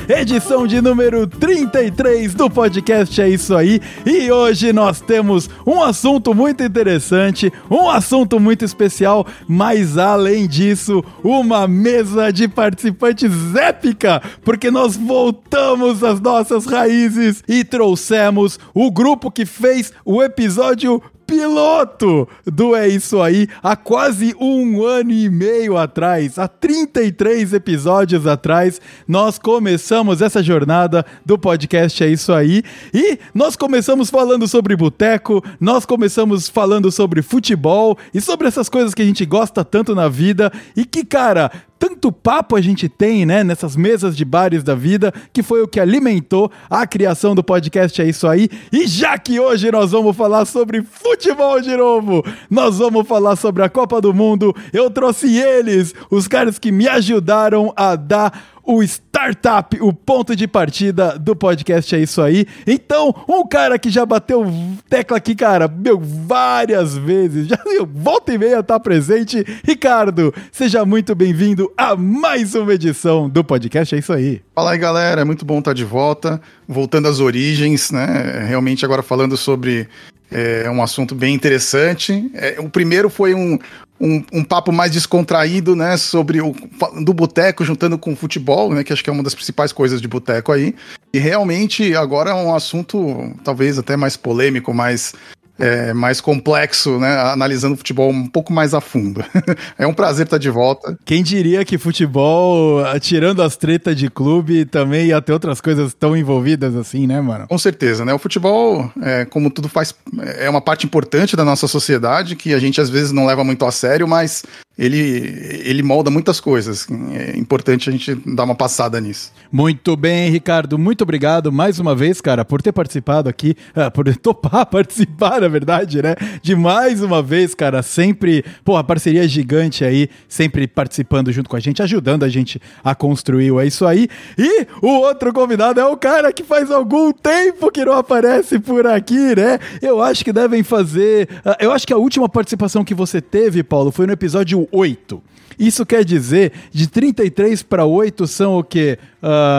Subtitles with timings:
[0.09, 3.80] edição de número 33 do podcast É Isso Aí.
[4.05, 11.05] E hoje nós temos um assunto muito interessante, um assunto muito especial, mas além disso,
[11.23, 19.30] uma mesa de participantes épica, porque nós voltamos às nossas raízes e trouxemos o grupo
[19.30, 25.77] que fez o episódio piloto do É Isso Aí há quase um ano e meio
[25.77, 32.62] atrás, há 33 episódios atrás, nós começamos essa jornada do podcast É Isso Aí.
[32.95, 38.95] E nós começamos falando sobre boteco, nós começamos falando sobre futebol e sobre essas coisas
[38.95, 40.50] que a gente gosta tanto na vida.
[40.74, 45.12] E que, cara, tanto papo a gente tem, né, nessas mesas de bares da vida,
[45.32, 48.48] que foi o que alimentou a criação do podcast É Isso Aí.
[48.72, 53.62] E já que hoje nós vamos falar sobre futebol de novo, nós vamos falar sobre
[53.62, 58.83] a Copa do Mundo, eu trouxe eles, os caras que me ajudaram a dar o
[58.83, 62.44] startup, o ponto de partida do podcast é isso aí.
[62.66, 64.44] Então, um cara que já bateu
[64.91, 69.42] tecla aqui, cara, meu, várias vezes, já volta e meia tá presente.
[69.64, 74.42] Ricardo, seja muito bem-vindo a mais uma edição do podcast é isso aí.
[74.55, 76.38] Fala aí, galera, é muito bom estar de volta,
[76.69, 78.44] voltando às origens, né?
[78.47, 79.88] Realmente agora falando sobre
[80.30, 82.30] é um assunto bem interessante.
[82.34, 83.58] É, o primeiro foi um,
[84.00, 86.54] um, um, papo mais descontraído, né, sobre o
[87.02, 90.00] do boteco juntando com o futebol, né, que acho que é uma das principais coisas
[90.00, 90.74] de boteco aí.
[91.12, 95.14] E realmente agora é um assunto talvez até mais polêmico, mais
[95.59, 97.17] é, mais complexo, né?
[97.19, 99.25] Analisando o futebol um pouco mais a fundo.
[99.77, 100.97] é um prazer estar de volta.
[101.05, 106.17] Quem diria que futebol, tirando as tretas de clube, também ia ter outras coisas tão
[106.17, 107.47] envolvidas assim, né, mano?
[107.48, 108.15] Com certeza, né?
[108.15, 109.95] O futebol, é, como tudo faz,
[110.39, 113.65] é uma parte importante da nossa sociedade que a gente às vezes não leva muito
[113.65, 114.44] a sério, mas
[114.78, 116.87] ele, ele molda muitas coisas.
[117.12, 119.33] É importante a gente dar uma passada nisso.
[119.50, 120.78] Muito bem, Ricardo.
[120.78, 125.49] Muito obrigado mais uma vez, cara, por ter participado aqui, uh, por topar participar, na
[125.49, 126.15] verdade, né?
[126.41, 127.83] De mais uma vez, cara.
[127.83, 132.61] Sempre, pô, a parceria gigante aí, sempre participando junto com a gente, ajudando a gente
[132.84, 134.09] a construir É Isso Aí.
[134.37, 138.87] E o outro convidado é o cara que faz algum tempo que não aparece por
[138.87, 139.59] aqui, né?
[139.83, 141.28] Eu acho que devem fazer.
[141.44, 145.23] Uh, eu acho que a última participação que você teve, Paulo, foi no episódio 8.
[145.59, 148.99] Isso quer dizer, de 33 para 8 são o quê?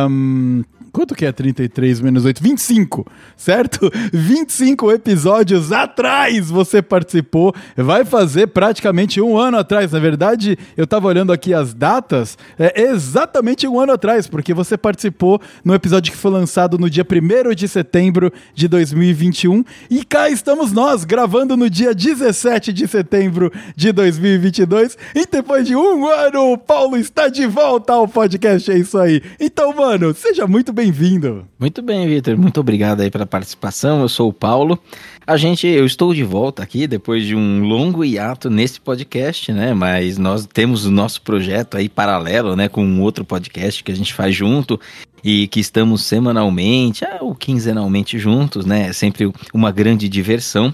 [0.09, 2.41] Um, Quanto que é 33 menos 8?
[2.41, 3.05] 25,
[3.38, 3.91] certo?
[4.11, 7.53] 25 episódios atrás você participou.
[7.75, 9.91] Vai fazer praticamente um ano atrás.
[9.91, 12.38] Na verdade, eu tava olhando aqui as datas.
[12.57, 17.05] É exatamente um ano atrás, porque você participou no episódio que foi lançado no dia
[17.05, 19.63] 1 de setembro de 2021.
[19.89, 24.97] E cá estamos nós, gravando no dia 17 de setembro de 2022.
[25.16, 28.72] E depois de um ano, o Paulo está de volta ao podcast.
[28.72, 29.22] É isso aí.
[29.39, 31.45] Então, mano, seja muito bem-vindo.
[31.59, 32.38] Muito bem, Vitor.
[32.38, 34.00] Muito obrigado aí pela participação.
[34.00, 34.79] Eu sou o Paulo.
[35.28, 39.73] A gente, eu estou de volta aqui depois de um longo hiato nesse podcast, né?
[39.73, 42.69] Mas nós temos o nosso projeto aí paralelo, né?
[42.69, 44.79] Com um outro podcast que a gente faz junto
[45.22, 48.88] e que estamos semanalmente ou quinzenalmente juntos, né?
[48.88, 50.73] É sempre uma grande diversão.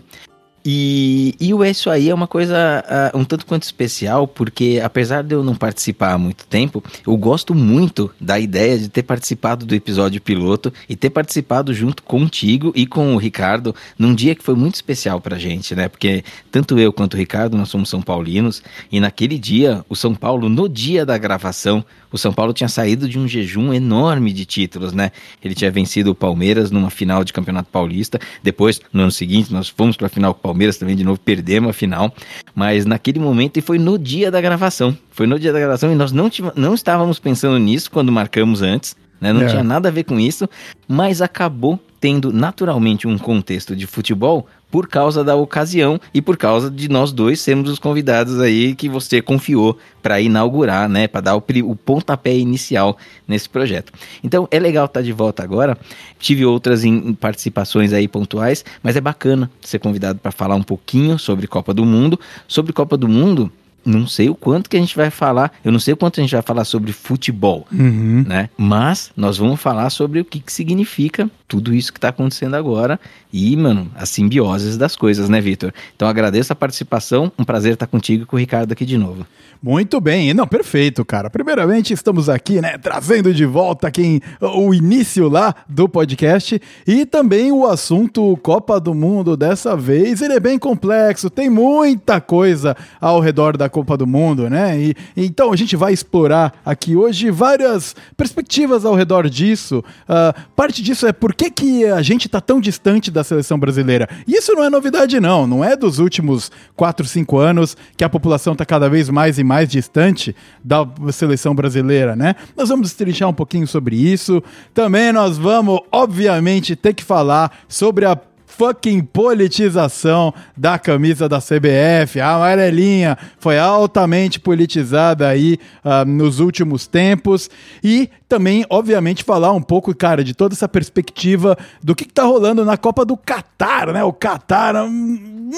[0.67, 2.83] E, e o Isso Aí é uma coisa
[3.13, 7.15] uh, um tanto quanto especial, porque apesar de eu não participar há muito tempo, eu
[7.15, 12.73] gosto muito da ideia de ter participado do episódio piloto e ter participado junto contigo
[12.75, 15.87] e com o Ricardo num dia que foi muito especial pra gente, né?
[15.87, 20.15] Porque tanto eu quanto o Ricardo, nós somos São Paulinos, e naquele dia, o São
[20.15, 24.45] Paulo, no dia da gravação, o São Paulo tinha saído de um jejum enorme de
[24.45, 25.11] títulos, né?
[25.43, 29.69] Ele tinha vencido o Palmeiras numa final de Campeonato Paulista, depois, no ano seguinte, nós
[29.69, 32.13] fomos pra final com o Palmeiras Palmeiras também de novo, perdemos a final.
[32.55, 34.97] Mas naquele momento, e foi no dia da gravação.
[35.11, 38.95] Foi no dia da gravação e nós não, não estávamos pensando nisso quando marcamos antes.
[39.19, 39.34] Né?
[39.34, 39.47] Não é.
[39.47, 40.47] tinha nada a ver com isso,
[40.87, 46.69] mas acabou tendo naturalmente um contexto de futebol por causa da ocasião e por causa
[46.69, 51.37] de nós dois sermos os convidados aí que você confiou para inaugurar, né, para dar
[51.37, 53.93] o, o, pontapé inicial nesse projeto.
[54.22, 55.77] Então é legal estar tá de volta agora.
[56.19, 61.17] Tive outras em, participações aí pontuais, mas é bacana ser convidado para falar um pouquinho
[61.17, 62.19] sobre Copa do Mundo.
[62.45, 63.49] Sobre Copa do Mundo,
[63.85, 66.23] não sei o quanto que a gente vai falar, eu não sei o quanto a
[66.23, 68.25] gente vai falar sobre futebol, uhum.
[68.28, 68.49] né?
[68.57, 72.99] Mas nós vamos falar sobre o que, que significa tudo isso que está acontecendo agora
[73.37, 75.73] e, mano, as simbioses das coisas, né, Vitor?
[75.93, 79.28] Então agradeço a participação, um prazer estar contigo e com o Ricardo aqui de novo.
[79.61, 81.29] Muito bem, não, perfeito, cara.
[81.29, 87.52] Primeiramente, estamos aqui, né, trazendo de volta quem o início lá do podcast e também
[87.52, 90.22] o assunto Copa do Mundo dessa vez.
[90.22, 94.79] Ele é bem complexo, tem muita coisa ao redor da Copa do Mundo, né?
[94.79, 99.84] E, então a gente vai explorar aqui hoje várias perspectivas ao redor disso.
[100.08, 104.07] Uh, parte disso é por que, que a gente está tão distante da seleção brasileira.
[104.25, 105.45] Isso não é novidade, não.
[105.45, 109.43] Não é dos últimos 4, 5 anos que a população está cada vez mais e
[109.43, 110.33] mais distante
[110.63, 112.35] da seleção brasileira, né?
[112.55, 114.41] Nós vamos destrinchar um pouquinho sobre isso.
[114.73, 118.17] Também nós vamos, obviamente, ter que falar sobre a
[118.57, 122.19] fucking politização da camisa da CBF.
[122.19, 127.49] A amarelinha foi altamente politizada aí uh, nos últimos tempos.
[127.84, 132.23] E também, obviamente, falar um pouco, cara, de toda essa perspectiva do que, que tá
[132.23, 134.03] rolando na Copa do Catar, né?
[134.03, 134.75] O Catar.
[134.75, 135.52] Hum,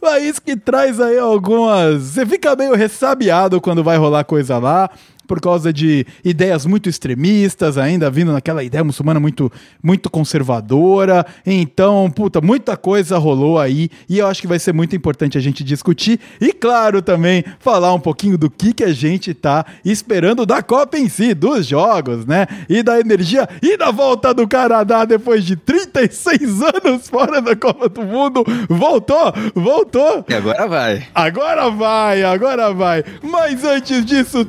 [0.00, 2.02] país que traz aí algumas.
[2.02, 4.90] Você fica meio ressabiado quando vai rolar coisa lá
[5.26, 9.50] por causa de ideias muito extremistas, ainda vindo naquela ideia muçulmana muito,
[9.82, 11.26] muito conservadora.
[11.44, 15.40] Então, puta, muita coisa rolou aí e eu acho que vai ser muito importante a
[15.40, 20.46] gente discutir e, claro, também falar um pouquinho do que, que a gente tá esperando
[20.46, 22.46] da Copa em si, dos jogos, né?
[22.68, 27.88] E da energia e da volta do Canadá depois de 36 anos fora da Copa
[27.88, 28.44] do Mundo.
[28.68, 30.24] Voltou, voltou.
[30.28, 31.06] E agora vai.
[31.14, 33.04] Agora vai, agora vai.
[33.22, 34.44] Mas antes disso,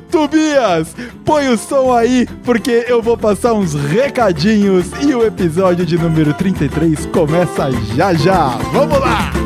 [0.68, 0.94] Tobias
[1.24, 6.34] põe o som aí, porque eu vou passar uns recadinhos e o episódio de número
[6.34, 8.48] 33 começa já já.
[8.72, 9.37] Vamos lá!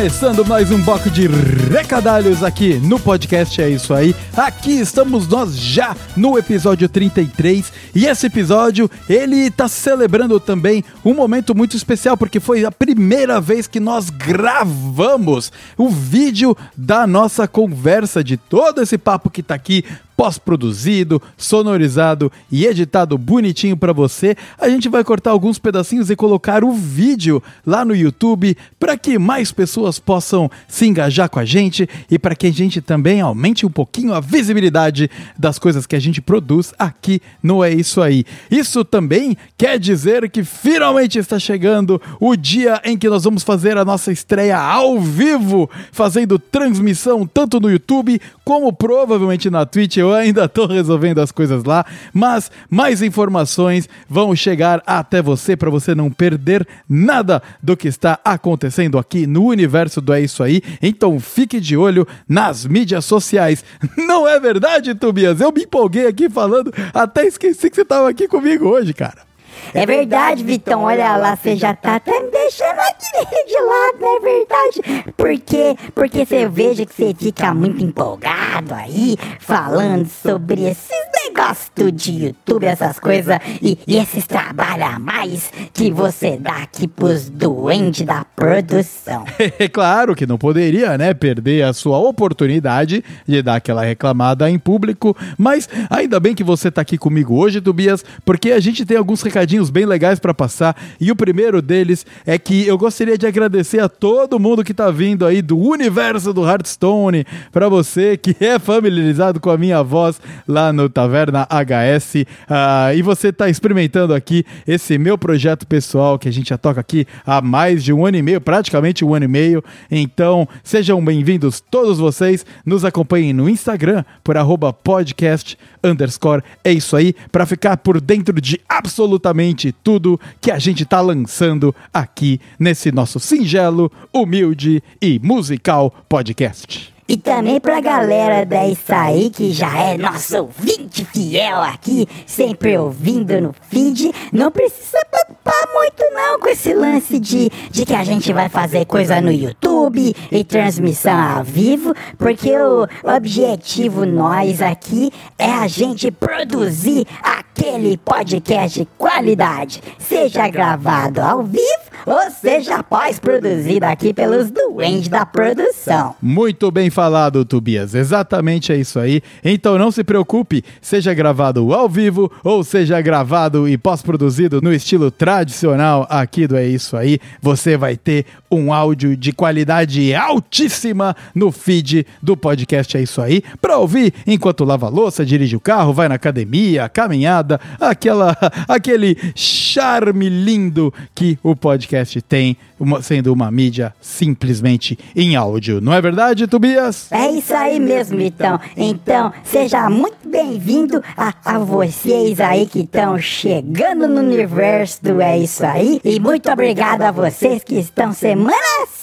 [0.00, 4.16] Começando mais um bloco de recadalhos aqui no podcast É Isso Aí.
[4.34, 11.12] Aqui estamos nós já no episódio 33 e esse episódio ele tá celebrando também um
[11.12, 17.46] momento muito especial porque foi a primeira vez que nós gravamos o vídeo da nossa
[17.46, 19.84] conversa de todo esse papo que tá aqui
[20.20, 24.36] pós-produzido, sonorizado e editado bonitinho para você.
[24.58, 29.18] A gente vai cortar alguns pedacinhos e colocar o vídeo lá no YouTube para que
[29.18, 33.64] mais pessoas possam se engajar com a gente e para que a gente também aumente
[33.64, 38.26] um pouquinho a visibilidade das coisas que a gente produz aqui no É Isso Aí.
[38.50, 43.78] Isso também quer dizer que finalmente está chegando o dia em que nós vamos fazer
[43.78, 49.96] a nossa estreia ao vivo, fazendo transmissão tanto no YouTube como provavelmente na Twitch.
[49.96, 55.70] Eu ainda estou resolvendo as coisas lá, mas mais informações vão chegar até você para
[55.70, 60.62] você não perder nada do que está acontecendo aqui no universo do É Isso Aí.
[60.82, 63.64] Então fique de olho nas mídias sociais.
[63.96, 65.40] Não é verdade, Tobias?
[65.40, 69.29] Eu me empolguei aqui falando, até esqueci que você estava aqui comigo hoje, cara.
[69.74, 70.84] É verdade, Vitão.
[70.84, 73.10] Olha lá, você já tá até me deixando aqui
[73.46, 75.12] de lado, é verdade?
[75.16, 80.90] Porque, porque você veja que você fica muito empolgado aí, falando sobre esses
[81.24, 86.86] negócios de YouTube, essas coisas, e, e esses trabalhos a mais que você dá aqui
[86.88, 89.24] pros doentes da produção.
[89.58, 94.58] É claro que não poderia, né, perder a sua oportunidade de dar aquela reclamada em
[94.58, 98.96] público, mas ainda bem que você tá aqui comigo hoje, Tobias, porque a gente tem
[98.96, 103.26] alguns recadinhos bem legais para passar, e o primeiro deles é que eu gostaria de
[103.26, 108.36] agradecer a todo mundo que tá vindo aí do universo do Hearthstone, para você que
[108.38, 114.14] é familiarizado com a minha voz lá no Taverna HS, uh, e você tá experimentando
[114.14, 118.06] aqui esse meu projeto pessoal que a gente já toca aqui há mais de um
[118.06, 119.64] ano e meio, praticamente um ano e meio.
[119.90, 122.46] Então, sejam bem-vindos todos vocês.
[122.64, 124.36] Nos acompanhem no Instagram por
[124.84, 126.42] podcast underscore.
[126.62, 129.29] É isso aí, para ficar por dentro de absolutamente
[129.72, 136.92] tudo que a gente tá lançando aqui nesse nosso singelo, humilde e musical podcast.
[137.10, 142.78] E também pra galera da Isso Aí, que já é nosso ouvinte fiel aqui, sempre
[142.78, 148.04] ouvindo no feed, não precisa preocupar muito não com esse lance de, de que a
[148.04, 155.12] gente vai fazer coisa no YouTube e transmissão ao vivo, porque o objetivo nós aqui
[155.38, 163.86] é a gente produzir aquele podcast de qualidade, seja gravado ao vivo ou seja pós-produzido
[163.86, 166.14] aqui pelos doentes da produção.
[166.20, 167.94] Muito bem falado, Tobias.
[167.94, 169.22] Exatamente é isso aí.
[169.44, 175.10] Então não se preocupe, seja gravado ao vivo ou seja gravado e pós-produzido no estilo
[175.10, 181.52] tradicional aqui do É Isso Aí, você vai ter um áudio de qualidade altíssima no
[181.52, 186.08] feed do podcast É Isso Aí, para ouvir enquanto lava louça, dirige o carro, vai
[186.08, 188.36] na academia, caminhada, aquela
[188.68, 195.80] aquele charme lindo que o podcast podcast tem, uma, sendo uma mídia simplesmente em áudio.
[195.80, 197.12] Não é verdade, Tobias?
[197.12, 198.58] É isso aí mesmo, então.
[198.74, 205.38] Então, seja muito bem-vindo a, a vocês aí que estão chegando no universo do É
[205.38, 206.00] Isso Aí.
[206.02, 208.56] E muito obrigado a vocês que estão semana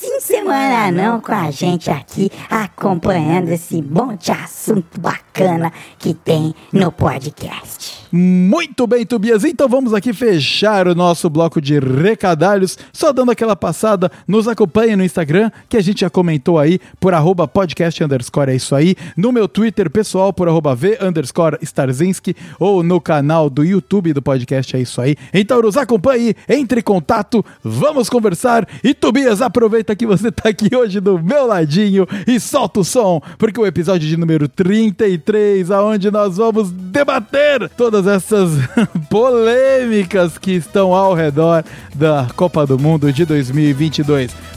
[0.08, 6.56] sim, semana não com a gente aqui, acompanhando esse monte de assunto bacana que tem
[6.72, 8.08] no podcast.
[8.12, 9.44] Muito bem, Tobias.
[9.44, 12.78] Então vamos aqui fechar o nosso bloco de recadalhos.
[12.94, 17.14] Só dando aquela passada, nos acompanhe no Instagram, que a gente já comentou aí, por
[17.14, 18.96] arroba podcast underscore é isso aí.
[19.18, 24.22] No meu Twitter pessoal, por arroba v underscore Starzinski, ou no canal do YouTube do
[24.22, 25.18] podcast é isso aí.
[25.34, 28.66] Então nos acompanhe, entre em contato, vamos conversar.
[28.82, 33.22] E Tobias, aproveita que você tá aqui hoje do meu ladinho e solta o som,
[33.38, 38.52] porque o episódio de número 33, aonde nós vamos debater todas essas
[39.12, 43.57] polêmicas que estão ao redor da Copa do Mundo de 2022.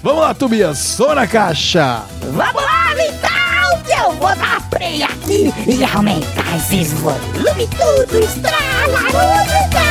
[0.03, 2.03] Vamos lá, Tobias, som na caixa!
[2.23, 9.90] Vamos lá, então, que eu vou dar play aqui e aumentar esses volumes tudo, estrala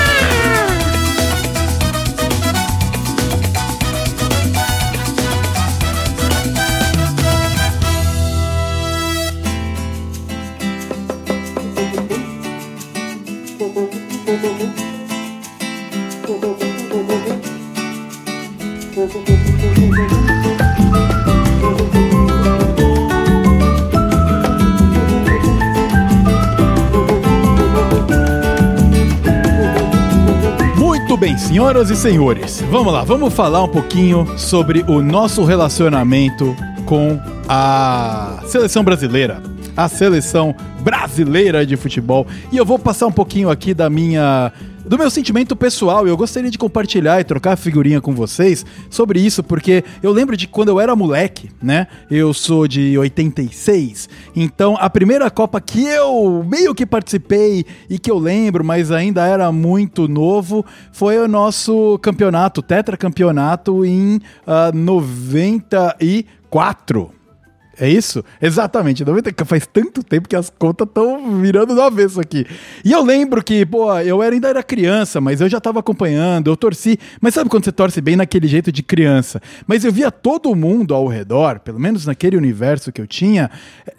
[31.19, 37.19] bem, senhoras e senhores, vamos lá, vamos falar um pouquinho sobre o nosso relacionamento com
[37.45, 39.43] a seleção brasileira,
[39.75, 42.25] a seleção brasileira de futebol.
[42.53, 44.53] E eu vou passar um pouquinho aqui da minha
[44.89, 49.43] do meu sentimento pessoal, eu gostaria de compartilhar e trocar figurinha com vocês sobre isso,
[49.43, 51.85] porque eu lembro de quando eu era moleque, né?
[52.09, 58.09] Eu sou de 86, então a primeira Copa que eu meio que participei e que
[58.09, 67.18] eu lembro, mas ainda era muito novo, foi o nosso campeonato, tetracampeonato em uh, 94.
[67.79, 68.23] É isso?
[68.41, 69.05] Exatamente.
[69.05, 72.45] 90, faz tanto tempo que as contas estão virando do avesso aqui.
[72.83, 76.49] E eu lembro que, pô, eu era, ainda era criança, mas eu já tava acompanhando,
[76.49, 76.99] eu torci.
[77.21, 79.41] Mas sabe quando você torce bem naquele jeito de criança?
[79.65, 83.49] Mas eu via todo mundo ao redor, pelo menos naquele universo que eu tinha,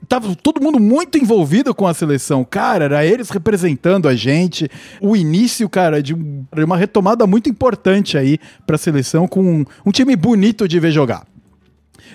[0.07, 2.45] tava todo mundo muito envolvido com a seleção.
[2.45, 4.69] Cara, era eles representando a gente.
[5.01, 10.15] O início, cara, de uma retomada muito importante aí pra seleção, com um, um time
[10.17, 11.25] bonito de ver jogar.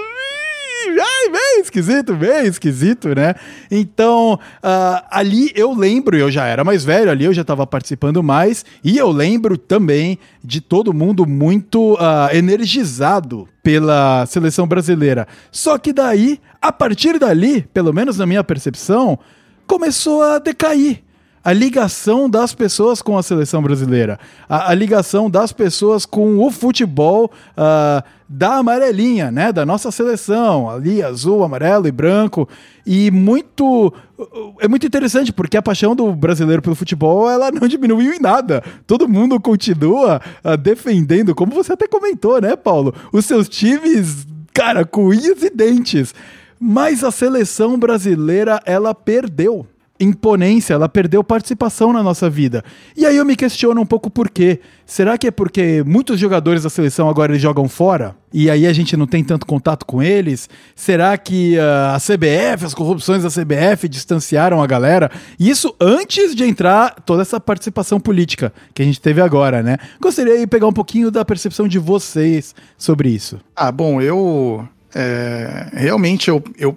[1.31, 3.35] Bem esquisito, bem esquisito, né?
[3.69, 8.23] Então, uh, ali eu lembro, eu já era mais velho, ali eu já estava participando
[8.23, 15.27] mais, e eu lembro também de todo mundo muito uh, energizado pela seleção brasileira.
[15.51, 19.19] Só que daí, a partir dali, pelo menos na minha percepção,
[19.67, 21.03] começou a decair
[21.49, 26.51] a ligação das pessoas com a seleção brasileira, a, a ligação das pessoas com o
[26.51, 32.47] futebol uh, da amarelinha, né, da nossa seleção, ali azul, amarelo e branco,
[32.85, 33.91] e muito
[34.59, 38.63] é muito interessante porque a paixão do brasileiro pelo futebol ela não diminuiu em nada.
[38.85, 44.85] Todo mundo continua uh, defendendo, como você até comentou, né, Paulo, os seus times, cara,
[44.85, 46.13] com unhas e dentes.
[46.59, 49.65] Mas a seleção brasileira ela perdeu
[49.99, 52.63] imponência, ela perdeu participação na nossa vida.
[52.95, 54.59] E aí eu me questiono um pouco por quê.
[54.85, 58.15] Será que é porque muitos jogadores da seleção agora eles jogam fora?
[58.33, 60.49] E aí a gente não tem tanto contato com eles?
[60.75, 65.11] Será que uh, a CBF, as corrupções da CBF distanciaram a galera?
[65.39, 69.77] Isso antes de entrar toda essa participação política que a gente teve agora, né?
[69.99, 73.39] Gostaria de pegar um pouquinho da percepção de vocês sobre isso.
[73.55, 74.67] Ah, bom, eu...
[74.95, 76.75] É, realmente eu, eu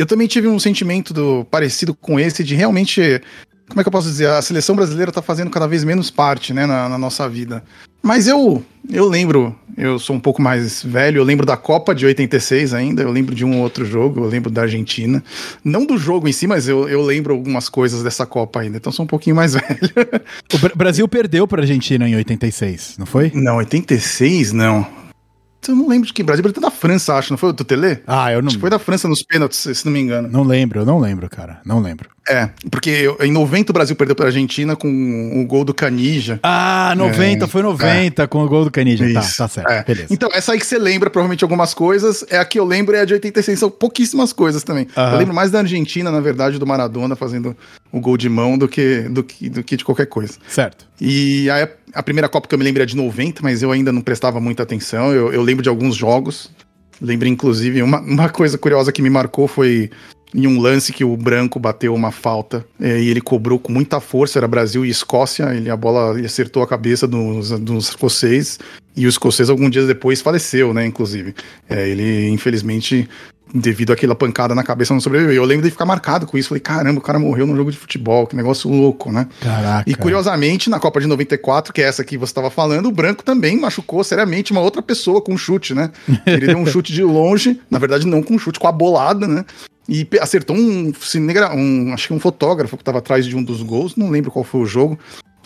[0.00, 3.20] eu também tive um sentimento do, parecido com esse de realmente.
[3.68, 4.26] Como é que eu posso dizer?
[4.28, 7.62] A seleção brasileira tá fazendo cada vez menos parte, né, na, na nossa vida.
[8.02, 12.06] Mas eu, eu lembro, eu sou um pouco mais velho, eu lembro da Copa de
[12.06, 15.22] 86 ainda, eu lembro de um outro jogo, eu lembro da Argentina.
[15.62, 18.90] Não do jogo em si, mas eu, eu lembro algumas coisas dessa Copa ainda, então
[18.90, 19.92] sou um pouquinho mais velho.
[20.72, 23.30] O Brasil perdeu pra Argentina em 86, não foi?
[23.34, 24.99] Não, 86 não.
[25.68, 26.24] Eu não lembro de quem.
[26.24, 27.32] Brasil perdeu da França, acho.
[27.32, 27.98] Não foi o Tutelê?
[28.06, 28.48] Ah, eu não.
[28.48, 30.28] Acho que foi da França nos pênaltis, se não me engano.
[30.28, 31.60] Não lembro, eu não lembro, cara.
[31.64, 32.08] Não lembro.
[32.28, 36.38] É, porque em 90 o Brasil perdeu pra Argentina com o gol do Canija.
[36.42, 39.04] Ah, 90, É, foi 90 com o gol do Canija.
[39.12, 39.68] Tá, Isso, tá certo.
[39.70, 39.82] é.
[39.82, 40.06] Beleza.
[40.10, 43.00] Então, essa aí que você lembra provavelmente algumas coisas, é a que eu lembro é
[43.00, 44.86] a de 86, são pouquíssimas coisas também.
[44.96, 45.12] Aham.
[45.12, 47.56] Eu lembro mais da Argentina, na verdade, do Maradona fazendo
[47.90, 50.34] o gol de mão do que, do que, do que de qualquer coisa.
[50.48, 50.86] Certo.
[51.00, 53.92] E a, a primeira Copa que eu me lembro é de 90, mas eu ainda
[53.92, 55.12] não prestava muita atenção.
[55.12, 56.50] Eu, eu lembro de alguns jogos.
[57.00, 59.90] Lembro, inclusive, uma, uma coisa curiosa que me marcou foi
[60.34, 64.00] em um lance que o Branco bateu uma falta eh, e ele cobrou com muita
[64.00, 68.58] força, era Brasil e Escócia, ele, a bola ele acertou a cabeça dos, dos escocês
[68.96, 71.34] e o escocês alguns dias depois faleceu, né, inclusive.
[71.68, 73.08] Eh, ele, infelizmente,
[73.54, 75.34] devido àquela pancada na cabeça, não sobreviveu.
[75.34, 77.76] Eu lembro de ficar marcado com isso, falei, caramba, o cara morreu num jogo de
[77.76, 79.26] futebol, que negócio louco, né?
[79.40, 79.88] Caraca.
[79.90, 83.24] E curiosamente, na Copa de 94, que é essa que você estava falando, o Branco
[83.24, 85.90] também machucou seriamente uma outra pessoa com um chute, né?
[86.26, 89.26] Ele deu um chute de longe, na verdade não com um chute, com a bolada,
[89.26, 89.44] né?
[89.88, 93.96] E acertou um, um acho que um fotógrafo que estava atrás de um dos gols,
[93.96, 94.96] não lembro qual foi o jogo,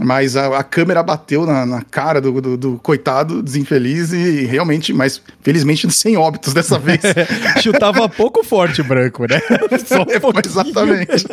[0.01, 4.93] mas a, a câmera bateu na, na cara do, do- do coitado, desinfeliz, e realmente,
[4.93, 7.01] mas felizmente sem óbitos dessa vez.
[7.63, 9.41] Chutava pouco forte o branco, né?
[9.87, 10.43] Só um pouquinho.
[10.47, 11.27] Exatamente.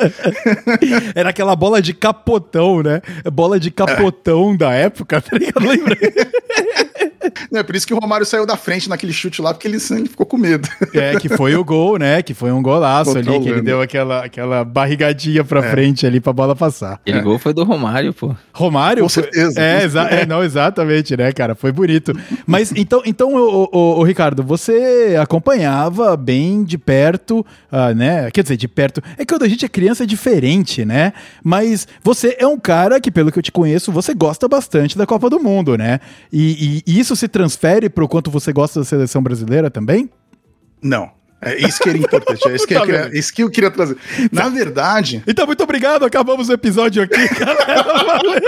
[1.16, 3.02] Era aquela bola de capotão, né?
[3.34, 5.68] Bola de capotão da época, tá ligado?
[5.68, 5.98] Lembra?
[7.54, 10.08] É por isso que o Romário saiu da frente naquele chute lá, porque ele, ele
[10.10, 10.68] ficou com medo.
[10.94, 12.22] É, que foi o gol, né?
[12.22, 15.44] Que foi um golaço ali, que ele deu aquela, aquela barrigadinha É.
[15.44, 16.94] pra frente ali pra bola passar.
[16.94, 18.36] Aquele gol foi do Romário, pô.
[18.54, 19.04] Romário?
[19.04, 19.60] Com certeza.
[19.62, 21.56] É, exa- é, não, exatamente, né, cara?
[21.56, 22.14] Foi bonito.
[22.46, 28.30] Mas então, então o, o- o Ricardo, você acompanhava bem de perto, ah, né?
[28.32, 29.02] Quer dizer, de perto.
[29.18, 31.14] É que quando a gente é criança é diferente, né?
[31.44, 35.06] Mas você é um cara que, pelo que eu te conheço, você gosta bastante da
[35.06, 36.00] Copa do Mundo, né?
[36.32, 40.10] E, e isso se transfere pro quanto você gosta da seleção brasileira também?
[40.82, 41.10] Não.
[41.44, 42.48] É isso que era importante.
[42.48, 43.98] É isso que, eu Tá queria, isso que eu queria trazer.
[44.32, 46.06] Na verdade, Então, muito obrigado.
[46.06, 47.84] Acabamos o episódio aqui, galera.
[47.84, 48.42] Valeu.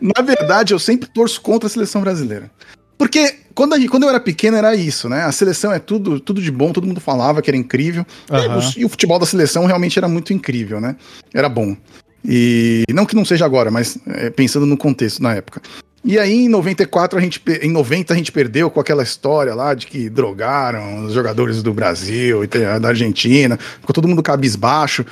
[0.00, 2.50] na verdade, eu sempre torço contra a seleção brasileira.
[2.96, 5.24] Porque quando, gente- quando eu era pequeno era isso, né?
[5.24, 8.06] A seleção é tudo, tudo de bom, todo mundo falava que era incrível.
[8.30, 8.58] E Aham.
[8.58, 10.96] o- E, o futebol da seleção realmente era muito incrível, né?
[11.34, 11.76] Era bom.
[12.24, 15.60] E não que não seja agora, mas é, pensando no contexto na época.
[16.04, 19.72] E aí, em 94, a gente, em 90, a gente perdeu com aquela história lá
[19.72, 23.58] de que drogaram os jogadores do Brasil e da Argentina.
[23.80, 25.04] Ficou todo mundo cabisbaixo.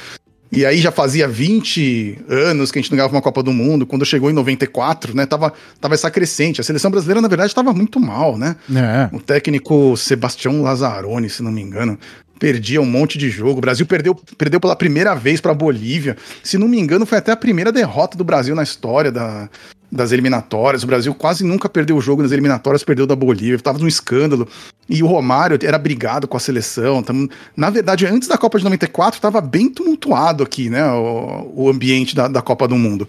[0.55, 3.87] E aí já fazia 20 anos que a gente não ganhava uma Copa do Mundo.
[3.87, 5.25] Quando chegou em 94, né?
[5.25, 5.51] Tava,
[5.81, 6.61] tava essa crescente.
[6.61, 8.55] A seleção brasileira, na verdade, estava muito mal, né?
[8.71, 9.09] É.
[9.17, 11.99] O técnico Sebastião Lazzaroni, se não me engano,
[12.39, 13.59] perdia um monte de jogo.
[13.59, 16.19] O Brasil perdeu, perdeu pela primeira vez para a Bolívia.
[16.43, 19.49] Se não me engano, foi até a primeira derrota do Brasil na história da-
[19.93, 20.83] das eliminatórias.
[20.83, 23.59] O Brasil quase nunca perdeu o jogo nas eliminatórias, perdeu da Bolívia.
[23.59, 24.49] Tava num escândalo.
[24.89, 27.03] E o Romário era brigado com a seleção.
[27.03, 30.83] Tamo- na verdade, antes da Copa de 94, estava bem tumultuado aqui, né?
[30.93, 33.07] O, o ambiente da, da Copa do Mundo.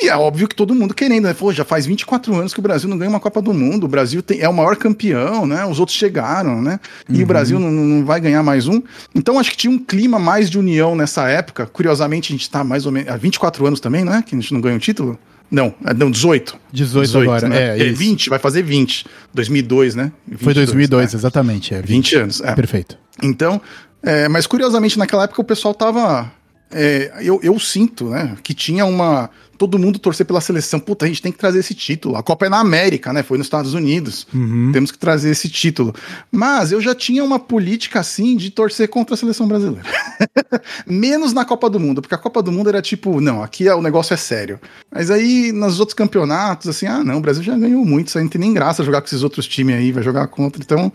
[0.00, 1.34] E é óbvio que todo mundo querendo, né?
[1.34, 3.84] Pô, já faz 24 anos que o Brasil não ganha uma Copa do Mundo.
[3.84, 5.64] O Brasil tem- é o maior campeão, né?
[5.66, 6.78] Os outros chegaram, né?
[7.08, 8.80] E o Brasil não, não vai ganhar mais um.
[9.14, 11.66] Então acho que tinha um clima mais de união nessa época.
[11.66, 13.08] Curiosamente, a gente tá mais ou menos.
[13.08, 14.22] Há 24 anos também, não é?
[14.22, 15.18] Que a gente não ganha o título?
[15.50, 16.58] Não, é, não 18.
[16.72, 17.78] 18 agora, né?
[17.78, 17.98] é, isso.
[17.98, 19.06] 20, vai fazer 20.
[19.32, 20.12] 2002, né?
[20.36, 21.18] Foi 2002, né?
[21.18, 21.74] exatamente.
[21.74, 22.40] É, 20 anos.
[22.40, 22.54] É.
[22.54, 22.98] Perfeito.
[23.22, 23.60] Então,
[24.02, 26.30] é, mas curiosamente naquela época o pessoal tava.
[26.70, 29.30] É, eu, eu sinto, né, que tinha uma.
[29.56, 30.78] Todo mundo torcer pela seleção.
[30.78, 32.14] Puta, a gente tem que trazer esse título.
[32.14, 33.24] A Copa é na América, né?
[33.24, 34.24] Foi nos Estados Unidos.
[34.72, 35.92] Temos que trazer esse título.
[36.30, 39.82] Mas eu já tinha uma política assim de torcer contra a seleção brasileira.
[40.86, 43.74] Menos na Copa do Mundo, porque a Copa do Mundo era tipo, não, aqui é,
[43.74, 44.60] o negócio é sério.
[44.92, 48.22] Mas aí, nos outros campeonatos, assim, ah, não, o Brasil já ganhou muito, isso aí
[48.22, 50.62] não tem nem graça jogar com esses outros times aí, vai jogar contra.
[50.62, 50.92] Então,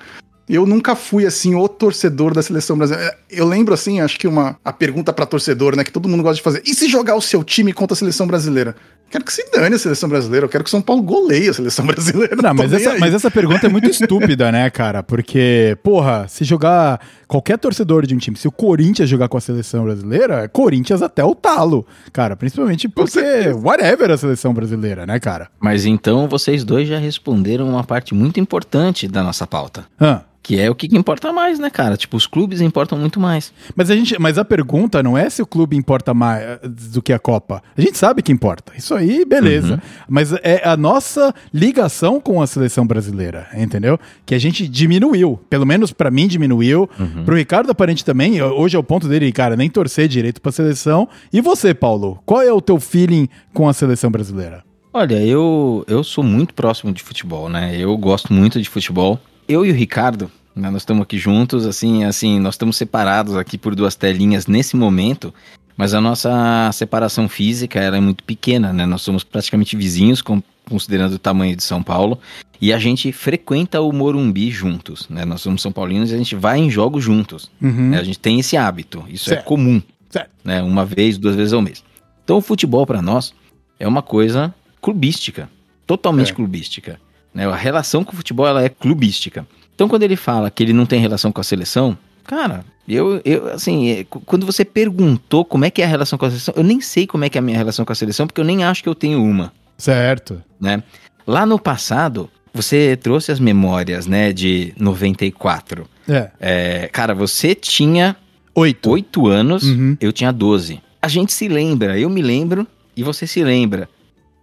[0.54, 3.18] eu nunca fui assim o torcedor da seleção brasileira.
[3.30, 6.36] Eu lembro assim, acho que uma a pergunta para torcedor, né, que todo mundo gosta
[6.36, 6.62] de fazer.
[6.64, 8.76] E se jogar o seu time contra a seleção brasileira?
[9.10, 11.54] Quero que se dane a seleção brasileira, eu quero que o São Paulo goleie a
[11.54, 12.36] seleção brasileira.
[12.36, 15.04] Não, mas essa, mas essa pergunta é muito estúpida, né, cara?
[15.04, 19.42] Porque, porra, se jogar qualquer torcedor de um time, se o Corinthians jogar com a
[19.42, 22.36] seleção brasileira, é Corinthians até o talo, cara.
[22.36, 23.20] Principalmente porque,
[23.64, 25.48] whatever a seleção brasileira, né, cara?
[25.60, 29.86] Mas então vocês dois já responderam uma parte muito importante da nossa pauta.
[30.02, 30.24] Hã?
[30.44, 31.96] Que é o que importa mais, né, cara?
[31.96, 33.54] Tipo, os clubes importam muito mais.
[33.74, 37.02] Mas a gente, mas a pergunta não é se o clube importa mais eh, do
[37.02, 37.64] que a Copa.
[37.78, 38.74] A gente sabe que importa.
[38.78, 39.82] Isso aí, beleza.
[40.08, 43.98] Mas é a nossa ligação com a seleção brasileira, entendeu?
[44.26, 45.40] Que a gente diminuiu.
[45.50, 46.90] Pelo menos pra mim diminuiu.
[47.24, 48.42] Pro Ricardo aparente também.
[48.42, 51.08] Hoje é o ponto dele, cara, nem torcer direito pra seleção.
[51.32, 52.20] E você, Paulo?
[52.26, 54.62] Qual é o teu feeling com a seleção brasileira?
[54.92, 57.76] Olha, eu, eu sou muito próximo de futebol, né?
[57.78, 59.20] Eu gosto muito de futebol.
[59.48, 63.58] Eu e o Ricardo, né, nós estamos aqui juntos, assim, assim, nós estamos separados aqui
[63.58, 65.34] por duas telinhas nesse momento,
[65.76, 68.86] mas a nossa separação física era é muito pequena, né?
[68.86, 70.22] Nós somos praticamente vizinhos,
[70.70, 72.20] considerando o tamanho de São Paulo,
[72.62, 75.26] e a gente frequenta o Morumbi juntos, né?
[75.26, 77.50] Nós somos São Paulinos e a gente vai em jogos juntos.
[77.62, 77.90] Uhum.
[77.90, 78.00] né?
[78.00, 79.42] A gente tem esse hábito, isso Certo.
[79.42, 80.30] é comum, Certo.
[80.44, 80.62] né?
[80.62, 81.84] Uma vez, duas vezes ao mês.
[82.24, 83.34] Então o futebol para nós
[83.80, 85.50] é uma coisa clubística,
[85.88, 86.36] totalmente É.
[86.36, 87.00] clubística.
[87.34, 87.46] Né?
[87.48, 89.46] A relação com o futebol ela é clubística.
[89.76, 93.48] Então quando ele fala que ele não tem relação com a seleção, cara, eu, eu
[93.48, 96.64] assim, é, quando você perguntou como é que é a relação com a seleção, eu
[96.64, 98.64] nem sei como é que é a minha relação com a seleção, porque eu nem
[98.64, 100.42] acho que eu tenho uma Certo.
[100.60, 100.84] né?
[101.26, 105.88] Lá no passado, você trouxe as memórias, né, de 94.
[106.08, 106.30] É.
[106.40, 108.16] É, cara, você tinha
[108.56, 108.92] Oito.
[108.92, 109.98] 8 anos, Uhum.
[110.00, 110.80] eu tinha 12.
[111.02, 113.90] A gente se lembra, eu me lembro e você se lembra.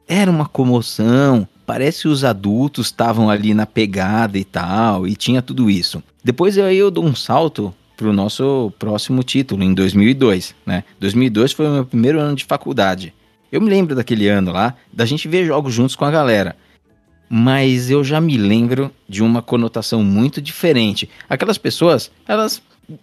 [0.08, 5.40] Era uma comoção, parece que os adultos estavam ali na pegada e tal, e tinha
[5.40, 6.02] tudo isso.
[6.24, 10.82] Depois aí eu dou um salto pro nosso próximo título, em 2002, né?
[10.98, 13.14] 2002 foi o meu primeiro ano de faculdade.
[13.52, 16.56] Eu me lembro daquele ano lá, da gente ver jogos juntos com a galera.
[17.28, 21.08] Mas eu já me lembro de uma conotação muito diferente.
[21.28, 22.60] Aquelas pessoas, elas,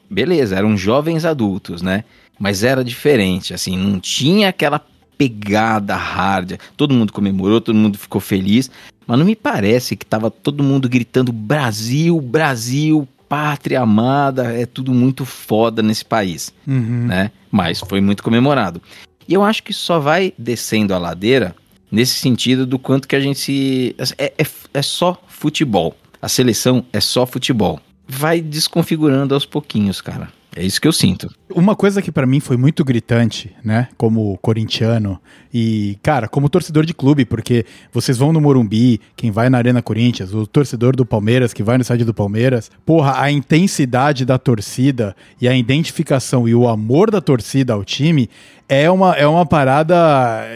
[0.10, 2.03] beleza, eram jovens adultos, né?
[2.38, 4.86] Mas era diferente, assim, não tinha aquela
[5.17, 6.53] pegada hard.
[6.75, 8.69] Todo mundo comemorou, todo mundo ficou feliz,
[9.06, 14.93] mas não me parece que tava todo mundo gritando Brasil, Brasil, pátria amada, é tudo
[14.93, 17.08] muito foda nesse país Uhum.
[17.08, 17.32] né?
[17.51, 18.82] Mas foi muito comemorado.
[19.27, 21.56] E eu acho que só vai descendo a ladeira
[21.91, 23.95] nesse sentido do quanto que a gente se.
[24.17, 25.95] É, é, é só futebol.
[26.21, 27.80] A seleção é só futebol.
[28.08, 30.30] Vai desconfigurando aos pouquinhos, cara.
[30.58, 31.30] É isso que eu sinto.
[31.54, 35.22] Uma coisa que pra mim foi muito gritante, né, como corintiano
[35.54, 39.84] e, cara, como torcedor de clube, porque vocês vão no Morumbi, quem vai na Arena
[39.84, 44.39] Corinthians, o torcedor do Palmeiras que vai no estádio do Palmeiras, porra, a intensidade da
[44.39, 48.28] torcida e a identificação e o amor da torcida ao time
[48.67, 49.96] é uma, é uma parada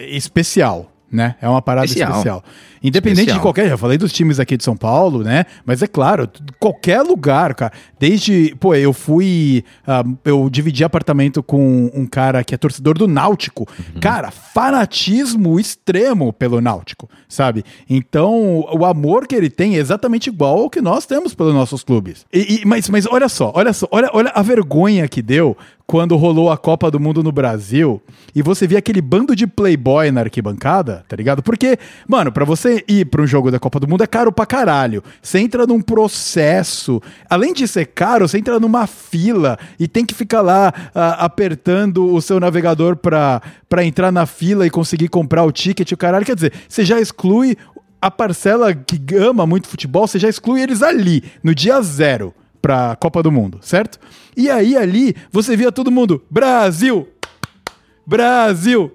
[0.10, 0.92] especial.
[1.12, 1.36] Né?
[1.42, 2.12] É uma parada especial.
[2.12, 2.44] Especial.
[2.84, 3.38] Independente Especial.
[3.38, 3.70] de qualquer.
[3.70, 5.46] Já falei dos times aqui de São Paulo, né?
[5.66, 6.28] Mas é claro,
[6.60, 7.72] qualquer lugar, cara.
[8.00, 8.56] Desde.
[8.60, 9.64] Pô, eu fui.
[9.86, 13.68] ah, eu dividi apartamento com um cara que é torcedor do Náutico.
[14.00, 17.64] Cara, fanatismo extremo pelo Náutico, sabe?
[17.90, 21.84] Então, o amor que ele tem é exatamente igual ao que nós temos pelos nossos
[21.84, 22.26] clubes.
[22.34, 26.16] E, e- mas, mas olha só, olha só, olha, olha a vergonha que deu quando
[26.16, 28.02] rolou a Copa do Mundo no Brasil
[28.34, 31.44] e você via aquele bando de playboy na arquibancada, tá ligado?
[31.44, 34.46] Porque, mano, pra você ir pra um jogo da Copa do Mundo é caro pra
[34.46, 35.04] caralho.
[35.22, 37.02] Você entra num processo.
[37.30, 42.22] Além de ser caro, você entra numa fila e tem que ficar lá apertando o
[42.22, 46.26] seu navegador pra, pra entrar na fila e conseguir comprar o ticket, o caralho.
[46.26, 47.58] Quer dizer, você já exclui
[48.02, 52.96] a parcela que ama muito futebol, você já exclui eles ali, no dia zero pra
[52.96, 54.00] Copa do Mundo, certo?
[54.36, 57.08] E aí ali você via todo mundo, Brasil!
[58.06, 58.92] Brasil!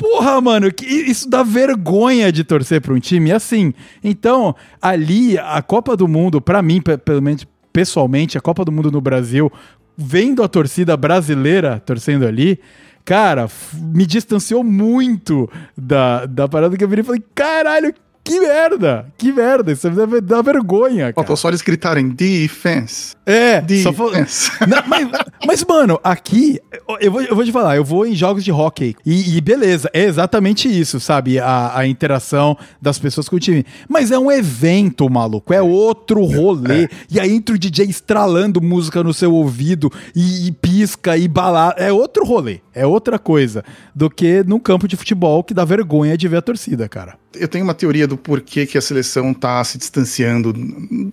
[0.00, 3.74] Porra, mano, que isso dá vergonha de torcer pra um time assim.
[4.02, 8.72] Então, ali, a Copa do Mundo, pra mim, pe- pelo menos pessoalmente, a Copa do
[8.72, 9.52] Mundo no Brasil,
[9.94, 12.58] vendo a torcida brasileira torcendo ali,
[13.04, 19.06] cara, me distanciou muito da, da parada que eu virei e falei, caralho, que merda,
[19.16, 21.14] que merda, isso dá, dá vergonha, cara.
[21.14, 23.14] Faltou só eles gritarem defense.
[23.24, 24.50] É, Defense.
[24.66, 25.08] Não, mas,
[25.46, 26.60] mas, mano, aqui,
[27.00, 28.94] eu vou, eu vou te falar, eu vou em jogos de hockey.
[29.06, 31.38] E, e beleza, é exatamente isso, sabe?
[31.38, 33.64] A, a interação das pessoas com o time.
[33.88, 35.52] Mas é um evento, maluco.
[35.54, 36.88] É outro rolê.
[37.10, 41.80] E aí entra o DJ estralando música no seu ouvido e, e pisca e balada.
[41.80, 42.60] É outro rolê.
[42.74, 46.42] É outra coisa do que num campo de futebol que dá vergonha de ver a
[46.42, 47.14] torcida, cara.
[47.38, 50.52] Eu tenho uma teoria do porquê que a seleção tá se distanciando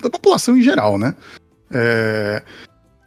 [0.01, 1.15] da população em geral, né?
[1.71, 2.41] É,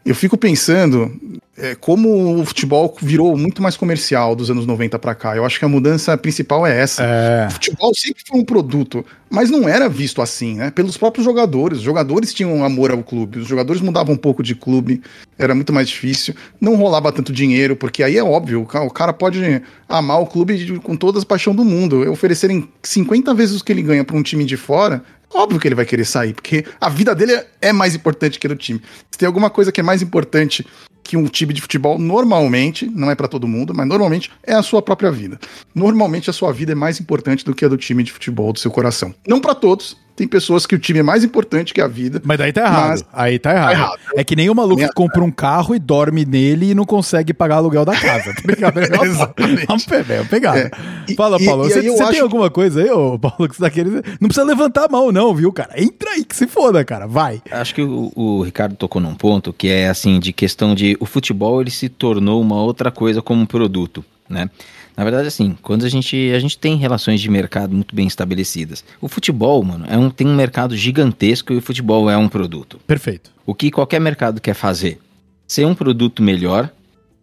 [0.05, 1.13] eu fico pensando
[1.57, 5.37] é, como o futebol virou muito mais comercial dos anos 90 pra cá.
[5.37, 7.03] Eu acho que a mudança principal é essa.
[7.05, 7.47] É.
[7.49, 10.71] O futebol sempre foi um produto, mas não era visto assim, né?
[10.71, 11.79] Pelos próprios jogadores.
[11.79, 15.03] Os jogadores tinham amor ao clube, os jogadores mudavam um pouco de clube,
[15.39, 16.35] era muito mais difícil.
[16.59, 20.27] Não rolava tanto dinheiro, porque aí é óbvio, o ca- o cara pode amar o
[20.27, 22.11] clube com toda a paixão do mundo.
[22.11, 25.03] Oferecerem 50 vezes o que ele ganha pra um time de fora,
[25.33, 28.51] óbvio que ele vai querer sair, porque a vida dele é- mais importante que a
[28.51, 28.81] do time.
[29.11, 30.67] Se tem alguma coisa que é mais importante
[31.03, 34.63] que um time de futebol normalmente, não é pra todo mundo, mas normalmente é a
[34.63, 35.41] sua própria vida.
[35.75, 38.59] Normalmente a sua vida é mais importante do que a do time de futebol do
[38.59, 39.15] seu coração.
[39.27, 42.21] Não pra todos, Tem pessoas que o time é mais importante que a vida.
[42.23, 42.89] Mas daí tá errado.
[42.91, 43.67] Mas- Aí tá errado.
[43.69, 43.99] Tá errado.
[44.17, 46.85] É que nem o maluco Minha- que compra um carro e dorme nele e não
[46.85, 48.77] consegue pagar aluguel da casa, tá ligado?
[48.85, 49.67] É uma- Exatamente.
[50.11, 50.59] É é pegada.
[50.59, 50.71] É.
[51.11, 53.57] E- Fala, e- Paulo, e você, você tem acho- alguma coisa aí, ô, Paulo, que
[53.57, 54.03] você tá querendo...
[54.21, 55.71] Não precisa levantar a mão não, viu, cara?
[55.75, 57.07] Entra aí que se foda, cara.
[57.07, 57.41] Vai.
[57.51, 61.07] Acho que o, o Ricardo tocou num ponto que é assim, de questão de o
[61.07, 64.51] futebol ele se tornou uma outra coisa como um produto, né?
[64.97, 68.85] Na verdade, assim, quando a gente, a gente tem relações de mercado muito bem estabelecidas.
[69.01, 72.79] O futebol, mano, é um, tem um mercado gigantesco e o futebol é um produto.
[72.87, 73.31] Perfeito.
[73.47, 74.99] O que qualquer mercado quer fazer?
[75.47, 76.71] Ser um produto melhor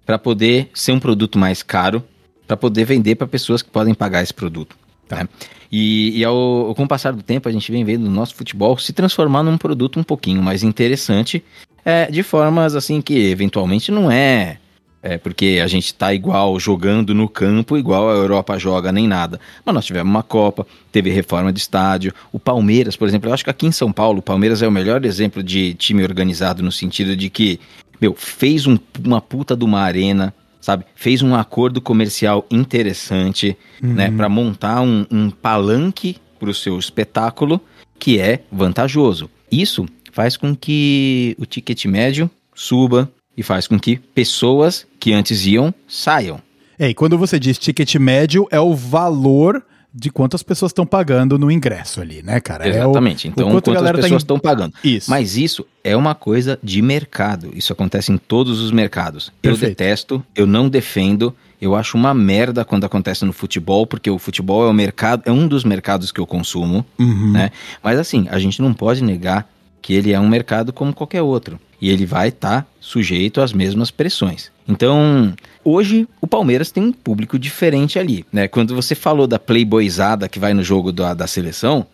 [0.06, 2.04] para poder ser um produto mais caro,
[2.48, 4.76] para poder vender para pessoas que podem pagar esse produto.
[5.08, 5.18] Tá.
[5.18, 5.30] né?
[5.72, 8.78] E, e ao, com o passar do tempo, a gente vem vendo o nosso futebol
[8.78, 11.44] se transformar num produto um pouquinho mais interessante,
[11.84, 14.58] é, de formas assim que eventualmente não é,
[15.02, 19.40] é porque a gente tá igual jogando no campo, igual a Europa joga, nem nada.
[19.66, 22.14] Mas nós tivemos uma Copa, teve reforma de estádio.
[22.32, 24.72] O Palmeiras, por exemplo, eu acho que aqui em São Paulo, o Palmeiras é o
[24.72, 27.60] melhor exemplo de time organizado no sentido de que,
[28.02, 30.84] meu, fez um- uma puta de uma arena, sabe?
[30.96, 34.12] Fez um acordo comercial interessante, né?
[34.12, 37.62] Pra montar um, um palanque pro seu espetáculo
[38.00, 39.30] que é vantajoso.
[39.52, 45.46] Isso faz com que o ticket médio suba e faz com que pessoas que antes
[45.46, 46.42] iam saiam.
[46.80, 51.40] É, e quando você diz ticket médio, é o valor de quantas pessoas estão pagando
[51.40, 52.68] no ingresso ali, né, cara?
[52.68, 53.28] É o- Exatamente.
[53.28, 54.74] o então, quanto quantas tá pessoas em- estão pagando?
[54.84, 55.10] Isso.
[55.10, 57.50] Mas isso é uma coisa de mercado.
[57.56, 59.28] Isso acontece em todos os mercados.
[59.42, 59.72] Eu Perfeito.
[59.72, 61.34] detesto, eu não defendo.
[61.60, 65.32] Eu acho uma merda quando acontece no futebol, porque o futebol é o mercado, é
[65.32, 67.32] um dos mercados que eu consumo, Uhum.
[67.32, 67.50] né?
[67.82, 69.50] Mas assim, a gente não pode negar
[69.88, 71.58] que ele é um mercado como qualquer outro.
[71.80, 74.52] E ele vai estar sujeito às mesmas pressões.
[74.68, 78.50] Então, hoje o Palmeiras tem um público diferente ali, né?
[78.50, 81.88] Quando você falou da playboyzada que vai no jogo da, da seleção,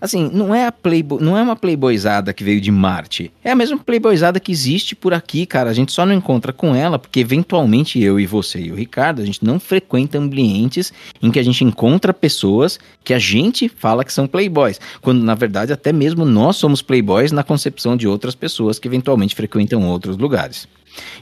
[0.00, 3.32] assim, não é a playboy, não é uma playboyzada que veio de Marte.
[3.42, 5.70] É a mesma playboyzada que existe por aqui, cara.
[5.70, 9.22] A gente só não encontra com ela porque eventualmente eu e você e o Ricardo,
[9.22, 14.04] a gente não frequenta ambientes em que a gente encontra pessoas que a gente fala
[14.04, 18.34] que são playboys, quando na verdade até mesmo nós somos playboys na concepção de outras
[18.34, 20.68] pessoas que eventualmente frequentam outros lugares.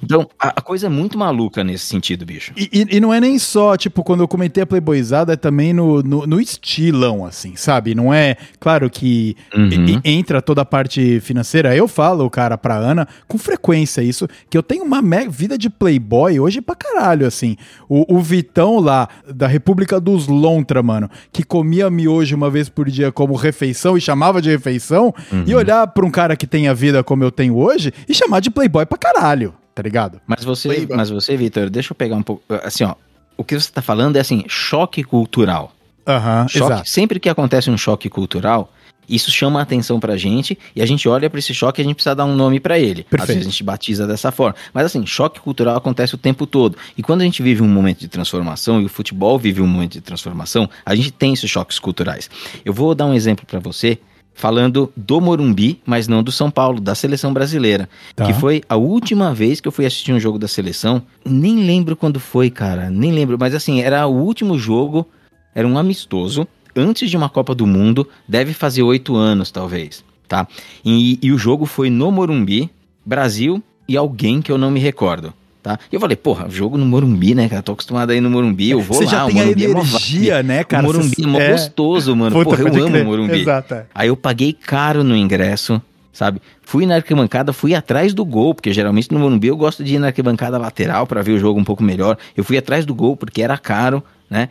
[0.03, 2.53] Então, a, a coisa é muito maluca nesse sentido, bicho.
[2.57, 5.73] E, e- e não é nem só, tipo, quando eu comentei a playboyzada, é também
[5.73, 7.95] no, no, no estilão, assim, sabe?
[7.95, 9.69] Não é, claro que Uhum.
[9.69, 11.75] e- e- entra toda a parte financeira.
[11.75, 16.39] Eu falo, cara, pra Ana, com frequência isso, que eu tenho uma vida de playboy
[16.41, 17.57] hoje pra caralho, assim.
[17.89, 22.89] O, o Vitão lá, da República dos Lontra, mano, que comia miojo uma vez por
[22.91, 25.15] dia como refeição e chamava de refeição,
[25.47, 25.59] e Uhum.
[25.59, 28.51] olhar pra um cara que tem a vida como eu tenho hoje e chamar de
[28.51, 30.19] playboy pra caralho, tá ligado?
[30.27, 30.97] Mas você, Playboy.
[30.97, 32.95] mas você, Vitor, deixa eu pegar um pouco, assim, ó,
[33.37, 35.71] o que você tá falando é assim, choque cultural.
[36.09, 36.89] Aham, Choque, exato.
[36.89, 38.73] sempre que acontece um choque cultural,
[39.07, 41.85] isso chama a atenção pra gente e a gente olha pra esse choque e a
[41.85, 43.03] gente precisa dar um nome pra ele.
[43.03, 43.27] Às Perfeito.
[43.37, 44.57] vezes a gente batiza dessa forma.
[44.73, 46.79] Mas assim, choque cultural acontece o tempo todo.
[46.97, 49.93] E quando a gente vive um momento de transformação e o futebol vive um momento
[49.93, 52.31] de transformação, a gente tem esses choques culturais.
[52.65, 53.99] Eu vou dar um exemplo pra você
[54.37, 57.88] falando do Morumbi, mas não do São Paulo, da seleção brasileira.
[58.14, 58.27] Tá.
[58.27, 61.03] Que foi a última vez que eu fui assistir um jogo da seleção.
[61.25, 62.90] Nem lembro quando foi, cara.
[62.90, 63.37] Nem lembro.
[63.40, 65.09] Mas assim, era o último jogo.
[65.55, 66.46] Era um amistoso.
[66.77, 68.07] Antes de uma Copa do Mundo.
[68.29, 70.05] Deve fazer oito anos, talvez.
[70.29, 70.46] Tá?
[70.85, 72.68] E, e o jogo foi no Morumbi,
[73.05, 75.33] Brasil e alguém que eu não me recordo.
[75.66, 75.81] Tá?
[75.90, 77.61] E eu falei, porra, jogo no Morumbi, né, cara?
[77.61, 79.11] Tô acostumado aí no Morumbi, eu vou Você lá.
[79.11, 80.46] já o tem a Morumbi é mó energia, vibe.
[80.46, 80.85] né, cara?
[80.85, 81.50] O Morumbi Você- é mó é.
[81.50, 82.37] gostoso, mano.
[82.37, 83.40] Puta, porra, eu amo o Morumbi.
[83.40, 83.74] Exato.
[83.74, 83.87] é.
[83.92, 86.40] Aí eu paguei caro no ingresso, sabe?
[86.62, 89.98] Fui na arquibancada, fui atrás do gol, porque geralmente no Morumbi eu gosto de ir
[89.98, 92.16] na arquibancada lateral pra ver o jogo um pouco melhor.
[92.37, 94.48] Eu fui atrás do gol porque era caro, né?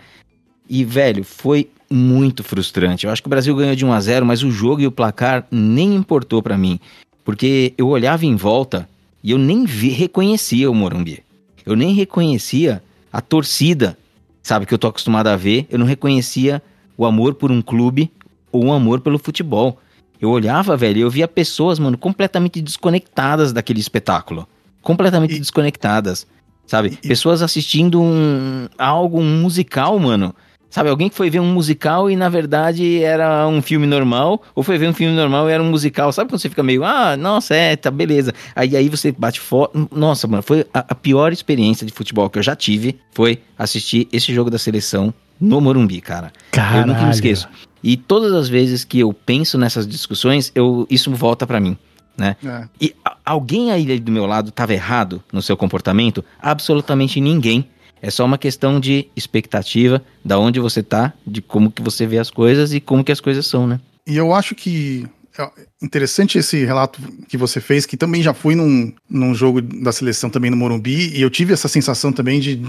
[0.70, 3.06] E, velho, foi muito frustrante.
[3.06, 4.92] Eu acho que o Brasil ganhou de 1 a 0 mas o jogo e o
[4.92, 6.78] placar nem importou pra mim.
[7.24, 8.86] Porque eu olhava em volta
[9.26, 11.24] e eu nem vi, reconhecia o Morumbi.
[11.66, 13.98] Eu nem reconhecia a torcida,
[14.44, 15.66] sabe, que eu tô acostumado a ver.
[15.68, 16.62] Eu não reconhecia
[16.96, 18.12] o amor por um clube
[18.52, 19.80] ou um amor pelo futebol.
[20.22, 24.48] Eu olhava, velho, e eu via pessoas, mano, completamente desconectadas daquele espetáculo.
[24.84, 26.28] Completamente E- desconectadas.
[26.68, 26.98] Sabe?
[27.04, 30.36] E- Pessoas assistindo um algo, um musical, mano.
[30.76, 34.62] Sabe, alguém que foi ver um musical e na verdade era um filme normal, ou
[34.62, 36.12] foi ver um filme normal e era um musical.
[36.12, 38.34] Sabe quando você fica meio, ah, nossa, é, tá, beleza.
[38.54, 39.88] Aí, aí você bate foto.
[39.96, 44.10] Nossa, mano, foi a, a pior experiência de futebol que eu já tive foi assistir
[44.12, 46.34] esse jogo da seleção no Morumbi, cara.
[46.52, 47.12] Eu nunca me Caralho.
[47.12, 47.48] esqueço.
[47.82, 51.78] E todas as vezes que eu penso nessas discussões, eu, isso volta pra mim,
[52.18, 52.36] né?
[52.46, 52.68] É.
[52.82, 56.22] E a- alguém aí do meu lado estava errado no seu comportamento?
[56.42, 57.66] Absolutamente ninguém.
[58.06, 62.20] É só uma questão de expectativa, da onde você tá, de como que você vê
[62.20, 63.80] as coisas e como que as coisas são, né?
[64.08, 65.08] e eu acho que
[65.40, 65.50] é
[65.82, 70.30] interessante esse relato que você fez, que também já fui num, num jogo da seleção
[70.30, 72.62] também no Morumbi, e eu tive essa sensação também de.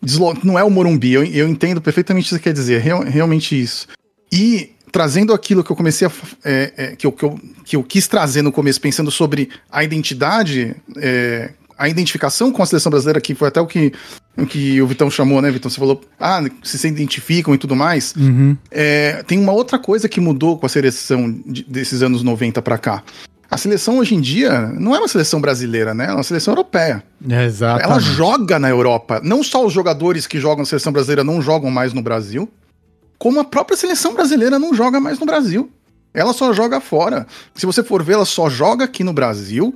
[0.00, 3.02] deslo- Não é o Morumbi, eu, eu entendo perfeitamente o que você quer dizer, real-
[3.02, 3.88] realmente isso.
[4.32, 6.12] E trazendo aquilo que eu comecei a.
[6.44, 9.82] é, é, que, eu, que, eu, que eu quis trazer no começo, pensando sobre a
[9.84, 13.90] identidade, é, a identificação com a seleção brasileira, que foi até o que,
[14.36, 15.70] o que o Vitão chamou, né, Vitão?
[15.70, 18.14] Você falou, ah, se se identificam e tudo mais.
[18.16, 18.56] Uhum.
[18.70, 22.76] É, tem uma outra coisa que mudou com a seleção de- desses anos 90 pra
[22.76, 23.02] cá.
[23.50, 26.06] A seleção hoje em dia não é uma seleção brasileira, né?
[26.08, 27.02] É uma seleção europeia.
[27.28, 27.82] Exato.
[27.82, 29.20] Ela joga na Europa.
[29.24, 32.48] Não só os jogadores que jogam na seleção brasileira não jogam mais no Brasil,
[33.18, 35.68] como a própria seleção brasileira não joga mais no Brasil.
[36.12, 37.26] Ela só joga fora.
[37.54, 39.74] Se você for ver, ela só joga aqui no Brasil,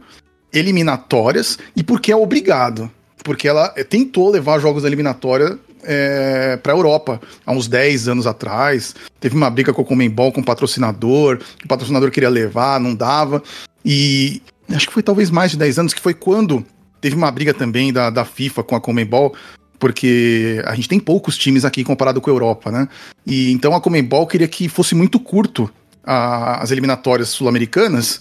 [0.54, 2.90] eliminatórias, e porque é obrigado.
[3.22, 8.08] Porque ela eh, tentou levar jogos da eliminatória é, para a Europa há uns 10
[8.08, 8.94] anos atrás.
[9.18, 11.40] Teve uma briga com o Comembol, com o patrocinador.
[11.64, 13.42] O patrocinador queria levar, não dava.
[13.84, 16.64] E acho que foi talvez mais de 10 anos, que foi quando
[17.00, 19.34] teve uma briga também da, da FIFA com a Comembol,
[19.78, 22.88] porque a gente tem poucos times aqui comparado com a Europa, né?
[23.26, 25.70] E então a Comembol queria que fosse muito curto
[26.02, 28.20] a- as eliminatórias sul-americanas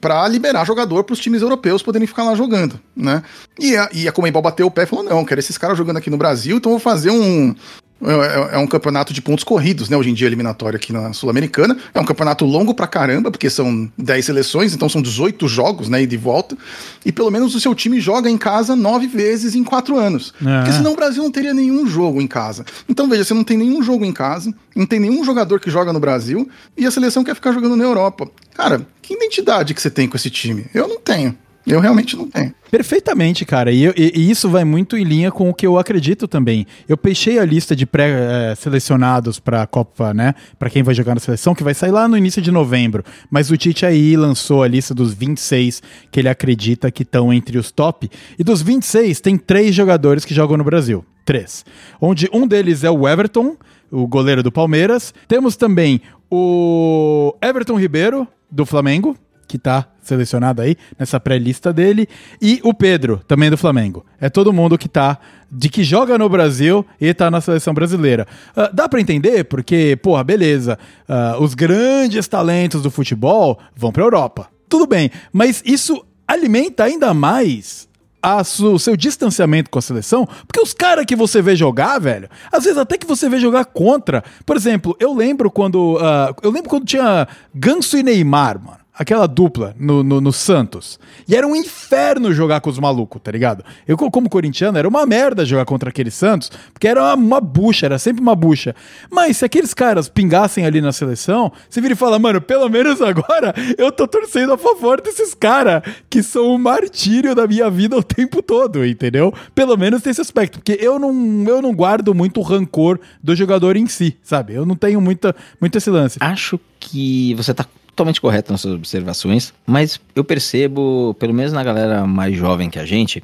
[0.00, 3.22] para liberar jogador para os times europeus poderem ficar lá jogando, né?
[3.58, 5.96] E a, e a Comembol bateu o pé e falou: não, quero esses caras jogando
[5.96, 7.54] aqui no Brasil, então vou fazer um.
[8.00, 9.96] É, é um campeonato de pontos corridos, né?
[9.96, 11.76] Hoje em dia, eliminatório aqui na Sul-Americana.
[11.92, 16.02] É um campeonato longo pra caramba, porque são 10 seleções, então são 18 jogos, né?
[16.02, 16.56] E de volta.
[17.04, 20.32] E pelo menos o seu time joga em casa nove vezes em quatro anos.
[20.40, 20.58] É.
[20.58, 22.64] Porque senão o Brasil não teria nenhum jogo em casa.
[22.88, 25.92] Então, veja, você não tem nenhum jogo em casa, não tem nenhum jogador que joga
[25.92, 28.28] no Brasil, e a seleção quer ficar jogando na Europa.
[28.54, 30.66] Cara, que identidade que você tem com esse time?
[30.72, 31.36] Eu não tenho.
[31.68, 32.54] Eu realmente não tenho.
[32.70, 33.70] Perfeitamente, cara.
[33.70, 36.66] E, eu- e- isso vai muito em linha com o que eu acredito também.
[36.88, 40.34] Eu peixei a lista de pré-selecionados para a Copa, né?
[40.58, 43.04] Para quem vai jogar na seleção, que vai sair lá no início de novembro.
[43.30, 47.58] Mas o Tite aí lançou a lista dos 26 que ele acredita que estão entre
[47.58, 48.10] os top.
[48.38, 51.04] E dos 26, tem três jogadores que jogam no Brasil.
[51.24, 51.64] Três.
[52.00, 53.56] Onde um deles é o Everton,
[53.90, 55.12] o goleiro do Palmeiras.
[55.26, 56.00] Temos também
[56.30, 59.14] o Everton Ribeiro, do Flamengo,
[59.48, 62.06] que tá selecionado aí nessa pré-lista dele,
[62.40, 64.04] e o Pedro, também do Flamengo.
[64.20, 65.18] É todo mundo que tá
[65.50, 68.26] de que joga no Brasil e tá na seleção brasileira.
[68.54, 74.04] Ah, dá pra entender porque, porra, beleza, ah, os grandes talentos do futebol vão pra
[74.04, 74.48] Europa.
[74.68, 77.88] Tudo bem, mas isso alimenta ainda mais
[78.22, 82.28] a o seu distanciamento com a seleção, porque os caras que você vê jogar, velho,
[82.52, 84.22] às vezes até que você vê jogar contra.
[84.44, 85.98] Por exemplo, eu lembro quando.
[86.00, 88.78] ah, eu lembro quando tinha Ganso e Neymar, mano.
[88.98, 90.98] Aquela dupla no, no, no Santos.
[91.28, 93.64] E era um inferno jogar com os malucos, tá ligado?
[93.86, 97.40] Eu, co- como corintiano, era uma merda jogar contra aquele Santos, porque era uma, uma
[97.40, 98.74] bucha, era sempre uma bucha.
[99.08, 103.00] Mas se aqueles caras pingassem ali na seleção, você vira e fala, mano, pelo menos
[103.00, 107.96] agora eu tô torcendo a favor desses caras que são o martírio da minha vida
[107.96, 109.32] o tempo todo, entendeu?
[109.54, 113.86] Pelo menos esse aspecto, porque eu não, eu não guardo muito rancor do jogador em
[113.86, 114.54] si, sabe?
[114.54, 116.18] Eu não tenho muita, muito esse lance.
[116.20, 117.64] Acho que você tá
[117.98, 122.78] totalmente correto nas suas observações, mas eu percebo, pelo menos na galera mais jovem que
[122.78, 123.22] a gente,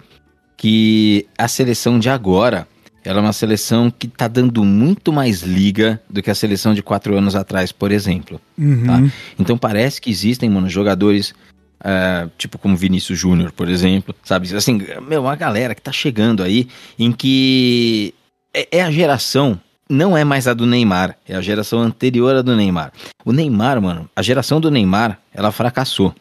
[0.57, 2.67] que a seleção de agora
[3.05, 6.83] ela é uma seleção que tá dando muito mais liga do que a seleção de
[6.83, 8.41] quatro anos atrás, por exemplo.
[8.57, 8.87] Uhum.
[8.87, 9.03] tá?
[9.39, 11.35] Então parece que existem, mano, jogadores
[11.81, 14.53] ah, tipo como Vinícius Júnior, por exemplo, sabe?
[14.57, 16.67] Assim, meu, uma galera que tá chegando aí
[16.99, 18.15] em que
[18.55, 22.43] é, é a geração, não é mais a do Neymar, é a geração anterior à
[22.43, 22.93] do Neymar.
[23.25, 26.15] O Neymar, mano, a geração do Neymar, ela fracassou.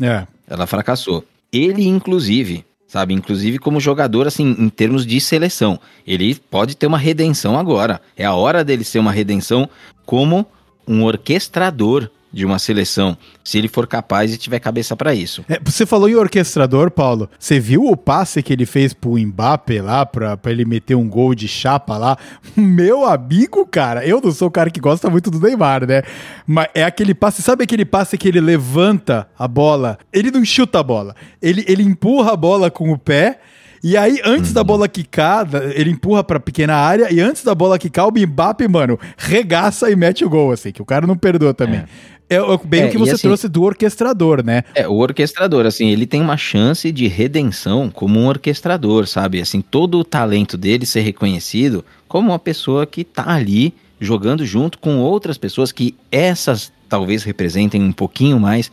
[0.00, 0.26] É.
[0.48, 1.24] Ela fracassou.
[1.52, 3.14] Ele, inclusive, sabe?
[3.14, 5.78] Inclusive como jogador, assim, em termos de seleção.
[6.06, 8.00] Ele pode ter uma redenção agora.
[8.16, 9.68] É a hora dele ser uma redenção
[10.04, 10.46] como
[10.86, 15.42] um orquestrador de uma seleção, se ele for capaz e tiver cabeça pra isso.
[15.48, 17.30] É, você falou em orquestrador, Paulo.
[17.38, 21.08] Você viu o passe que ele fez pro Mbappé lá, pra, pra ele meter um
[21.08, 22.18] gol de chapa lá?
[22.54, 26.02] Meu amigo, cara, eu não sou o cara que gosta muito do Neymar, né?
[26.46, 29.98] Mas é aquele passe, sabe aquele passe que ele levanta a bola?
[30.12, 33.40] Ele não chuta a bola, ele, ele empurra a bola com o pé.
[33.82, 37.78] E aí, antes da bola quicar, ele empurra pra pequena área, e antes da bola
[37.78, 41.54] quicar, o Mbappé, mano, regaça e mete o gol, assim, que o cara não perdoa
[41.54, 41.80] também.
[41.80, 41.86] É,
[42.28, 44.64] é bem É, o que você assim- trouxe do orquestrador, né?
[44.74, 49.40] É, o orquestrador, assim, ele tem uma chance de redenção como um orquestrador, sabe?
[49.40, 54.78] Assim, todo o talento dele ser reconhecido como uma pessoa que tá ali jogando junto
[54.78, 58.70] com outras pessoas que essas talvez representem um pouquinho mais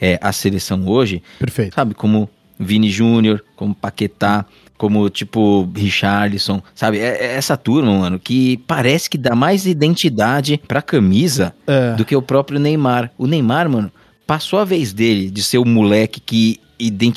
[0.00, 1.74] é, a seleção hoje, Perfeito.
[1.74, 1.94] sabe?
[1.94, 2.28] Como
[2.58, 4.44] Vini Júnior, como Paquetá,
[4.76, 6.98] como tipo Richarlison, sabe?
[6.98, 11.94] É, é essa turma, mano, que parece que dá mais identidade pra camisa É.
[11.94, 13.10] do que o próprio Neymar.
[13.16, 13.90] O Neymar, mano,
[14.26, 16.60] passou a vez dele de ser o moleque que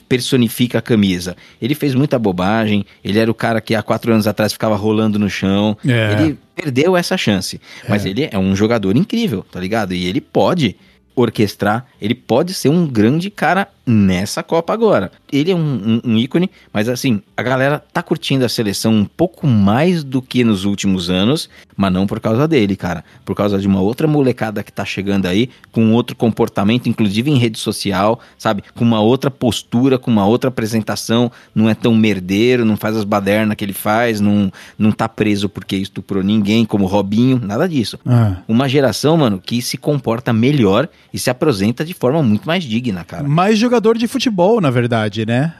[0.07, 1.35] personifica a camisa.
[1.61, 5.19] Ele fez muita bobagem, ele era o cara que há quatro anos atrás ficava rolando
[5.19, 5.77] no chão.
[5.85, 6.13] É.
[6.13, 7.59] Ele perdeu essa chance.
[7.87, 9.93] Mas ele é um jogador incrível, tá ligado?
[9.93, 10.75] E ele pode
[11.15, 15.11] orquestrar, ele pode ser um grande cara nessa Copa agora.
[15.31, 15.59] Ele é um,
[16.05, 20.21] um- um ícone, mas assim, a galera tá curtindo a seleção um pouco mais do
[20.21, 23.03] que nos últimos anos, mas não por causa dele, cara.
[23.25, 27.37] Por causa de uma outra molecada que tá chegando aí, com outro comportamento, inclusive em
[27.37, 28.63] rede social, sabe?
[28.75, 33.03] Com uma outra postura, com uma outra apresentação, não é tão merdeiro, não faz as
[33.03, 37.97] badernas que ele faz, não, não tá preso porque estuprou ninguém, como Robinho, nada disso.
[38.05, 38.37] Ah.
[38.47, 43.03] Uma geração, mano, que se comporta melhor e se apresenta de forma muito mais digna,
[43.03, 43.23] cara.
[43.27, 45.53] Mais jogador de futebol, na verdade, né?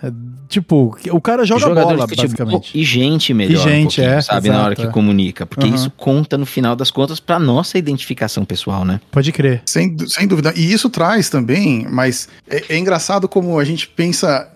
[0.48, 2.80] Tipo, o cara joga Jogador bola, de futebol basicamente.
[2.80, 4.50] E gente melhor, E um gente, pouquinho, é, sabe?
[4.50, 4.92] Na hora exato, que é.
[4.92, 5.46] comunica.
[5.46, 5.76] Porque Aham.
[5.76, 9.00] isso conta, no final das contas, pra nossa identificação pessoal, né?
[9.12, 9.62] Pode crer.
[9.66, 10.54] Sem, sem dúvida.
[10.56, 14.48] E isso traz também, mas é, é engraçado como a gente pensa.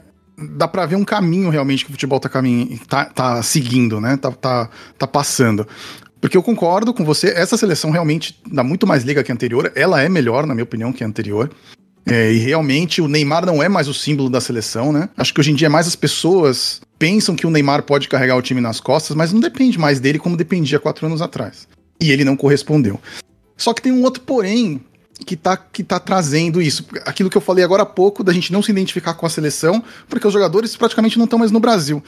[0.57, 4.17] Dá pra ver um caminho realmente que o futebol tá, caminho, tá, tá seguindo, né?
[4.17, 5.67] Tá, tá, tá passando.
[6.19, 9.71] Porque eu concordo com você, essa seleção realmente dá muito mais liga que a anterior.
[9.75, 11.51] Ela é melhor, na minha opinião, que a anterior.
[12.05, 15.09] É, e realmente o Neymar não é mais o símbolo da seleção, né?
[15.17, 18.41] Acho que hoje em dia mais as pessoas pensam que o Neymar pode carregar o
[18.41, 21.67] time nas costas, mas não depende mais dele como dependia quatro anos atrás.
[21.99, 22.99] E ele não correspondeu.
[23.55, 24.81] Só que tem um outro porém
[25.25, 26.85] que tá, que tá trazendo isso.
[27.05, 29.83] Aquilo que eu falei agora há pouco, da gente não se identificar com a seleção,
[30.09, 32.03] porque os jogadores praticamente não estão mais no Brasil.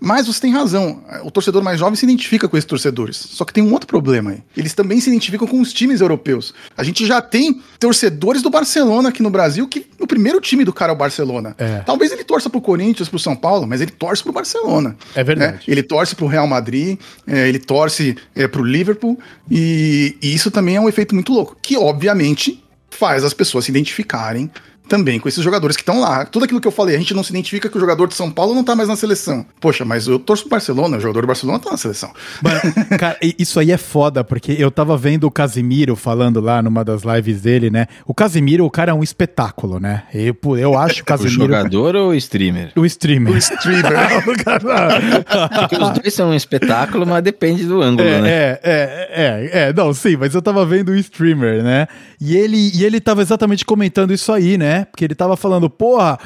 [0.00, 3.16] Mas você tem razão, o torcedor mais jovem se identifica com esses torcedores.
[3.16, 4.42] Só que tem um outro problema aí.
[4.56, 6.54] Eles também se identificam com os times europeus.
[6.76, 10.72] A gente já tem torcedores do Barcelona aqui no Brasil, que o primeiro time do
[10.72, 11.54] cara é o Barcelona.
[11.58, 11.80] É.
[11.80, 14.96] Talvez ele torça pro Corinthians, pro São Paulo, mas ele torce pro Barcelona.
[15.14, 15.52] É verdade.
[15.52, 15.60] né?
[15.66, 19.18] Ele torce pro Real Madrid, é, ele torce é, pro Liverpool,
[19.50, 23.70] e, e isso também é um efeito muito louco, que obviamente faz as pessoas se
[23.70, 24.50] identificarem
[24.88, 26.24] também com esses jogadores que estão lá.
[26.24, 28.30] Tudo aquilo que eu falei, a gente não se identifica que o jogador de São
[28.30, 29.44] Paulo não tá mais na seleção.
[29.60, 32.10] Poxa, mas eu torço pro Barcelona, o jogador do Barcelona tá na seleção.
[32.42, 32.60] Mano,
[32.98, 37.02] cara, isso aí é foda, porque eu tava vendo o Casimiro falando lá numa das
[37.02, 37.86] lives dele, né?
[38.06, 40.04] O Casimiro, o cara é um espetáculo, né?
[40.12, 41.40] Eu, eu acho o O Casimiro.
[41.42, 42.72] jogador ou o streamer?
[42.76, 43.34] O streamer.
[43.34, 43.92] O streamer.
[44.26, 44.32] O
[45.60, 48.28] Porque os dois são um espetáculo, mas depende do ângulo, né?
[48.28, 51.86] É, é, é, é, não, sim, mas eu tava vendo o streamer, né?
[52.20, 54.77] E ele, e ele tava exatamente comentando isso aí, né?
[54.84, 56.18] Porque ele tava falando, porra,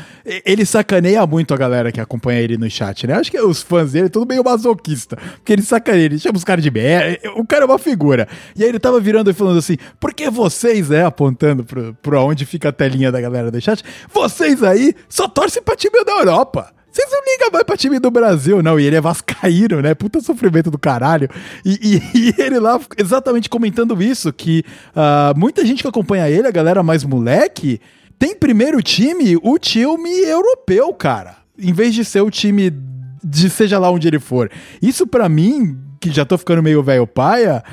[0.45, 3.15] ele sacaneia muito a galera que acompanha ele no chat, né?
[3.15, 5.17] Acho que os fãs dele, tudo meio masoquista.
[5.17, 7.19] Porque ele sacaneia, ele chama os caras de merda.
[7.37, 8.27] O cara é uma figura.
[8.57, 11.05] E aí ele tava virando e falando assim, por que vocês, né?
[11.05, 13.83] Apontando pro, pro onde fica a telinha da galera do chat,
[14.13, 16.73] vocês aí só torcem pra time da Europa.
[16.93, 18.79] Vocês não ligam mais pra time do Brasil, não.
[18.79, 19.95] E ele é vascaíno, né?
[19.95, 21.27] Puta sofrimento do caralho.
[21.65, 24.63] E, e- e ele lá exatamente comentando isso, que
[24.95, 27.81] ah, muita gente que acompanha ele, a galera mais moleque,
[28.23, 31.39] tem primeiro time o time europeu, cara.
[31.59, 32.73] Em vez de ser o time
[33.21, 34.49] de seja lá onde ele for.
[34.81, 37.65] Isso pra mim, que já tô ficando meio velho paia,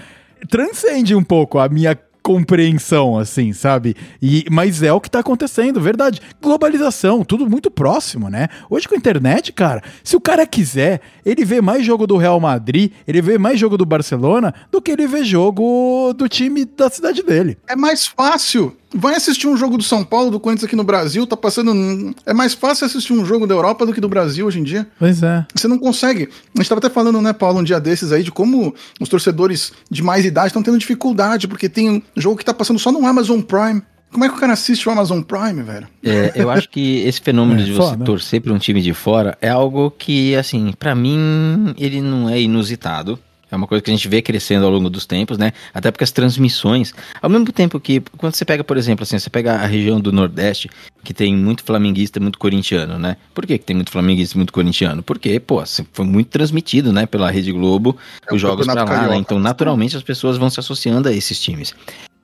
[0.49, 3.95] transcende um pouco a minha compreensão, assim, sabe?
[4.19, 6.19] E, mas é o que tá acontecendo, verdade.
[6.41, 8.47] Globalização, tudo muito próximo, né?
[8.71, 12.39] Hoje com a internet, cara, se o cara quiser, ele vê mais jogo do Real
[12.39, 16.89] Madrid, ele vê mais jogo do Barcelona do que ele vê jogo do time da
[16.89, 17.55] cidade dele.
[17.67, 18.75] É mais fácil.
[18.93, 22.15] Vai assistir um jogo do São Paulo, do Corinthians aqui no Brasil, tá passando.
[22.25, 24.87] É mais fácil assistir um jogo da Europa do que do Brasil hoje em dia.
[24.97, 25.45] Pois é.
[25.53, 26.29] Você não consegue.
[26.55, 29.71] A gente tava até falando, né, Paulo, um dia desses aí, de como os torcedores
[29.91, 33.05] de mais idade estão tendo dificuldade, porque tem um jogo que tá passando só no
[33.05, 33.81] Amazon Prime.
[34.11, 35.87] Como é que o cara assiste o Amazon Prime, velho?
[36.03, 38.03] É, eu acho que esse fenômeno É, de você foda.
[38.05, 42.41] torcer para um time de fora é algo que, assim, pra mim, ele não é
[42.41, 43.19] inusitado.
[43.51, 45.53] É uma coisa que a gente vê crescendo ao longo dos tempos, né?
[45.73, 49.29] Até porque as transmissões, ao mesmo tempo que, quando você pega, por exemplo, assim, você
[49.29, 50.69] pega a região do Nordeste,
[51.03, 53.17] que tem muito flamenguista e muito corintiano, né?
[53.33, 55.01] Por que, que tem muito flamenguista e muito corintiano?
[55.01, 57.97] Porque, pô, assim, foi muito transmitido, né, pela Rede Globo,
[58.29, 58.91] É os jogos pra lá, né?
[58.91, 59.15] Carioca.
[59.15, 61.73] Então, naturalmente, as pessoas vão se associando a esses times.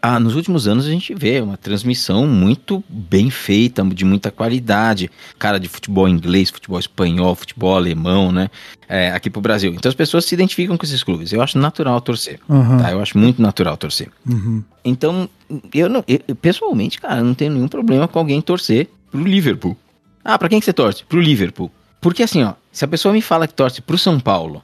[0.08, 5.10] Ah, nos últimos anos a gente vê uma transmissão muito bem feita, de muita qualidade.
[5.40, 8.52] Cara, de futebol inglês, futebol espanhol, futebol alemão, né?
[8.88, 9.74] É, aqui pro Brasil.
[9.74, 11.34] Então as pessoas se identificam com esses clubes.
[11.34, 12.40] Eu acho natural torcer.
[12.48, 12.78] Uhum.
[12.78, 12.92] Tá?
[12.92, 14.10] Eu acho muito natural torcer.
[14.30, 14.64] Uhum.
[14.84, 15.28] Então,
[15.74, 16.04] eu não.
[16.08, 19.76] eu- pessoalmente, cara, não tenho nenhum problema com alguém torcer pro Liverpool.
[20.24, 21.04] Ah, pra quem que você torce?
[21.04, 21.72] Pro Liverpool.
[22.00, 24.62] Porque assim, ó, se a pessoa me fala que torce pro São Paulo,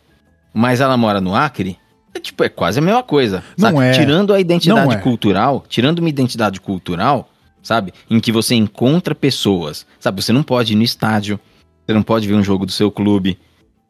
[0.53, 1.77] mas ela mora no Acre,
[2.13, 3.43] é tipo, é quase a mesma coisa.
[3.57, 3.85] Não sabe?
[3.85, 3.91] é.
[3.91, 4.99] Tirando a identidade é.
[4.99, 7.29] cultural, tirando uma identidade cultural,
[7.63, 7.93] sabe?
[8.09, 10.21] Em que você encontra pessoas, sabe?
[10.21, 11.39] Você não pode ir no estádio,
[11.85, 13.37] você não pode ver um jogo do seu clube.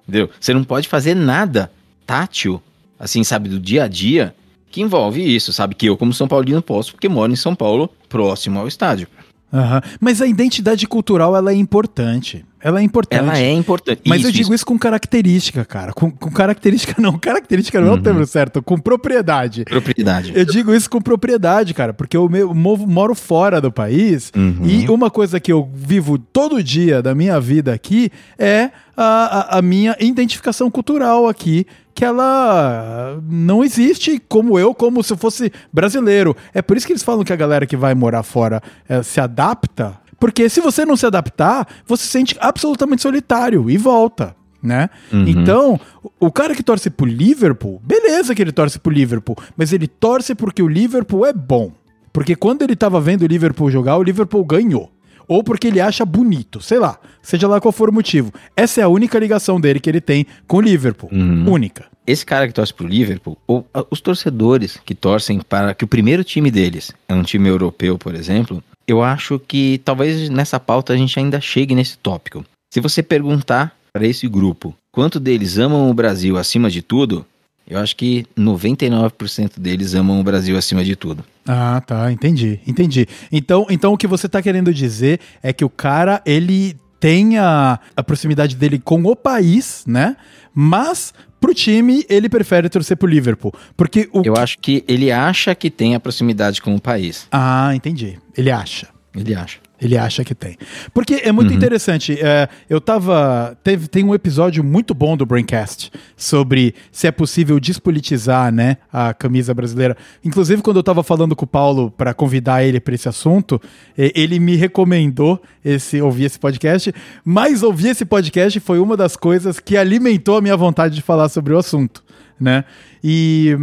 [0.08, 0.30] Entendeu?
[0.40, 1.72] Você não pode fazer nada
[2.06, 2.62] tátil,
[3.00, 4.36] assim, sabe, do dia a dia,
[4.70, 5.76] que envolve isso, sabe?
[5.76, 9.08] Que eu, como São Paulino, posso, porque moro em São Paulo, próximo ao estádio.
[9.54, 9.82] Aham.
[10.00, 12.46] Mas a identidade cultural, ela é importante.
[12.64, 13.20] Ela é importante.
[13.20, 14.02] Ela é importante.
[14.06, 14.66] Mas eu Isso, digo isso.
[14.66, 15.94] com característica, cara.
[15.94, 17.18] Com, com característica não.
[17.20, 18.02] Característica não é o Uhum.
[18.02, 18.62] termo certo.
[18.62, 19.66] Com propriedade.
[19.66, 20.32] Propriedade.
[20.36, 24.60] Eu digo isso com propriedade, cara, porque eu me- movo- moro fora do país Uhum.
[24.64, 29.58] e uma coisa que eu vivo todo dia da minha vida aqui é a, a-
[29.58, 35.52] a minha identificação cultural aqui, que ela não existe como eu, como se eu fosse
[35.74, 36.36] brasileiro.
[36.54, 39.20] É por isso que eles falam que a galera que vai morar fora eh, se
[39.20, 44.36] adapta, porque se você não se adaptar, você se sente absolutamente solitário e volta.
[44.62, 44.88] Né?
[45.12, 45.28] Uhum.
[45.28, 45.80] Então,
[46.20, 50.36] o cara que torce pro Liverpool, beleza que ele torce pro Liverpool, mas ele torce
[50.36, 51.72] porque o Liverpool é bom.
[52.14, 54.92] Porque quando ele tava vendo o Liverpool jogar, o Liverpool ganhou.
[55.28, 58.32] Ou porque ele acha bonito, sei lá, seja lá qual for o motivo.
[58.56, 61.10] Essa é a única ligação dele que ele tem com o Liverpool.
[61.12, 61.52] Uhum.
[61.52, 61.86] Única.
[62.06, 66.24] Esse cara que torce pro Liverpool, ou os torcedores que torcem para que o primeiro
[66.24, 70.98] time deles é um time europeu, por exemplo, eu acho que talvez nessa pauta a
[70.98, 72.44] gente ainda chegue nesse tópico.
[72.74, 77.26] Se você perguntar para esse grupo quanto deles amam o Brasil acima de tudo,
[77.68, 81.24] eu acho que 99% deles amam o Brasil acima de tudo.
[81.48, 83.08] Ah, tá, entendi, entendi.
[83.32, 87.80] Então, então o que você tá querendo dizer é que o cara, ele tem a,
[87.98, 90.16] a proximidade dele com o país, né?
[90.54, 93.52] Mas pro time, ele prefere torcer pro Liverpool.
[93.76, 94.22] Porque o.
[94.24, 97.28] Eu acho que ele acha que tem a proximidade com o país.
[97.32, 98.20] Ah, entendi.
[98.38, 98.88] Ele acha.
[99.16, 99.58] Ele acha.
[99.82, 100.58] Ele acha que tem.
[100.94, 102.18] Porque é muito interessante.
[102.22, 103.58] é, eu tava.
[103.64, 109.12] Teve, tem um episódio muito bom do Braincast sobre se é possível despolitizar, né, a
[109.12, 109.98] camisa brasileira.
[110.24, 113.60] Inclusive, quando eu tava falando com o Paulo para convidar ele para esse assunto,
[113.98, 116.94] ele me recomendou esse, ouvir esse podcast.
[117.26, 121.28] Mas ouvir esse podcast foi uma das coisas que alimentou a minha vontade de falar
[121.28, 122.04] sobre o assunto
[122.42, 122.66] né?
[123.04, 123.56] E,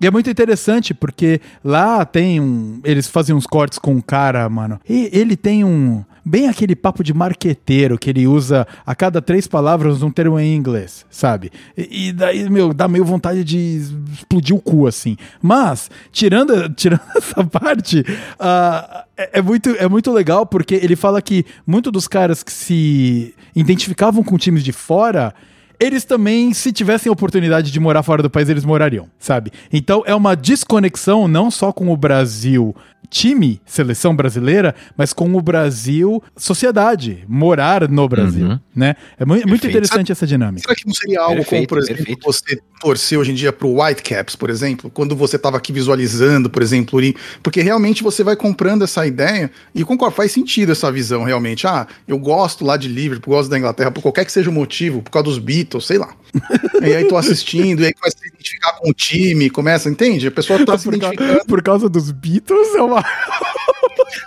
[0.00, 2.80] e é muito interessante porque lá tem um.
[2.84, 4.78] Eles fazem uns cortes com um cara, mano.
[4.88, 6.04] E ele tem um.
[6.28, 10.56] Bem aquele papo de marqueteiro que ele usa a cada três palavras um termo em
[10.56, 11.52] inglês, sabe?
[11.78, 13.80] E, e daí, meu, dá meio vontade de
[14.12, 15.16] explodir o cu, assim.
[15.40, 18.04] Mas, tirando, tirando essa parte,
[18.40, 22.52] ah, é, é muito, é muito legal porque ele fala que muitos dos caras que
[22.52, 25.32] se identificavam com times de fora
[25.80, 29.50] eles também, se tivessem a oportunidade de morar fora do país, eles morariam, sabe?
[29.72, 32.74] Então é uma desconexão não só com o Brasil
[33.08, 38.58] time, seleção brasileira, mas com o Brasil sociedade, morar no Brasil, Uhum.
[38.74, 38.96] né?
[39.16, 39.66] É mu- muito Perfeito.
[39.68, 40.62] interessante essa dinâmica.
[40.62, 42.24] Será que não seria algo como, Perfeito, por exemplo, perfeito.
[42.24, 46.62] você torcer hoje em dia pro Whitecaps, por exemplo, quando você estava aqui visualizando, por
[46.62, 46.98] exemplo,
[47.42, 51.64] porque realmente você vai comprando essa ideia e concordo, faz sentido essa visão realmente.
[51.66, 55.00] Ah, eu gosto lá de Liverpool, gosto da Inglaterra, por qualquer que seja o motivo,
[55.00, 56.14] por causa dos Beatles, sei lá.
[56.82, 60.26] e aí tô assistindo, e aí começa a se identificar com o time, começa, entende?
[60.26, 61.46] A pessoa tá se Por, causa, identificando.
[61.46, 63.02] por causa dos Beatles é uma.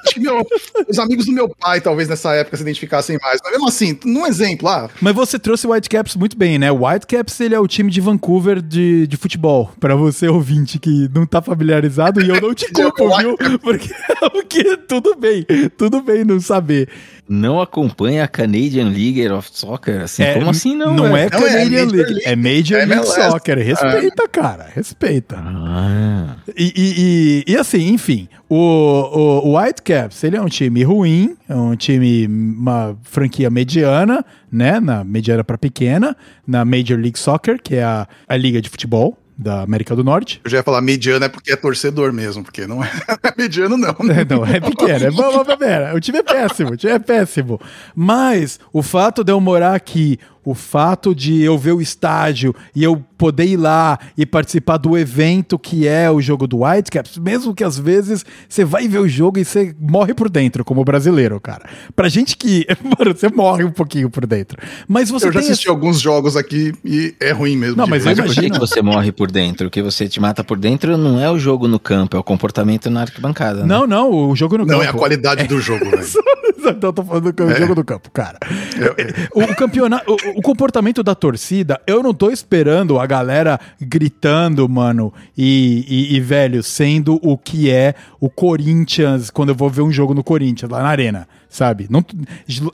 [0.06, 0.46] Acho que meu-
[0.88, 3.40] os amigos do meu pai, talvez nessa época, se identificassem mais.
[3.44, 6.72] Mas mesmo assim, num exemplo, ah, Mas você trouxe o Whitecaps muito bem, né?
[6.72, 9.72] O Whitecaps ele é o time de Vancouver de, de futebol.
[9.80, 13.38] Pra você ouvinte que não tá familiarizado, e eu não te culpo, viu?
[13.60, 13.90] Porque,
[14.32, 15.46] porque tudo bem,
[15.78, 16.90] tudo bem não saber.
[17.30, 20.02] Não acompanha a Canadian League of Soccer?
[20.02, 20.96] Assim, É, como assim não?
[20.96, 23.06] Não é, Não, é Canadian Major League, League, é Major é League.
[23.06, 23.58] Soccer.
[23.60, 25.36] Respeita, cara, respeita.
[25.38, 30.84] Ah, E, e, e, e assim, enfim, o, o, o Whitecaps, ele é um time
[30.84, 36.18] ruim, é um time, uma franquia mediana, né, na mediana para pequena,
[36.48, 40.42] na Major League Soccer, que é a, a liga de futebol da América do Norte.
[40.44, 42.92] eu já ia falar mediano é porque é torcedor mesmo, porque não é,
[43.38, 43.96] mediano não.
[44.04, 44.22] né?
[44.22, 45.06] É, não, é pequeno.
[45.06, 45.96] É bom, pera.
[45.96, 47.60] O time é péssimo, o time é péssimo.
[47.96, 52.84] Mas o fato de eu morar aqui, o fato de eu ver o estádio e
[52.84, 57.54] eu poder ir lá e participar do evento que é o jogo do Whitecaps, mesmo
[57.54, 61.40] que às vezes você vai ver o jogo e você morre por dentro, como brasileiro,
[61.42, 61.70] cara.
[61.96, 62.66] Pra gente que.
[62.84, 64.58] Mano, você morre um pouquinho por dentro.
[64.88, 67.76] Mas você Eu já tem assisti alguns jogos aqui e é ruim mesmo.
[67.76, 69.68] Não, mas mas por que, você morre por dentro?
[69.68, 72.24] O que você te mata por dentro não é o jogo no campo, é o
[72.24, 73.62] comportamento na arquibancada.
[73.62, 73.68] né?
[73.68, 74.84] Não, não, o jogo no Não, campo.
[74.86, 76.04] é a qualidade do jogo, velho.
[76.60, 77.56] Então eu tô falando do É.
[77.60, 78.38] jogo do campo, cara.
[79.34, 85.14] O, o campeonato, o, comportamento da torcida, eu não tô esperando a galera gritando, mano,
[85.38, 89.92] e, e, e, velho, sendo o que é o Corinthians quando eu vou ver um
[89.92, 91.88] jogo no Corinthians, lá na arena, sabe?
[91.90, 92.04] Não,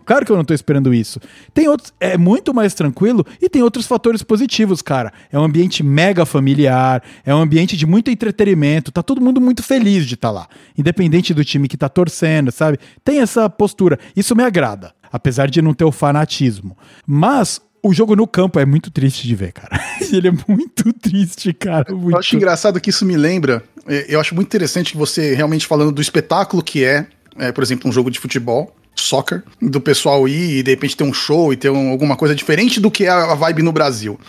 [0.05, 1.19] claro que eu não tô esperando isso.
[1.53, 5.11] Tem outros, é muito mais tranquilo e tem outros fatores positivos, cara.
[5.31, 9.63] É um ambiente mega familiar, é um ambiente de muito entretenimento, tá todo mundo muito
[9.63, 10.47] feliz de estar lá,
[10.77, 12.79] independente do time que tá torcendo, sabe?
[13.03, 13.99] Tem essa postura.
[14.15, 16.77] Isso me agrada, apesar de não ter o fanatismo.
[17.05, 19.79] Mas O jogo no campo é muito triste de ver, cara.
[20.11, 21.93] Ele é muito triste, cara.
[21.93, 22.15] Muito.
[22.15, 23.63] Eu acho engraçado que isso me lembra.
[23.87, 27.05] é, Eu acho muito interessante que você realmente falando do espetáculo que é,
[27.37, 31.03] é, por exemplo, um jogo de futebol, soccer, do pessoal ir e de repente ter
[31.03, 34.19] um show e ter um- alguma coisa diferente do que é a vibe no Brasil.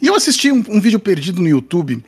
[0.00, 2.02] E eu assisti um, um vídeo perdido no YouTube,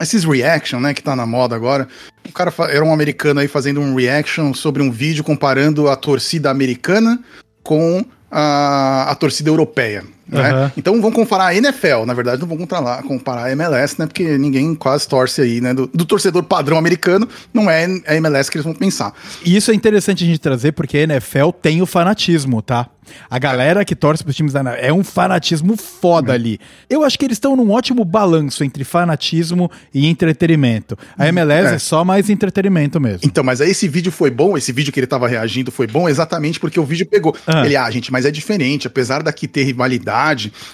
[0.00, 1.86] esses reaction, né, que tá na moda agora.
[2.28, 6.50] O cara era um americano aí fazendo um reaction sobre um vídeo comparando a torcida
[6.50, 7.22] americana
[7.64, 10.04] com a, a torcida europeia.
[10.26, 10.72] Né?
[10.76, 14.06] Então vamos comparar a NFL, na verdade não vamos comparar, comparar a MLS, né?
[14.06, 15.74] Porque ninguém quase torce aí, né?
[15.74, 19.12] Do, do torcedor padrão americano, não é a MLS que eles vão pensar.
[19.44, 22.88] E isso é interessante a gente trazer porque a NFL tem o fanatismo, tá?
[23.28, 26.58] A galera que torce pros times da NFL é um fanatismo foda ali.
[26.88, 30.96] Eu acho que eles estão num ótimo balanço entre fanatismo e entretenimento.
[31.16, 31.78] A MLS é, é.
[31.78, 33.20] só mais entretenimento mesmo.
[33.24, 36.08] Então, mas aí esse vídeo foi bom, esse vídeo que ele tava reagindo foi bom
[36.08, 37.36] exatamente porque o vídeo pegou.
[37.46, 37.64] Ah.
[37.64, 40.13] Ele, ah, gente, mas é diferente, apesar daqui ter rivalidade,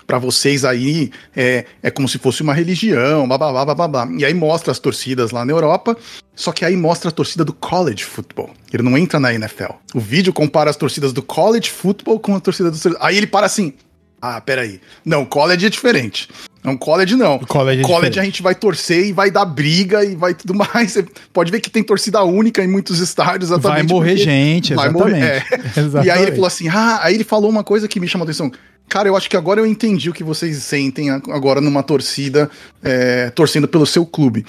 [0.07, 4.09] pra vocês aí é, é como se fosse uma religião, blá blá.
[4.18, 5.97] E aí mostra as torcidas lá na Europa,
[6.34, 8.51] só que aí mostra a torcida do college football.
[8.72, 9.72] Ele não entra na NFL.
[9.95, 12.78] O vídeo compara as torcidas do college football com a torcida do.
[13.01, 13.74] Aí ele para assim.
[14.22, 14.80] Ah, peraí.
[15.05, 16.28] Não, college é diferente.
[16.62, 17.38] Não, college não.
[17.38, 18.20] College é diferente.
[18.20, 20.92] a gente vai torcer e vai dar briga e vai tudo mais.
[20.92, 23.50] Você pode ver que tem torcida única em muitos estádios.
[23.50, 25.14] Vai morrer gente, Vai exatamente.
[25.14, 25.44] morrer.
[25.50, 25.80] é.
[25.80, 26.06] Exatamente.
[26.06, 28.28] E aí ele falou assim: ah, aí ele falou uma coisa que me chamou a
[28.28, 28.50] atenção.
[28.88, 32.50] Cara, eu acho que agora eu entendi o que vocês sentem agora numa torcida,
[32.82, 34.44] é, torcendo pelo seu clube.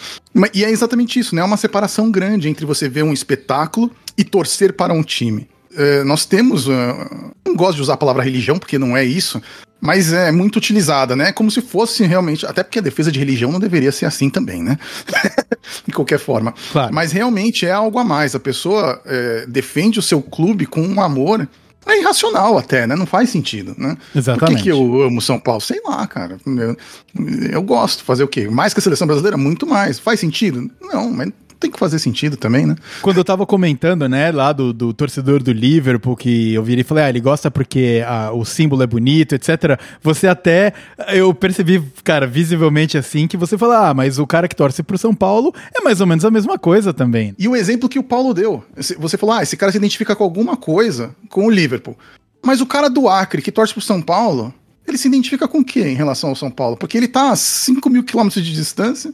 [0.52, 1.44] E é exatamente isso, né?
[1.44, 5.48] É uma separação grande entre você ver um espetáculo e torcer para um time.
[5.78, 6.68] É, nós temos.
[6.68, 9.40] ah, não gosto de usar a palavra religião, porque não é isso,
[9.82, 11.32] mas é muito utilizada, né?
[11.32, 12.46] Como se fosse realmente.
[12.46, 14.78] Até porque a defesa de religião não deveria ser assim também, né?
[15.86, 16.54] de qualquer forma.
[16.72, 16.94] Claro.
[16.94, 18.36] Mas realmente é algo a mais.
[18.36, 21.50] A pessoa é, defende o seu clube com um amor.
[21.84, 22.96] É irracional até, né?
[22.96, 23.98] Não faz sentido, né?
[24.14, 24.58] Por Exatamente.
[24.58, 25.60] que, que eu amo São Paulo?
[25.60, 26.38] Sei lá, cara.
[26.46, 26.78] Eu,
[27.52, 28.04] eu gosto.
[28.04, 28.48] Fazer o quê?
[28.48, 29.36] Mais que a seleção brasileira?
[29.36, 29.98] Muito mais.
[29.98, 30.70] Faz sentido?
[30.80, 31.32] Não, mas
[31.62, 32.76] tem que fazer sentido também, né?
[33.02, 36.84] Quando eu tava comentando, né, lá do, do torcedor do Liverpool, que eu virei e
[36.84, 39.80] falei, ah, ele gosta porque ah, o símbolo é bonito, etc.
[40.02, 40.74] Você até,
[41.10, 44.98] eu percebi, cara, visivelmente assim, que você fala, ah, mas o cara que torce pro
[44.98, 47.36] São Paulo é mais ou menos a mesma coisa também.
[47.38, 50.24] E o exemplo que o Paulo deu, você falou, ah, esse cara se identifica com
[50.24, 51.96] alguma coisa com o Liverpool.
[52.44, 54.52] Mas o cara do Acre, que torce pro São Paulo,
[54.88, 56.76] ele se identifica com o quê em relação ao São Paulo?
[56.76, 59.14] Porque ele tá a 5 mil quilômetros de distância,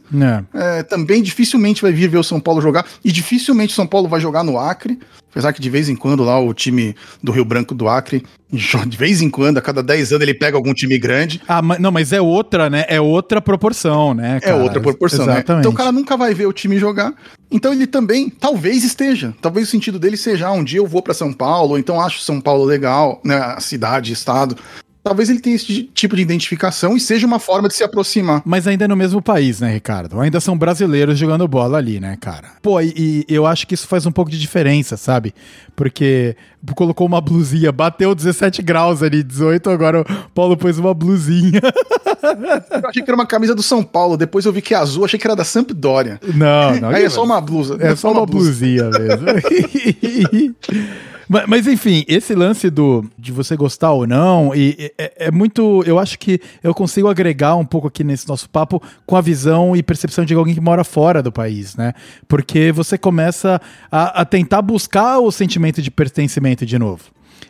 [0.54, 0.78] É.
[0.78, 4.08] é, também dificilmente vai vir ver o São Paulo jogar, e dificilmente o São Paulo
[4.08, 4.98] vai jogar no Acre,
[5.30, 8.96] apesar que de vez em quando lá o time do Rio Branco do Acre, de
[8.96, 11.92] vez em quando, a cada 10 anos ele pega algum time grande, Ah, mas, não,
[11.92, 12.84] mas é outra, né?
[12.88, 14.38] É outra proporção, né?
[14.38, 14.56] É cara?
[14.56, 15.32] outra proporção, né?
[15.34, 15.60] Exatamente.
[15.62, 17.12] Então o cara nunca vai ver o time jogar.
[17.50, 19.34] Então ele também, talvez esteja.
[19.40, 22.00] Talvez o sentido dele seja, ah, um dia eu vou pra São Paulo, ou então
[22.00, 23.36] acho São Paulo legal, né?
[23.36, 24.56] A cidade, estado.
[25.02, 28.42] Talvez ele tenha esse tipo de identificação e seja uma forma de se aproximar.
[28.44, 30.20] Mas ainda é no mesmo país, né, Ricardo?
[30.20, 32.48] Ainda são brasileiros jogando bola ali, né, cara?
[32.60, 35.32] Pô, e, e eu acho que isso faz um pouco de diferença, sabe?
[35.74, 36.36] Porque
[36.74, 41.60] colocou uma blusinha, bateu 17 graus ali, 18, agora o Paulo pôs uma blusinha.
[42.82, 45.04] Eu achei que era uma camisa do São Paulo, depois eu vi que é azul,
[45.04, 46.20] achei que era da Sampdoria.
[46.34, 46.90] Não, não.
[46.90, 47.78] Aí é só uma blusa.
[47.80, 49.26] É só uma blusinha mesmo.
[51.28, 55.82] mas, mas, enfim, esse lance do de você gostar ou não, e, é, é muito.
[55.86, 59.76] Eu acho que eu consigo agregar um pouco aqui nesse nosso papo com a visão
[59.76, 61.92] e percepção de alguém que mora fora do país, né?
[62.26, 63.60] Porque você começa
[63.90, 67.04] a, a tentar buscar o sentimento de pertencimento de novo.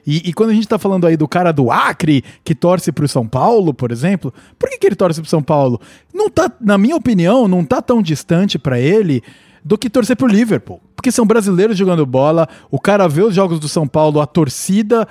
[0.07, 3.07] E, e quando a gente tá falando aí do cara do Acre, que torce pro
[3.07, 5.81] São Paulo, por exemplo, por que, que ele torce pro São Paulo?
[6.13, 9.23] Não tá, na minha opinião, não tá tão distante pra ele
[9.65, 10.81] do que torcer pro Liverpool.
[10.95, 15.07] Porque são brasileiros jogando bola, o cara vê os jogos do São Paulo, a torcida.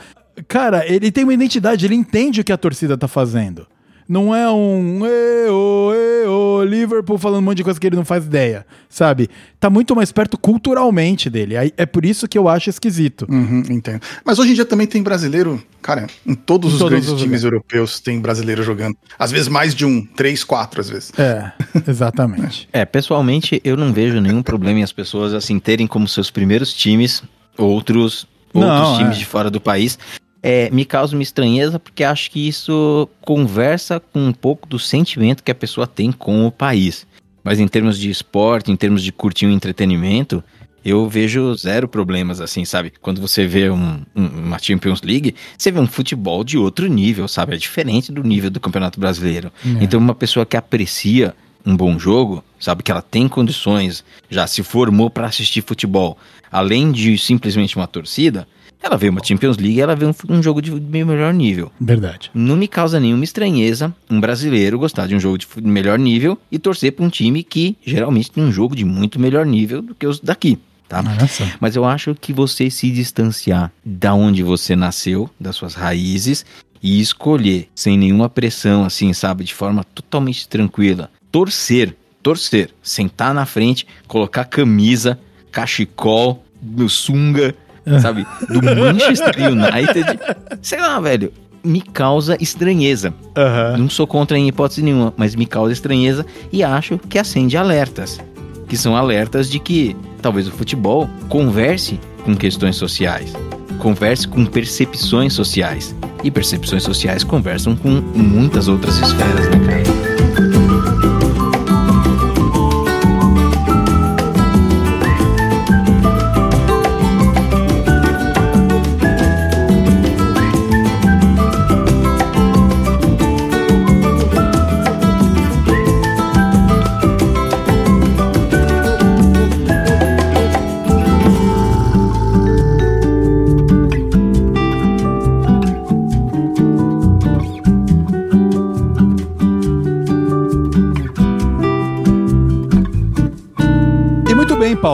[0.48, 3.68] Cara, ele tem uma identidade, ele entende o que a torcida tá fazendo.
[4.08, 8.26] Não é um eo, eo, Liverpool falando um monte de coisa que ele não faz
[8.26, 9.30] ideia, sabe?
[9.60, 11.58] Tá muito mais perto culturalmente dele.
[11.58, 13.28] Aí É por isso que eu acho esquisito.
[13.30, 14.02] Uhum, entendo.
[14.24, 17.22] Mas hoje em dia também tem brasileiro, cara, em todos Em os todos grandes os
[17.22, 18.96] times europeus tem brasileiro jogando.
[19.20, 21.12] Às vezes mais de um, três, quatro, às vezes.
[21.18, 21.52] É,
[21.88, 22.70] exatamente.
[22.72, 26.74] É, pessoalmente, eu não vejo nenhum problema em as pessoas assim terem como seus primeiros
[26.74, 27.24] times
[27.58, 29.20] outros, outros Não, times é.
[29.20, 29.98] de fora do país.
[30.42, 35.44] É, me causa uma estranheza porque acho que isso conversa com um pouco do sentimento
[35.44, 37.08] que a pessoa tem com o país.
[37.44, 40.44] Mas em termos de esporte, em termos de curtir um entretenimento,
[40.86, 42.94] eu vejo zero problemas, assim, sabe?
[43.02, 47.28] Quando você vê um- um- uma Champions League, você vê um futebol de outro nível,
[47.28, 47.56] sabe?
[47.56, 49.52] É diferente do nível do Campeonato Brasileiro.
[49.66, 49.84] É.
[49.84, 51.36] Então, uma pessoa que aprecia
[51.66, 56.18] um bom jogo, sabe que ela tem condições, já se formou para assistir futebol,
[56.50, 58.48] além de simplesmente uma torcida,
[58.82, 61.72] Ela vê uma Champions League, ela vê um, um jogo de melhor nível.
[61.80, 62.30] Verdade.
[62.34, 66.60] Não me causa nenhuma estranheza um brasileiro gostar de um jogo de melhor nível e
[66.60, 70.06] torcer para um time que geralmente tem um jogo de muito melhor nível do que
[70.06, 70.60] os daqui.
[70.88, 71.02] Tá?
[71.02, 71.52] Nossa.
[71.60, 76.46] Mas eu acho que você se distanciar da onde você nasceu, das suas raízes,
[76.82, 83.46] e escolher sem nenhuma pressão, assim, sabe, de forma totalmente tranquila, torcer, torcer, sentar na
[83.46, 85.20] frente, colocar camisa,
[85.52, 87.56] cachecol, meu sunga,
[88.02, 90.20] sabe, do Manchester United,
[90.62, 91.32] sei lá, velho,
[91.64, 93.14] me causa estranheza.
[93.36, 93.78] Aham.
[93.78, 98.20] Não sou contra em hipótese nenhuma, mas me causa estranheza e acho que acende alertas.
[98.68, 103.34] Que são alertas de que talvez o futebol converse com questões sociais,
[103.80, 105.96] converse com percepções sociais.
[106.24, 109.87] E percepções sociais conversam com muitas outras esferas, né, cara?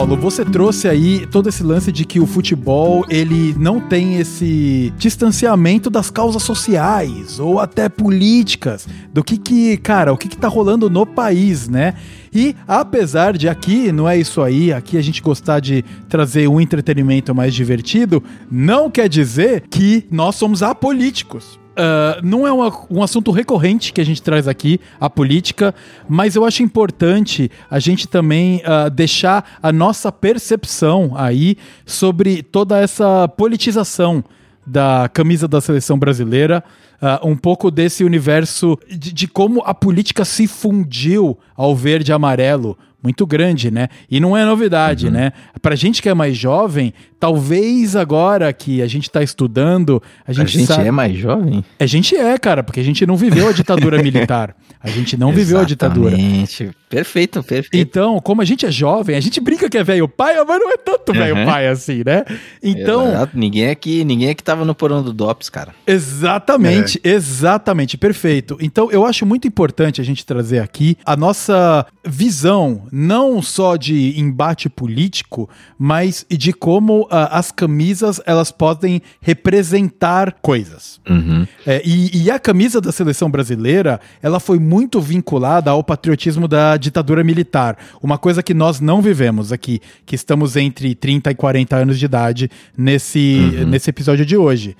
[0.04, 4.92] Paulo, você trouxe aí todo esse lance de que o futebol, ele não tem esse
[4.98, 10.46] distanciamento das causas sociais ou até políticas, do que que, cara, o que que tá
[10.46, 11.94] rolando no país, né?
[12.34, 16.60] E apesar de aqui, não é isso aí, aqui a gente gostar de trazer um
[16.60, 21.58] entretenimento mais divertido, não quer dizer que nós somos apolíticos.
[21.76, 25.74] Ah, não é uma- um assunto recorrente que a gente traz aqui, a política,
[26.08, 32.78] mas eu acho importante a gente também ah, deixar a nossa percepção aí sobre toda
[32.80, 34.22] essa politização
[34.66, 36.62] da camisa da seleção brasileira,
[37.02, 42.14] ah, um pouco desse universo de, de como a política se fundiu ao verde e
[42.14, 42.78] amarelo.
[43.02, 43.88] Muito grande, né?
[44.10, 45.32] E não é novidade, né?
[45.60, 46.94] Pra gente que é mais jovem,
[47.24, 50.86] talvez agora que a gente tá estudando, a A gente, gente sabe...
[50.86, 51.64] é mais jovem?
[51.80, 54.54] A gente é, cara, porque a gente não viveu a ditadura militar.
[54.78, 56.14] A gente não viveu a ditadura.
[56.14, 56.70] Exatamente.
[56.90, 57.74] Perfeito, perfeito.
[57.74, 60.70] Então, como a gente é jovem, a gente brinca que é velho pai, mas não
[60.70, 61.46] é tanto velho Uhum.
[61.46, 62.24] pai assim, né?
[62.62, 63.36] Então, Exato.
[63.38, 65.74] ninguém aqui, ninguém aqui tava no porão do DOPS, cara.
[65.86, 68.56] Exatamente, exatamente, perfeito.
[68.60, 74.20] Então eu acho muito importante a gente trazer aqui a nossa visão, não só de
[74.20, 75.48] embate político,
[75.78, 81.00] mas de como as camisas elas podem representar coisas.
[81.08, 81.46] Uhum.
[81.66, 86.76] É, e, e a camisa da seleção brasileira, ela foi muito vinculada ao patriotismo da
[86.76, 87.76] ditadura militar.
[88.02, 92.04] Uma coisa que nós não vivemos aqui, que estamos entre 30 e 40 anos de
[92.04, 94.76] idade nesse, nesse episódio de hoje.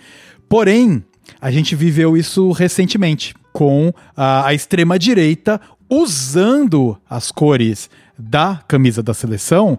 [0.48, 1.04] Porém,
[1.40, 9.14] a gente viveu isso recentemente, com a, a extrema-direita usando as cores da camisa da
[9.14, 9.78] seleção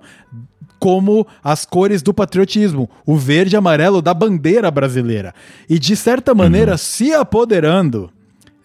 [0.85, 5.33] como as cores do patriotismo, o verde e amarelo da bandeira brasileira.
[5.67, 8.11] E de certa maneira se apoderando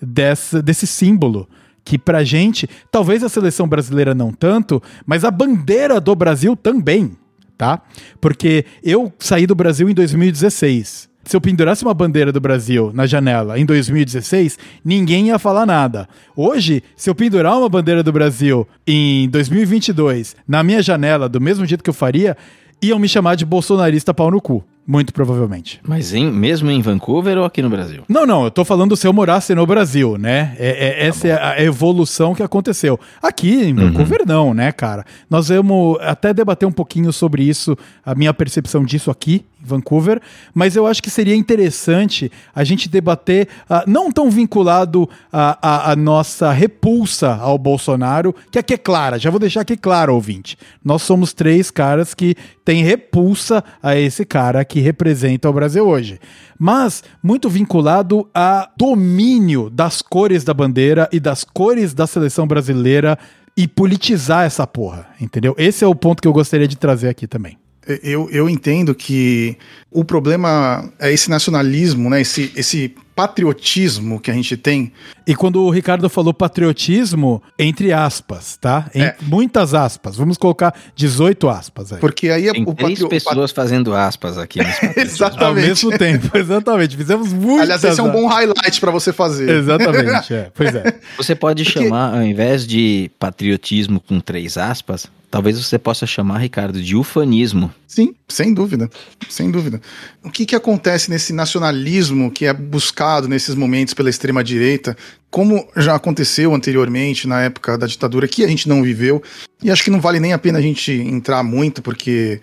[0.03, 1.49] dessa, desse símbolo.
[1.83, 7.17] Que pra gente, talvez a seleção brasileira não tanto, mas a bandeira do Brasil também,
[7.57, 7.81] tá?
[8.21, 11.09] Porque eu saí do Brasil em 2016.
[11.31, 16.09] Se eu pendurasse uma bandeira do Brasil na janela em 2016, ninguém ia falar nada.
[16.35, 21.65] Hoje, se eu pendurar uma bandeira do Brasil em 2022 na minha janela, do mesmo
[21.65, 22.37] jeito que eu faria,
[22.83, 24.65] iam me chamar de bolsonarista pau no cu.
[24.85, 25.81] Muito provavelmente.
[25.87, 28.03] Mas em, mesmo em Vancouver ou aqui no Brasil?
[28.09, 30.57] Não, não, eu tô falando se eu morasse no Brasil, né?
[30.59, 32.99] É, é- essa é a evolução que aconteceu.
[33.23, 35.05] Aqui em Vancouver, não, né, cara?
[35.31, 40.21] Nós vamos até debater um pouquinho sobre isso, a minha percepção disso aqui Vancouver,
[40.55, 46.53] mas eu acho que seria interessante a gente debater, ah, não tão vinculado à nossa
[46.53, 50.57] repulsa ao Bolsonaro, que aqui é clara, já vou deixar aqui claro, ouvinte.
[50.85, 52.35] Nós somos três caras que
[52.65, 56.19] têm repulsa a esse cara que representa o Brasil hoje.
[56.59, 63.19] Mas muito vinculado a domínio das cores da bandeira e das cores da seleção brasileira
[63.57, 65.55] e politizar essa porra, entendeu?
[65.59, 67.60] Esse é o ponto que eu gostaria de trazer aqui também.
[68.03, 69.57] Eu, eu entendo que
[69.91, 72.21] o problema é esse nacionalismo, né?
[72.21, 74.93] Esse, esse patriotismo que a gente tem.
[75.27, 78.91] E quando o Ricardo falou patriotismo, entre aspas, tá?
[78.95, 79.17] Em É.
[79.23, 80.17] muitas aspas.
[80.17, 82.01] Vamos colocar 18 aspas aí.
[82.01, 84.59] Porque aí é Tem o três patrio- o pat- pessoas fazendo aspas aqui.
[84.97, 85.45] Exato.
[85.45, 85.67] Ao Exatamente.
[85.69, 86.97] mesmo tempo, exatamente.
[86.97, 89.49] Fizemos muitas Aliás, esse é um bom highlight pra você fazer.
[89.51, 90.51] Exatamente, é.
[90.55, 90.95] Pois é.
[91.17, 96.39] Você pode Porque- chamar, ao invés de patriotismo com três aspas, talvez você possa chamar,
[96.39, 97.73] Ricardo, de ufanismo.
[97.87, 98.91] Sim, sem dúvida,
[99.29, 99.81] sem dúvida.
[100.23, 104.97] O que, que acontece nesse nacionalismo que é buscado nesses momentos pela extrema direita,
[105.31, 109.23] como já aconteceu anteriormente na época da ditadura que a gente não viveu,
[109.63, 112.41] e acho que não vale nem a pena a gente entrar muito porque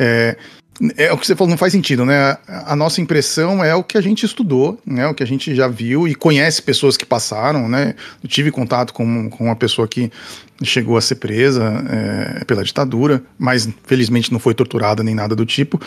[0.00, 0.36] é,
[0.96, 2.38] é o que você falou, não faz sentido, né?
[2.46, 5.06] A nossa impressão é o que a gente estudou, né?
[5.06, 7.94] O que a gente já viu e conhece pessoas que passaram, né?
[8.22, 10.10] Eu tive contato com, com uma pessoa que
[10.62, 15.44] chegou a ser presa é, pela ditadura, mas felizmente não foi torturada nem nada do
[15.44, 15.78] tipo.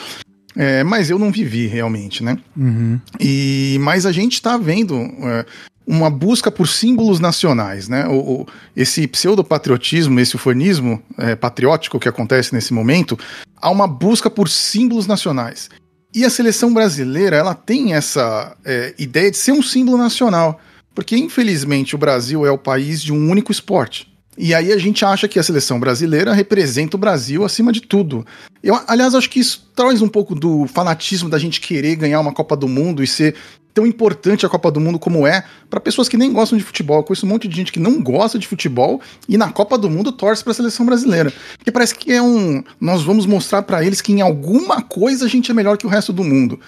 [0.56, 2.38] É, mas eu não vivi realmente, né?
[2.56, 2.99] Uhum.
[3.20, 5.45] E mas a gente está vendo é,
[5.86, 8.08] uma busca por símbolos nacionais, né?
[8.08, 13.18] O, o esse pseudopatriotismo, esse ufanismo é, patriótico que acontece nesse momento,
[13.56, 15.70] há uma busca por símbolos nacionais.
[16.14, 20.62] E a seleção brasileira, ela tem essa é, ideia de ser um símbolo nacional,
[20.93, 24.12] porque infelizmente o Brasil é o país de um único esporte.
[24.38, 28.26] E aí a gente acha que a seleção brasileira representa o Brasil acima de tudo.
[28.64, 32.34] Eu, aliás, acho que isso traz um pouco do fanatismo da gente querer ganhar uma
[32.34, 33.36] Copa do Mundo e ser
[33.74, 36.98] tão importante a Copa do Mundo como é para pessoas que nem gostam de futebol.
[36.98, 39.90] Eu conheço um monte de gente que não gosta de futebol e na Copa do
[39.90, 41.34] Mundo torce para a seleção brasileira.
[41.58, 42.64] Porque parece que é um.
[42.80, 45.90] Nós vamos mostrar para eles que em alguma coisa a gente é melhor que o
[45.90, 46.60] resto do mundo.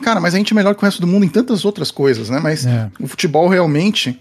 [0.00, 2.30] Cara, mas a gente é melhor que o resto do mundo em tantas outras coisas,
[2.30, 2.40] né?
[2.40, 2.90] Mas é.
[2.98, 4.18] o futebol realmente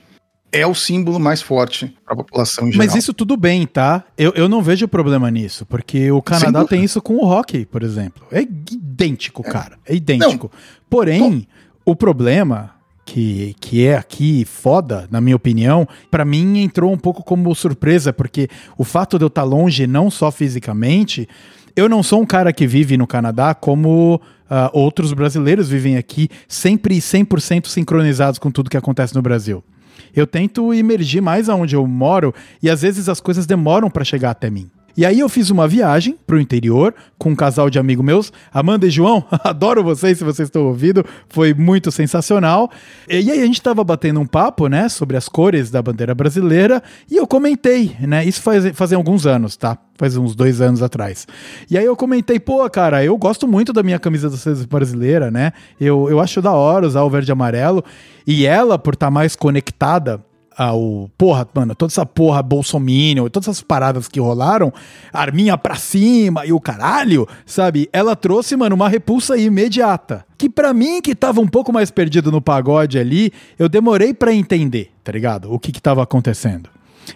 [0.52, 2.86] é o símbolo mais forte para a população em geral.
[2.86, 4.04] Mas isso tudo bem, tá?
[4.18, 7.84] Eu, eu não vejo problema nisso, porque o Canadá tem isso com o hockey, por
[7.84, 8.26] exemplo.
[8.32, 9.50] É idêntico, é.
[9.50, 9.78] cara.
[9.86, 10.52] É idêntico.
[10.52, 10.60] Não.
[10.90, 11.48] Porém,
[11.86, 12.72] o problema
[13.06, 18.12] que, que é aqui foda, na minha opinião, para mim entrou um pouco como surpresa,
[18.12, 21.28] porque o fato de eu estar tá longe, não só fisicamente,
[21.76, 24.20] eu não sou um cara que vive no Canadá como uh,
[24.74, 29.64] outros brasileiros vivem aqui, sempre 100% sincronizados com tudo que acontece no Brasil.
[30.16, 34.32] Eu tento emergir mais aonde eu moro e às vezes as coisas demoram para chegar
[34.32, 34.70] até mim.
[34.96, 38.88] E aí eu fiz uma viagem pro interior com um casal de amigos meus, Amanda
[38.88, 42.70] e João, adoro vocês se vocês estão ouvindo, foi muito sensacional.
[43.08, 46.82] E aí a gente tava batendo um papo, né, sobre as cores da bandeira brasileira
[47.10, 49.78] e eu comentei, né, isso faz, alguns anos, tá?
[49.98, 51.28] Faz uns dois anos atrás.
[51.70, 55.30] E aí eu comentei, pô, cara, eu gosto muito da minha camisa da seleção brasileira,
[55.30, 55.54] né?
[55.80, 57.84] Eu, eu acho da hora usar o verde e amarelo.
[58.26, 60.24] E ela, por estar tá mais conectada
[60.62, 61.10] ao.
[61.18, 64.72] Porra, mano, toda essa porra Bolsominion, todas essas paradas que rolaram,
[65.12, 67.90] arminha pra cima e o caralho, sabe?
[67.92, 70.26] Ela trouxe, mano, uma repulsa imediata.
[70.38, 74.34] Que para mim, que tava um pouco mais perdido no pagode ali, eu demorei para
[74.34, 75.52] entender, tá ligado?
[75.52, 76.70] O que que tava acontecendo.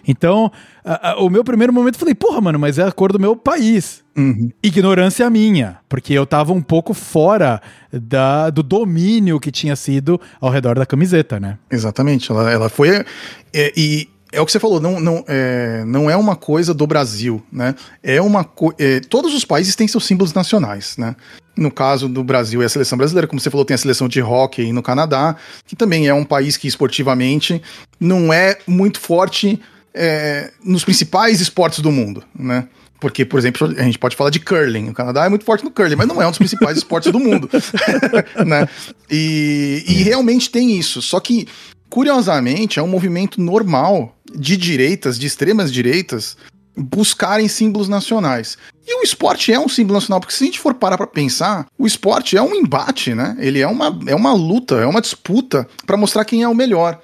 [0.06, 0.50] Então,
[0.84, 3.20] a, a, o meu primeiro momento eu falei, porra, mano, mas é a cor do
[3.20, 4.04] meu país.
[4.16, 4.50] Uhum.
[4.62, 7.60] Ignorância minha, porque eu tava um pouco fora
[7.92, 11.58] da, do domínio que tinha sido ao redor da camiseta, né?
[11.70, 12.30] Exatamente.
[12.30, 13.04] Ela, ela foi.
[13.52, 16.86] É, e é o que você falou, não, não, é, não é uma coisa do
[16.86, 17.74] Brasil, né?
[18.02, 18.48] É uma
[18.78, 21.14] é, todos os países têm seus símbolos nacionais, né?
[21.56, 24.20] No caso do Brasil é a seleção brasileira, como você falou, tem a seleção de
[24.20, 25.36] hockey no Canadá,
[25.66, 27.62] que também é um país que esportivamente
[27.98, 29.60] não é muito forte
[29.94, 32.68] é, nos principais esportes do mundo, né?
[33.00, 34.88] Porque, por exemplo, a gente pode falar de curling.
[34.88, 37.20] O Canadá é muito forte no curling, mas não é um dos principais esportes do
[37.20, 37.48] mundo.
[38.46, 38.68] né?
[39.10, 41.02] E, e realmente tem isso.
[41.02, 41.46] Só que,
[41.90, 46.36] curiosamente, é um movimento normal de direitas, de extremas direitas,
[46.76, 48.58] buscarem símbolos nacionais.
[48.86, 51.66] E o esporte é um símbolo nacional, porque se a gente for parar para pensar,
[51.78, 53.36] o esporte é um embate, né?
[53.40, 57.00] Ele é uma, é uma luta, é uma disputa para mostrar quem é o melhor.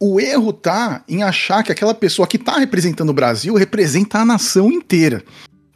[0.00, 4.24] O erro tá em achar que aquela pessoa que tá representando o Brasil representa a
[4.24, 5.24] nação inteira.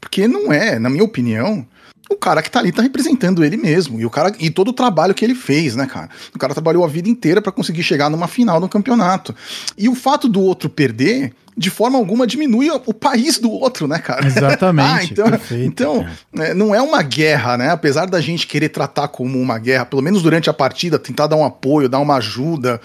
[0.01, 1.67] Porque não é, na minha opinião,
[2.13, 4.01] o cara que tá ali tá representando ele mesmo.
[4.01, 6.09] E o cara e todo o trabalho que ele fez, né, cara?
[6.35, 9.35] O cara trabalhou a vida inteira para conseguir chegar numa final do campeonato.
[9.77, 13.99] E o fato do outro perder, de forma alguma, diminui o país do outro, né,
[13.99, 14.27] cara?
[14.27, 14.89] Exatamente.
[14.93, 16.07] ah, então, perfeito, então
[16.39, 17.71] é, não é uma guerra, né?
[17.71, 21.37] Apesar da gente querer tratar como uma guerra, pelo menos durante a partida, tentar dar
[21.37, 22.81] um apoio, dar uma ajuda,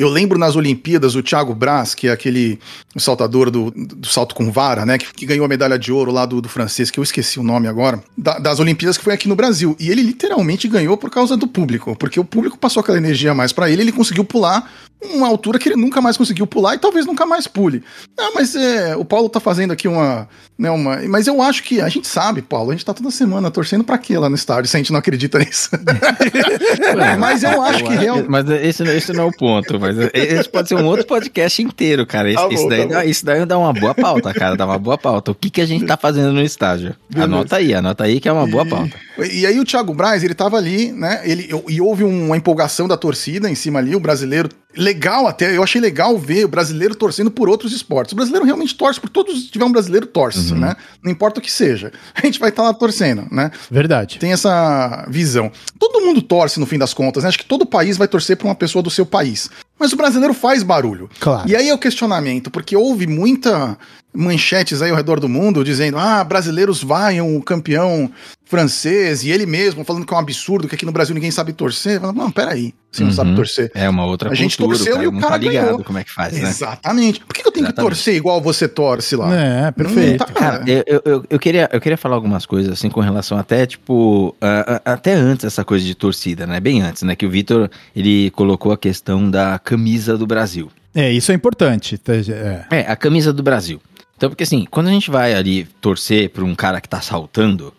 [0.00, 2.58] eu lembro nas Olimpíadas o Thiago Braz, que é aquele
[2.96, 4.98] saltador do, do salto com vara, né?
[4.98, 7.42] Que, que, ganhou a medalha de ouro lá do, do francês, que eu esqueci o
[7.42, 9.76] nome agora, da, das Olimpíadas que foi aqui no Brasil.
[9.78, 13.52] E ele literalmente ganhou por causa do público, porque o público passou aquela energia mais
[13.52, 14.70] para ele, ele conseguiu pular
[15.02, 17.82] uma altura que ele nunca mais conseguiu pular e talvez nunca mais pule.
[18.16, 20.28] Não, mas é, o Paulo tá fazendo aqui uma,
[20.58, 20.96] né, uma.
[21.08, 23.96] Mas eu acho que a gente sabe, Paulo, a gente tá toda semana torcendo para
[23.96, 25.70] quê lá no estádio, se a gente não acredita nisso.
[27.18, 28.28] mas eu acho que realmente.
[28.28, 29.80] Mas esse, esse não é o ponto.
[29.80, 32.28] Mas esse pode ser um outro podcast inteiro, cara.
[32.28, 34.56] Esse, tá bom, daí, tá dá, isso daí dá uma boa pauta, cara.
[34.56, 35.30] Dá uma boa pauta.
[35.30, 36.94] O que, que a gente tá fazendo no estádio?
[37.08, 37.24] Beleza.
[37.24, 38.94] Anota aí, anota aí que é uma boa pauta.
[39.18, 41.22] E, e aí o Thiago Braz, ele tava ali, né?
[41.24, 45.62] Ele, e houve uma empolgação da torcida em cima ali, o brasileiro legal até, eu
[45.62, 48.12] achei legal ver o brasileiro torcendo por outros esportes.
[48.12, 50.58] O brasileiro realmente torce por todos, se tiver um brasileiro, torce, Uhum.
[50.60, 50.76] né?
[51.02, 51.92] Não importa o que seja.
[52.14, 53.50] A gente vai estar lá torcendo, né?
[53.70, 54.18] Verdade.
[54.18, 55.50] Tem essa visão.
[55.78, 57.28] Todo mundo torce no fim das contas, né?
[57.28, 59.50] Acho que todo país vai torcer pra uma pessoa do seu país.
[59.80, 61.08] Mas o brasileiro faz barulho.
[61.18, 61.48] Claro.
[61.48, 63.78] E aí é o questionamento, porque houve muita
[64.12, 68.10] manchetes aí ao redor do mundo dizendo: ah, brasileiros vaiam o campeão
[68.44, 71.52] francês e ele mesmo falando que é um absurdo, que aqui no Brasil ninguém sabe
[71.52, 72.00] torcer.
[72.00, 73.14] Fala, Não, peraí, você não Uhum.
[73.16, 73.70] sabe torcer.
[73.76, 75.64] É uma outra A gente cultura, torceu o cara e o não cara tá ligado
[75.66, 75.84] ganhou.
[75.84, 76.48] como é que faz, né?
[76.48, 77.20] Exatamente.
[77.20, 77.88] Por que que eu tenho que Exatamente.
[77.94, 79.32] torcer igual você torce lá?
[79.32, 80.18] É, perfeito.
[80.18, 83.38] Não tá- Cara, eu, eu- eu, queria, eu queria falar algumas coisas, assim, com relação
[83.38, 86.58] até, tipo, a- a- até antes dessa coisa de torcida, né?
[86.58, 87.14] Bem antes, né?
[87.14, 90.68] Que o Vitor, ele colocou a questão da camisa do Brasil.
[90.92, 91.96] É, isso é importante.
[91.96, 92.66] tá, É.
[92.70, 93.80] É, a camisa do Brasil.
[94.16, 97.72] Então, porque assim, quando a gente vai ali torcer pra um cara que tá saltando,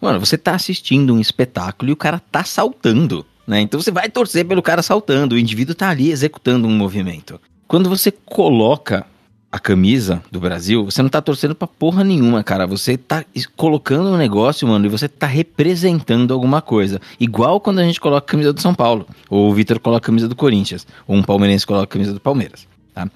[0.00, 3.60] mano, você tá assistindo um espetáculo e o cara tá saltando, né?
[3.60, 7.40] Então você vai torcer pelo cara saltando, o indivíduo tá ali executando um movimento.
[7.66, 9.04] Quando você coloca
[9.52, 12.66] a camisa do Brasil, você não tá torcendo pra porra nenhuma, cara.
[12.66, 13.22] Você tá
[13.54, 16.98] colocando um negócio, mano, e você tá representando alguma coisa.
[17.20, 20.06] Igual quando a gente coloca a camisa do São Paulo, ou o Vitor coloca a
[20.06, 23.06] camisa do Corinthians, ou um palmeirense coloca a camisa do Palmeiras, tá?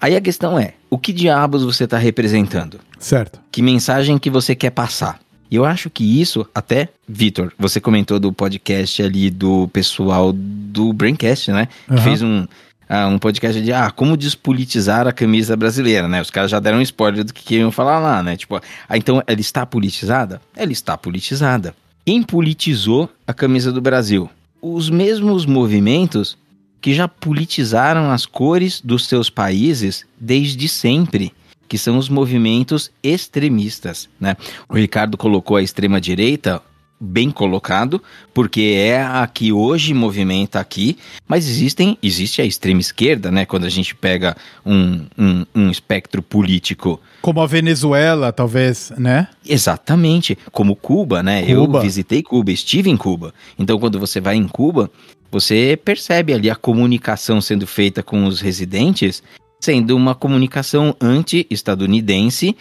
[0.00, 2.80] Aí a questão é, o que diabos você tá representando?
[2.98, 3.38] Certo.
[3.52, 5.20] Que mensagem que você quer passar?
[5.48, 10.92] E eu acho que isso, até, Vitor, você comentou do podcast ali do pessoal do
[10.92, 11.68] Braincast, né?
[11.86, 12.02] Que Aham.
[12.02, 12.46] fez um,
[12.90, 16.20] ah, um podcast de, ah, como despolitizar a camisa brasileira, né?
[16.20, 18.36] Os caras já deram um spoiler do que queriam falar lá, né?
[18.36, 20.42] Tipo, ah, então ela está politizada?
[20.56, 21.72] Ela está politizada.
[22.04, 24.28] Quem politizou a camisa do Brasil?
[24.60, 26.36] Os mesmos movimentos
[26.80, 31.32] que já politizaram as cores dos seus países desde sempre,
[31.68, 34.36] que são os movimentos extremistas, né?
[34.68, 36.60] O Ricardo colocou a extrema direita
[37.00, 38.02] bem colocado,
[38.34, 43.46] porque é a que hoje movimenta aqui, mas existem, existe a extrema esquerda, né?
[43.46, 44.36] Quando a gente pega
[44.66, 49.28] um, um, um espectro político Como a Venezuela, talvez, né?
[49.48, 51.42] Exatamente, como Cuba, né?
[51.42, 51.78] Cuba.
[51.78, 53.32] Eu visitei Cuba, estive em Cuba.
[53.58, 54.90] Então, quando você vai em Cuba,
[55.30, 59.22] você percebe ali a comunicação sendo feita com os residentes,
[59.60, 62.56] sendo uma comunicação anti-estadunidense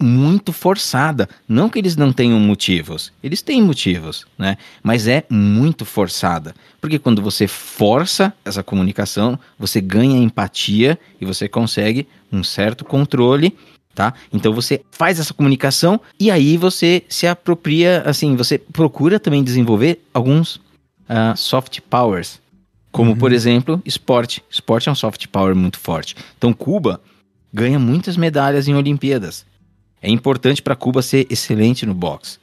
[0.00, 1.28] muito forçada.
[1.48, 4.56] Não que eles não tenham motivos, eles têm motivos, né?
[4.82, 6.54] Mas é muito forçada.
[6.80, 13.56] Porque quando você força essa comunicação, você ganha empatia e você consegue um certo controle
[13.96, 14.12] tá?
[14.30, 20.02] Então você faz essa comunicação e aí você se apropria, assim, você procura também desenvolver
[20.12, 20.60] alguns
[21.08, 22.38] ah, soft powers,
[22.92, 24.44] como por exemplo, esporte.
[24.50, 26.14] Esporte é um soft power muito forte.
[26.36, 27.00] Então Cuba
[27.52, 29.46] ganha muitas medalhas em Olimpíadas.
[30.06, 32.38] É importante para Cuba ser excelente no boxe,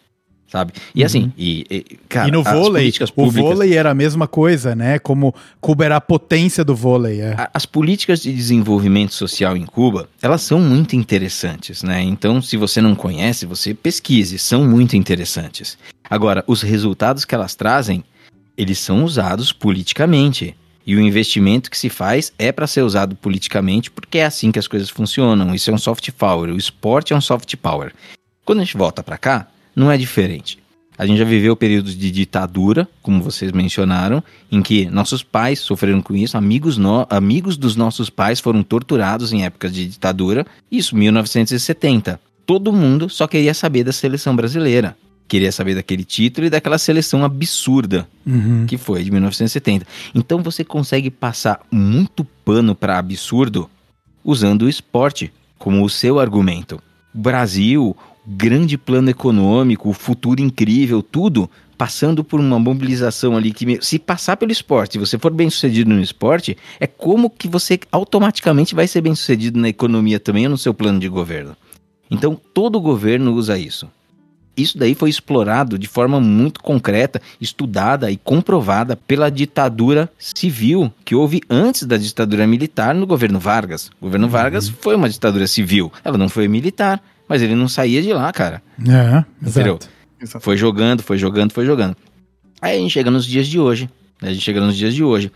[0.48, 0.74] sabe?
[0.94, 4.76] E assim, e, e, cara, e no vôlei, políticas o vôlei era a mesma coisa,
[4.76, 5.00] né?
[5.00, 7.22] Como Cuba era a potência do vôlei.
[7.22, 7.34] É.
[7.34, 12.02] A- As políticas de desenvolvimento social em Cuba, elas são muito interessantes, né?
[12.02, 15.78] Então, se você não conhece, você pesquise, são muito interessantes.
[16.10, 18.04] Agora, os resultados que elas trazem,
[18.58, 20.56] eles são usados politicamente.
[20.86, 24.60] E o investimento que se faz é para ser usado politicamente, porque é assim que
[24.60, 25.56] as coisas funcionam.
[25.56, 27.94] Isso é um soft power, o esporte é um soft power.
[28.44, 30.60] Quando a gente volta para cá, não é diferente.
[30.96, 36.02] A gente já viveu períodos de ditadura, como vocês mencionaram, em que nossos pais sofreram
[36.02, 40.96] com isso, amigos, no- amigos dos nossos pais foram torturados em épocas de ditadura, isso
[40.96, 42.20] 1970.
[42.46, 44.96] Todo mundo só queria saber da seleção brasileira.
[45.28, 48.66] Queria saber daquele título e daquela seleção absurda Uhum.
[48.66, 49.86] que foi de 1970.
[50.16, 53.70] Então você consegue passar muito pano para absurdo
[54.24, 56.82] usando o esporte como o seu argumento.
[57.14, 57.96] O Brasil,
[58.26, 64.38] grande plano econômico, o futuro incrível, tudo passando por uma mobilização ali que se passar
[64.38, 69.02] pelo esporte, você for bem sucedido no esporte, é como que você automaticamente vai ser
[69.02, 71.58] bem sucedido na economia também ou no seu plano de governo.
[72.10, 73.90] Então todo governo usa isso.
[74.56, 81.16] Isso daí foi explorado de forma muito concreta, estudada e comprovada pela ditadura civil que
[81.16, 83.90] houve antes da ditadura militar no governo Vargas.
[84.00, 85.92] O governo Vargas foi uma ditadura civil.
[86.04, 88.62] Ela não foi militar, mas ele não saía de lá, cara.
[88.80, 89.76] É, Entendeu?
[89.76, 89.90] exato.
[90.22, 90.44] Exato.
[90.46, 91.98] Foi jogando, foi jogando, foi jogando.
[92.62, 93.90] Aí a gente chega nos dias de hoje.
[94.22, 94.30] né?
[94.30, 95.32] A gente chega nos dias de hoje.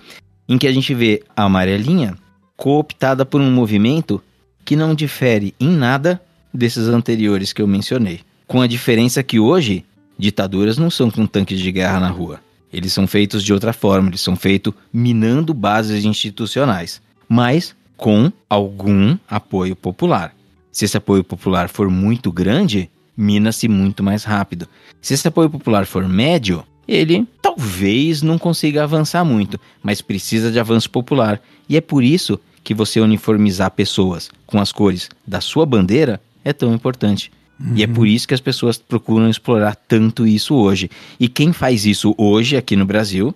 [0.48, 2.16] Em que a gente vê a amarelinha
[2.56, 4.22] cooptada por um movimento
[4.64, 6.22] que não difere em nada
[6.54, 8.22] desses anteriores que eu mencionei.
[8.48, 9.84] Com a diferença que hoje,
[10.18, 12.40] ditaduras não são com tanques de guerra na rua.
[12.72, 19.18] Eles são feitos de outra forma, eles são feitos minando bases institucionais, mas com algum
[19.30, 20.34] apoio popular.
[20.72, 24.66] Se esse apoio popular for muito grande, mina-se muito mais rápido.
[25.02, 30.60] Se esse apoio popular for médio, ele talvez não consiga avançar muito, mas precisa de
[30.60, 31.42] avanço popular.
[31.68, 36.54] E é por isso que você uniformizar pessoas com as cores da sua bandeira é
[36.54, 37.30] tão importante.
[37.60, 37.74] Uhum.
[37.76, 40.90] E é por isso que as pessoas procuram explorar tanto isso hoje.
[41.20, 43.34] E quem faz isso hoje aqui no Brasil,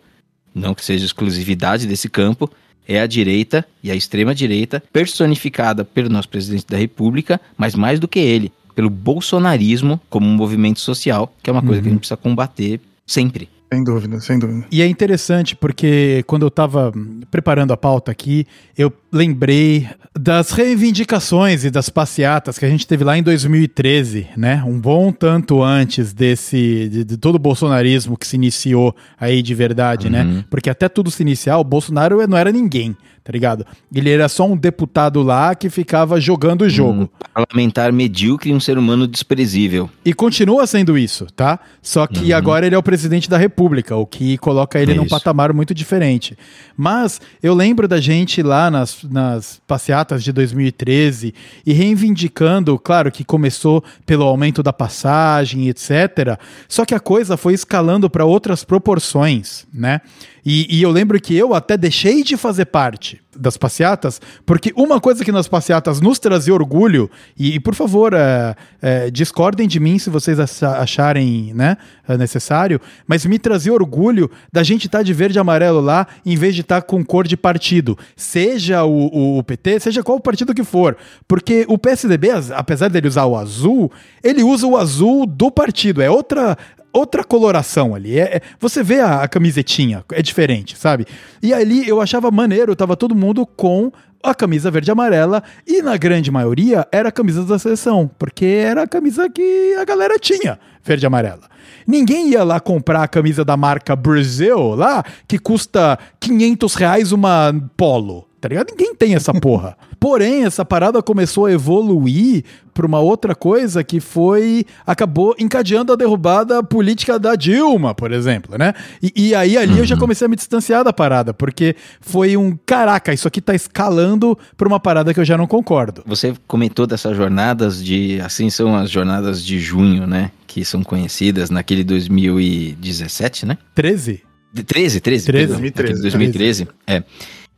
[0.53, 2.49] não que seja exclusividade desse campo,
[2.87, 7.99] é a direita e a extrema direita personificada pelo nosso presidente da República, mas mais
[7.99, 11.83] do que ele, pelo bolsonarismo como um movimento social, que é uma coisa uhum.
[11.83, 13.49] que a gente precisa combater sempre.
[13.73, 14.65] Sem dúvida, sem dúvida.
[14.69, 16.91] E é interessante porque quando eu estava
[17.29, 18.45] preparando a pauta aqui,
[18.77, 24.61] eu lembrei das reivindicações e das passeatas que a gente teve lá em 2013, né?
[24.67, 29.55] Um bom tanto antes desse de, de todo o bolsonarismo que se iniciou aí de
[29.55, 30.23] verdade, né?
[30.23, 30.33] uhum.
[30.33, 30.45] né?
[30.49, 33.65] Porque até tudo se iniciar, o Bolsonaro não era ninguém tá ligado?
[33.93, 37.03] Ele era só um deputado lá que ficava jogando o jogo.
[37.03, 39.89] Um parlamentar medíocre e um ser humano desprezível.
[40.03, 41.59] E continua sendo isso, tá?
[41.81, 42.37] Só que uhum.
[42.37, 45.73] agora ele é o presidente da República, o que coloca ele é num patamar muito
[45.73, 46.37] diferente.
[46.75, 51.33] Mas eu lembro da gente lá nas, nas passeatas de 2013
[51.65, 56.39] e reivindicando, claro que começou pelo aumento da passagem, etc.
[56.67, 60.01] Só que a coisa foi escalando para outras proporções, né?
[60.45, 64.99] E, e, eu lembro que eu até deixei de fazer parte das passeatas, porque uma
[64.99, 69.79] coisa que nas passeatas nos trazia orgulho, e, e por favor, é, é, discordem de
[69.79, 71.77] mim se vocês acharem né,
[72.07, 76.07] é necessário, mas me trazia orgulho da gente estar tá de verde e amarelo lá,
[76.25, 80.03] em vez de estar tá com cor de partido, seja o, o, o PT, seja
[80.03, 83.91] qual partido que for, porque o PSDB, apesar dele usar o azul,
[84.23, 86.57] ele usa o azul do partido, é outra
[86.93, 88.19] outra coloração ali.
[88.19, 91.05] É, é você vê a, a, camisetinha, é diferente, sabe?
[91.41, 93.91] E ali eu achava maneiro, tava todo mundo com
[94.23, 98.45] a camisa verde e amarela e na grande maioria era a camisa da seleção, porque
[98.45, 101.49] era a camisa que a galera tinha, verde e amarela.
[101.87, 107.51] Ninguém ia lá comprar a camisa da marca Brasil lá, que custa 500 reais uma
[107.75, 108.71] polo tá ligado?
[108.71, 109.77] Ninguém tem essa porra.
[110.01, 112.43] Porém, essa parada começou a evoluir
[112.73, 114.65] para uma outra coisa que foi.
[114.83, 118.73] acabou encadeando a derrubada política da Dilma, por exemplo, né?
[118.99, 119.77] E, e aí ali uhum.
[119.77, 120.01] eu já uhum.
[120.01, 124.67] comecei a me distanciar da parada, porque foi um caraca, isso aqui tá escalando para
[124.67, 126.01] uma parada que eu já não concordo.
[126.07, 128.19] Você comentou dessas jornadas de.
[128.21, 130.31] assim são as jornadas de junho, né?
[130.47, 133.55] Que são conhecidas naquele 2017, né?
[133.75, 134.23] 13?
[134.65, 136.01] 13, 13, 13 2013.
[136.01, 136.67] 2013.
[136.87, 137.03] É.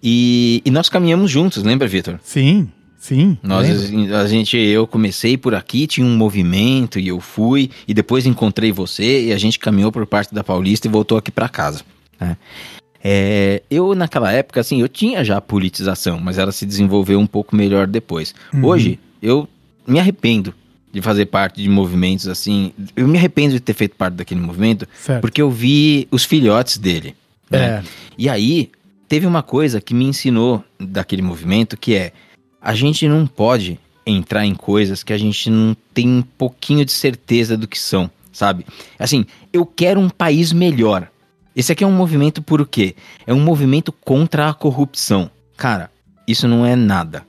[0.03, 2.19] E, e nós caminhamos juntos, lembra, Vitor?
[2.21, 3.37] Sim, sim.
[3.41, 3.69] Nós,
[4.11, 8.69] a gente, eu comecei por aqui, tinha um movimento e eu fui, e depois encontrei
[8.69, 11.83] você e a gente caminhou por parte da Paulista e voltou aqui para casa.
[12.19, 12.35] Né?
[13.01, 17.55] É, eu, naquela época, assim, eu tinha já politização, mas ela se desenvolveu um pouco
[17.55, 18.35] melhor depois.
[18.53, 18.65] Uhum.
[18.65, 19.47] Hoje, eu
[19.87, 20.53] me arrependo
[20.91, 22.71] de fazer parte de movimentos assim.
[22.95, 25.21] Eu me arrependo de ter feito parte daquele movimento, certo.
[25.21, 27.15] porque eu vi os filhotes dele.
[27.49, 27.59] Né?
[27.59, 27.83] É.
[28.17, 28.69] E aí,
[29.13, 32.13] teve uma coisa que me ensinou daquele movimento que é
[32.59, 36.91] a gente não pode entrar em coisas que a gente não tem um pouquinho de
[36.91, 38.65] certeza do que são, sabe?
[38.97, 41.07] Assim, eu quero um país melhor.
[41.55, 42.95] Esse aqui é um movimento por o quê?
[43.27, 45.29] É um movimento contra a corrupção.
[45.55, 45.91] Cara,
[46.27, 47.23] isso não é nada.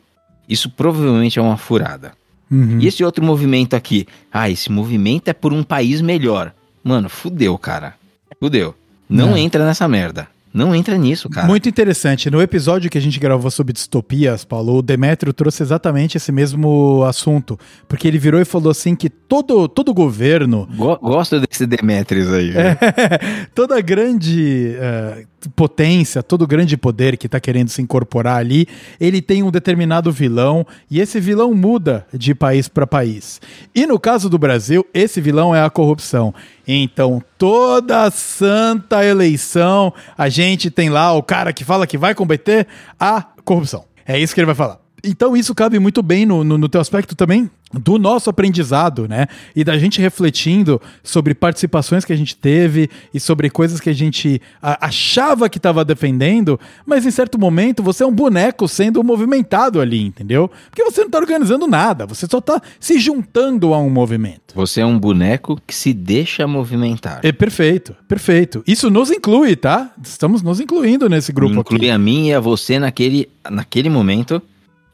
[0.48, 2.12] Isso provavelmente é uma furada.
[2.50, 2.80] Uhum.
[2.80, 4.06] E esse outro movimento aqui?
[4.32, 6.54] Ah, esse movimento é por um país melhor.
[6.82, 7.94] Mano, fudeu, cara.
[8.40, 8.74] Fudeu.
[9.06, 9.40] Não é.
[9.40, 10.32] entra nessa merda.
[10.54, 11.48] Não entra nisso, cara.
[11.48, 12.30] Muito interessante.
[12.30, 17.02] No episódio que a gente gravou sobre distopias, Paulo, o Demetrio trouxe exatamente esse mesmo
[17.02, 17.58] assunto.
[17.88, 20.68] Porque ele virou e falou assim que todo, todo governo.
[21.02, 22.52] Gosto desse Demetrius aí.
[22.56, 22.78] É,
[23.52, 24.76] toda grande.
[24.78, 28.66] Uh, potência, todo grande poder que está querendo se incorporar ali,
[29.00, 33.40] ele tem um determinado vilão e esse vilão muda de país para país.
[33.74, 36.34] E no caso do Brasil, esse vilão é a corrupção.
[36.66, 42.66] Então, toda santa eleição, a gente tem lá o cara que fala que vai combater
[42.98, 43.84] a corrupção.
[44.06, 44.83] É isso que ele vai falar.
[45.04, 49.26] Então, isso cabe muito bem no, no, no teu aspecto também do nosso aprendizado, né?
[49.54, 53.92] E da gente refletindo sobre participações que a gente teve e sobre coisas que a
[53.92, 59.80] gente achava que estava defendendo, mas em certo momento você é um boneco sendo movimentado
[59.80, 60.50] ali, entendeu?
[60.70, 64.54] Porque você não está organizando nada, você só está se juntando a um movimento.
[64.54, 67.20] Você é um boneco que se deixa movimentar.
[67.22, 68.62] É perfeito, perfeito.
[68.66, 69.92] Isso nos inclui, tá?
[70.02, 71.90] Estamos nos incluindo nesse grupo Inclui aqui.
[71.90, 74.40] a mim e a você naquele, naquele momento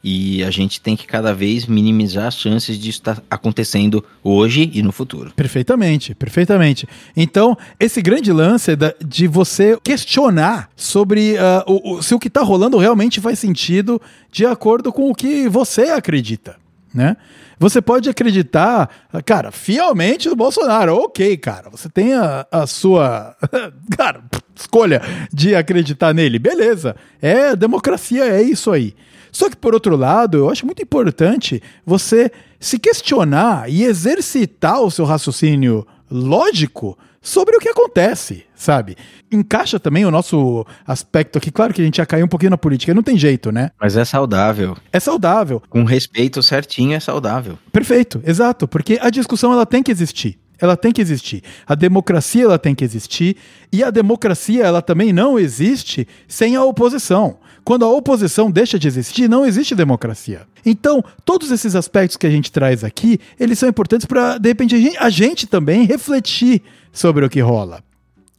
[0.03, 4.81] e a gente tem que cada vez minimizar as chances de estar acontecendo hoje e
[4.81, 5.31] no futuro.
[5.35, 6.87] Perfeitamente, perfeitamente.
[7.15, 8.75] Então, esse grande lance é
[9.05, 14.01] de você questionar sobre uh, o, o, se o que está rolando realmente faz sentido
[14.31, 16.60] de acordo com o que você acredita.
[16.93, 17.15] Né?
[17.59, 18.89] Você pode acreditar,
[19.25, 20.95] cara, fielmente no Bolsonaro.
[20.95, 23.35] Ok, cara, você tem a, a sua,
[23.95, 24.23] cara,
[24.55, 25.01] escolha
[25.31, 26.39] de acreditar nele.
[26.39, 28.95] Beleza, é democracia, é isso aí.
[29.31, 34.91] Só que, por outro lado, eu acho muito importante você se questionar e exercitar o
[34.91, 38.97] seu raciocínio lógico sobre o que acontece, sabe?
[39.31, 41.51] Encaixa também o nosso aspecto aqui.
[41.51, 43.69] Claro que a gente já caiu um pouquinho na política, não tem jeito, né?
[43.79, 44.75] Mas é saudável.
[44.91, 45.61] É saudável.
[45.69, 47.59] Com respeito certinho é saudável.
[47.71, 50.39] Perfeito, exato, porque a discussão ela tem que existir.
[50.59, 51.43] Ela tem que existir.
[51.65, 53.35] A democracia ela tem que existir
[53.71, 57.37] e a democracia ela também não existe sem a oposição.
[57.63, 60.41] Quando a oposição deixa de existir, não existe democracia.
[60.65, 64.75] Então, todos esses aspectos que a gente traz aqui, eles são importantes para, de repente,
[64.75, 66.61] a gente, a gente, também refletir
[66.91, 67.83] sobre o que rola.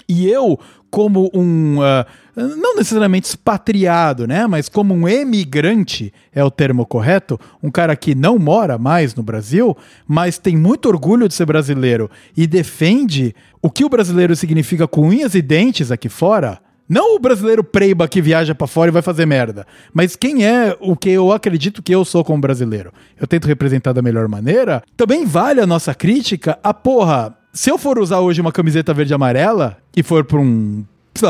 [0.08, 0.58] E eu,
[0.90, 1.78] como um.
[1.78, 2.04] Uh,
[2.34, 4.46] não necessariamente expatriado, né?
[4.46, 9.22] Mas como um emigrante, é o termo correto, um cara que não mora mais no
[9.22, 9.76] Brasil,
[10.06, 15.08] mas tem muito orgulho de ser brasileiro e defende o que o brasileiro significa com
[15.08, 16.58] unhas e dentes aqui fora.
[16.88, 20.76] Não o brasileiro preiba que viaja para fora e vai fazer merda, mas quem é
[20.80, 22.92] o que eu acredito que eu sou como brasileiro.
[23.18, 24.82] Eu tento representar da melhor maneira.
[24.96, 27.34] Também vale a nossa crítica a porra.
[27.52, 30.84] Se eu for usar hoje uma camiseta verde e amarela e for para um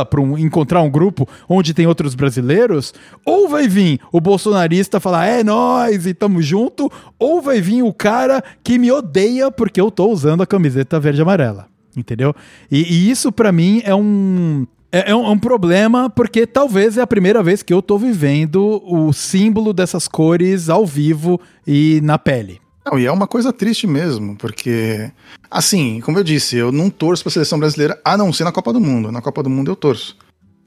[0.08, 2.94] para um, encontrar um grupo onde tem outros brasileiros,
[3.26, 7.92] ou vai vir o bolsonarista falar é nós e tamo junto, ou vai vir o
[7.92, 11.66] cara que me odeia porque eu tô usando a camiseta verde e amarela,
[11.96, 12.32] entendeu?
[12.70, 16.96] E, e isso para mim é um é, é, um, é, um, problema porque talvez
[16.96, 22.00] é a primeira vez que eu tô vivendo o símbolo dessas cores ao vivo e
[22.04, 22.61] na pele.
[22.84, 25.10] Não, e é uma coisa triste mesmo, porque,
[25.50, 28.72] assim, como eu disse, eu não torço pra seleção brasileira a não ser na Copa
[28.72, 29.12] do Mundo.
[29.12, 30.16] Na Copa do Mundo eu torço.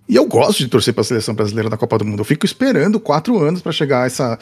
[0.07, 2.19] E eu gosto de torcer pra seleção brasileira na Copa do Mundo.
[2.19, 4.39] Eu fico esperando quatro anos para chegar essa,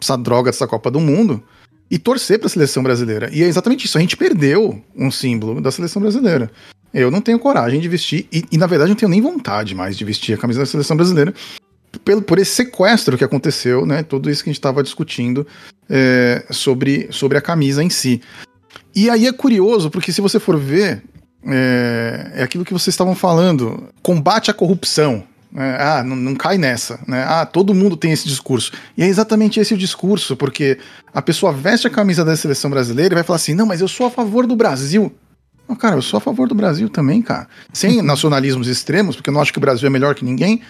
[0.00, 1.42] essa droga dessa Copa do Mundo
[1.90, 3.28] e torcer pra seleção brasileira.
[3.32, 3.98] E é exatamente isso.
[3.98, 6.50] A gente perdeu um símbolo da seleção brasileira.
[6.92, 9.96] Eu não tenho coragem de vestir, e, e, na verdade não tenho nem vontade mais
[9.96, 11.32] de vestir a camisa da seleção brasileira,
[12.04, 14.02] pelo, por esse sequestro que aconteceu, né?
[14.02, 15.46] Tudo isso que a gente estava discutindo
[15.88, 18.22] é, sobre, sobre a camisa em si.
[18.94, 21.02] E aí é curioso, porque se você for ver,
[21.44, 25.24] é, é aquilo que vocês estavam falando: combate à corrupção.
[25.56, 27.24] É, ah, não, não, cai nessa, né?
[27.26, 28.70] Ah, todo mundo tem esse discurso.
[28.96, 30.78] E é exatamente esse o discurso, porque
[31.12, 33.88] a pessoa veste a camisa da seleção brasileira e vai falar assim: não, mas eu
[33.88, 35.12] sou a favor do Brasil.
[35.78, 37.48] Cara, eu sou a favor do Brasil também, cara.
[37.72, 40.62] Sem nacionalismos extremos, porque eu não acho que o Brasil é melhor que ninguém.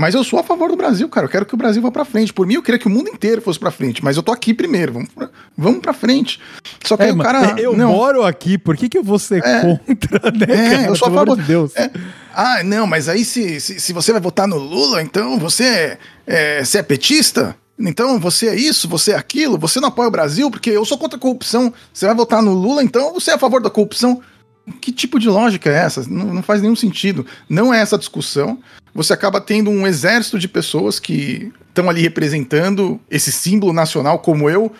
[0.00, 1.26] Mas eu sou a favor do Brasil, cara.
[1.26, 2.32] Eu quero que o Brasil vá pra frente.
[2.32, 4.02] Por mim, eu queria que o mundo inteiro fosse pra frente.
[4.02, 4.94] Mas eu tô aqui primeiro.
[4.94, 6.40] Vamos pra, vamos pra frente.
[6.82, 7.60] Só que é, aí o cara.
[7.60, 7.92] Eu não.
[7.92, 8.56] moro aqui.
[8.56, 10.46] Por que, que eu vou ser é, contra, né?
[10.48, 10.86] É, cara?
[10.86, 11.36] eu sou a favor.
[11.36, 11.76] De Deus.
[11.76, 11.90] É.
[12.34, 15.98] Ah, não, mas aí se, se, se, você vai votar no Lula, então você é,
[16.26, 17.54] é, você é petista?
[17.78, 20.96] Então você é isso, você é aquilo, você não apoia o Brasil porque eu sou
[20.96, 21.74] contra a corrupção.
[21.92, 24.22] Você vai votar no Lula, então você é a favor da corrupção
[24.70, 26.04] que tipo de lógica é essa?
[26.08, 27.26] Não, não, faz nenhum sentido.
[27.48, 28.58] Não é essa discussão.
[28.94, 34.50] Você acaba tendo um exército de pessoas que estão ali representando esse símbolo nacional, como
[34.50, 34.72] eu.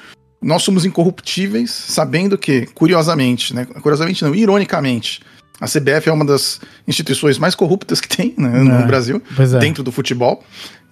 [0.42, 3.66] Nós somos incorruptíveis, sabendo que, curiosamente, né?
[3.66, 5.20] Curiosamente não, ironicamente,
[5.60, 6.58] a CBF é uma das
[6.88, 9.58] instituições mais corruptas que tem né, no é, Brasil, é.
[9.58, 10.42] dentro do futebol.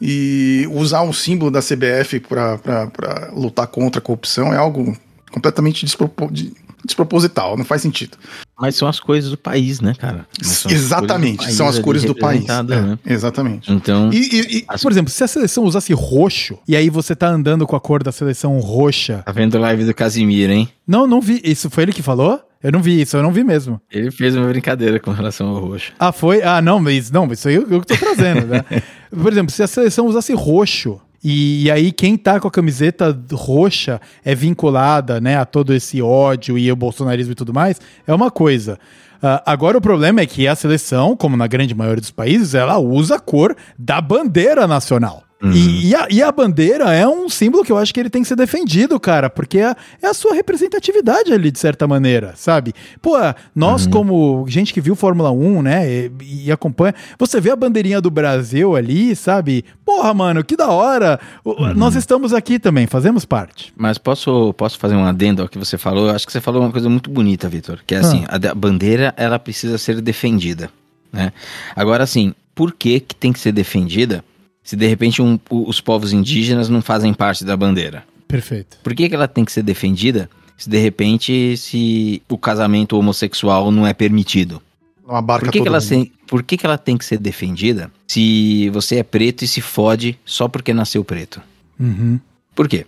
[0.01, 4.97] E usar um símbolo da CBF para lutar contra a corrupção é algo
[5.33, 8.17] completamente desproporcional desproposital, não faz sentido.
[8.59, 10.27] Mas são as coisas do país, né, cara?
[10.69, 12.47] Exatamente, são as cores do país.
[12.47, 12.99] Né?
[13.05, 13.73] É, exatamente.
[13.73, 14.83] Então, e, e, e, as...
[14.83, 18.03] por exemplo, se a seleção usasse roxo, e aí você tá andando com a cor
[18.03, 19.23] da seleção roxa.
[19.25, 20.69] Tá vendo live do Casimiro, hein?
[20.87, 21.41] Não, não vi.
[21.45, 22.41] Isso foi ele que falou?
[22.61, 23.81] Eu não vi isso, eu não vi mesmo.
[23.91, 25.93] Ele fez uma brincadeira com relação ao roxo.
[25.99, 26.43] Ah, foi?
[26.43, 28.65] Ah, não, mas não, isso aí eu, eu que tô trazendo, né?
[29.11, 33.19] Por exemplo, se a seleção usasse roxo, e, e, aí quem tá com a camiseta
[33.33, 38.15] roxa é vinculada, né, a todo esse ódio e o bolsonarismo e tudo mais, é
[38.15, 38.79] uma coisa.
[39.17, 42.79] Uh, agora o problema é que a seleção, como na grande maioria dos países, ela
[42.79, 45.28] usa a cor da bandeira nacional.
[45.41, 45.53] Uhum.
[45.53, 48.23] E, e, a, e, a, bandeira é um símbolo que eu acho que ele tem
[48.23, 52.75] que ser defendido, cara, porque é, é a sua representatividade ali, de certa maneira, sabe?
[53.01, 53.17] Pô,
[53.55, 53.91] nós, uhum.
[53.91, 56.13] como gente que viu Fórmula 1, né, e,
[56.47, 59.65] e, acompanha, você vê a bandeirinha do Brasil ali, sabe?
[59.85, 61.21] Porra, mano, que da hora!
[61.45, 61.73] Uhum.
[61.73, 63.73] Nós estamos aqui também, fazemos parte.
[63.77, 66.09] Mas posso, posso fazer um adendo ao que você falou?
[66.09, 68.41] Eu acho que você falou uma coisa muito bonita, Vitor, que é assim, ah.
[68.45, 70.69] a, a bandeira, ela precisa ser defendida,
[71.13, 71.33] né?
[71.77, 74.25] Agora, assim, por que que tem que ser defendida?
[74.69, 78.05] Se de repente um, os povos indígenas não fazem parte da bandeira.
[78.29, 78.77] Perfeito.
[78.83, 80.29] Por que, que ela tem que ser defendida
[80.59, 84.61] se de repente se o casamento homossexual não é permitido?
[85.07, 87.91] Não abarca por que, que ela tem, por que, que ela tem que ser defendida
[88.07, 91.41] se você é preto e se fode só porque nasceu preto?
[91.81, 92.21] Uhum.
[92.55, 92.85] Por quê?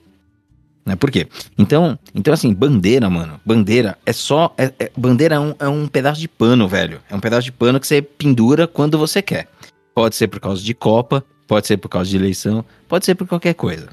[0.85, 0.97] Né?
[0.97, 1.28] Por quê?
[1.57, 3.40] Então, então, assim, bandeira, mano.
[3.43, 4.52] Bandeira é só.
[4.59, 7.01] É, é- bandeira é um, é um pedaço de pano, velho.
[7.09, 9.48] É um pedaço de pano que você pendura quando você quer.
[9.94, 13.27] Pode ser por causa de Copa, pode ser por causa de eleição, pode ser por
[13.27, 13.89] qualquer coisa.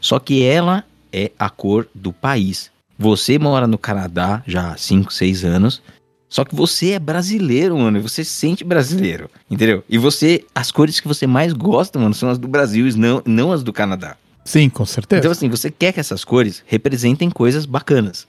[0.00, 0.82] Só que ela
[1.12, 2.70] é a cor do país.
[2.98, 5.82] Você mora no Canadá já há 5, 6 anos.
[6.26, 7.98] Só que você é brasileiro, mano.
[7.98, 9.84] e Você se sente brasileiro, entendeu?
[9.90, 13.22] E você, as cores que você mais gosta, mano, são as do Brasil e não,
[13.26, 14.16] não as do Canadá.
[14.42, 15.20] Sim, com certeza.
[15.20, 18.26] Então, assim, você quer que essas cores representem coisas bacanas.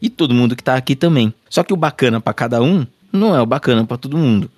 [0.00, 1.34] E todo mundo que tá aqui também.
[1.48, 4.48] Só que o bacana pra cada um não é o bacana pra todo mundo.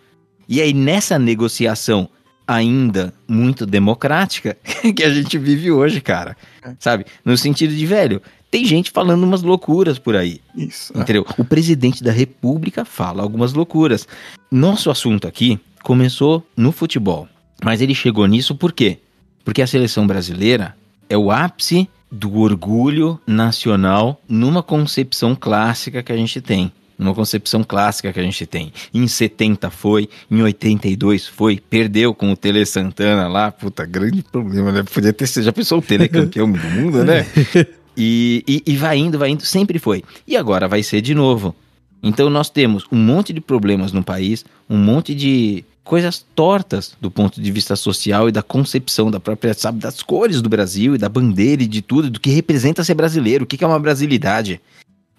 [0.47, 2.07] E aí, nessa negociação
[2.47, 4.57] ainda muito democrática
[4.95, 6.37] que a gente vive hoje, cara.
[6.79, 7.07] Sabe?
[7.25, 8.21] No sentido de, velho,
[8.51, 10.41] tem gente falando umas loucuras por aí.
[10.55, 10.93] Isso.
[10.97, 11.01] é.
[11.01, 11.27] Entendeu?
[11.39, 14.07] O presidente da república fala algumas loucuras.
[14.51, 17.29] Nosso assunto aqui começou no futebol.
[17.65, 18.99] Mas ele chegou nisso por quê?
[19.45, 20.77] Porque a seleção brasileira
[21.09, 26.71] é o ápice do orgulho nacional numa concepção clássica que a gente tem.
[26.99, 28.73] Numa concepção clássica que a gente tem.
[28.93, 33.51] Em 70 foi, em 82 foi, perdeu com o Tele Santana lá.
[33.51, 34.83] Puta, grande problema, né?
[34.83, 35.45] Podia ter sido.
[35.45, 37.27] Já pensou o Tele campeão do mundo, né?
[37.95, 40.03] E, e, e vai indo, vai indo, sempre foi.
[40.27, 41.55] E agora vai ser de novo.
[42.03, 47.11] Então nós temos um monte de problemas no país, um monte de coisas tortas do
[47.11, 50.99] ponto de vista social e da concepção da própria, sabe, das cores do Brasil e
[50.99, 53.79] da bandeira e de tudo, do que representa ser brasileiro, o que que é uma
[53.79, 54.61] brasilidade.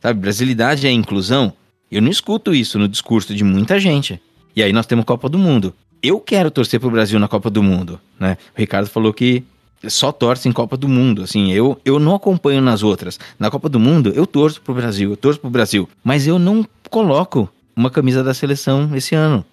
[0.01, 1.53] Sabe, brasilidade é inclusão?
[1.94, 4.20] Eu não escuto isso no discurso de muita gente.
[4.56, 5.74] E aí nós temos Copa do Mundo.
[6.02, 8.36] Eu quero torcer pro Brasil na Copa do Mundo, né?
[8.57, 9.44] O Ricardo falou que
[9.88, 13.20] só torce em Copa do Mundo, assim, eu, eu não acompanho nas outras.
[13.38, 16.65] Na Copa do Mundo, eu torço pro Brasil, eu torço pro Brasil, mas eu não
[16.90, 19.45] coloco uma camisa da seleção esse ano.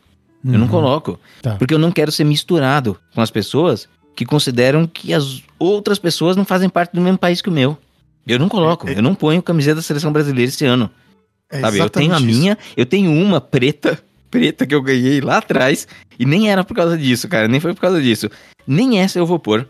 [0.44, 1.56] Eu não coloco, Tá.
[1.56, 3.86] porque eu não quero ser misturado com as pessoas
[4.16, 7.76] que consideram que as outras pessoas não fazem parte do mesmo país que o meu.
[8.26, 10.90] Eu não coloco, eu não ponho camiseta da seleção brasileira esse ano.
[11.50, 12.26] É Sabe, eu tenho a isso.
[12.26, 13.98] minha, eu tenho uma preta,
[14.30, 17.74] preta que eu ganhei lá atrás, e nem era por causa disso, cara, nem foi
[17.74, 18.30] por causa disso.
[18.66, 19.66] Nem essa eu vou pôr.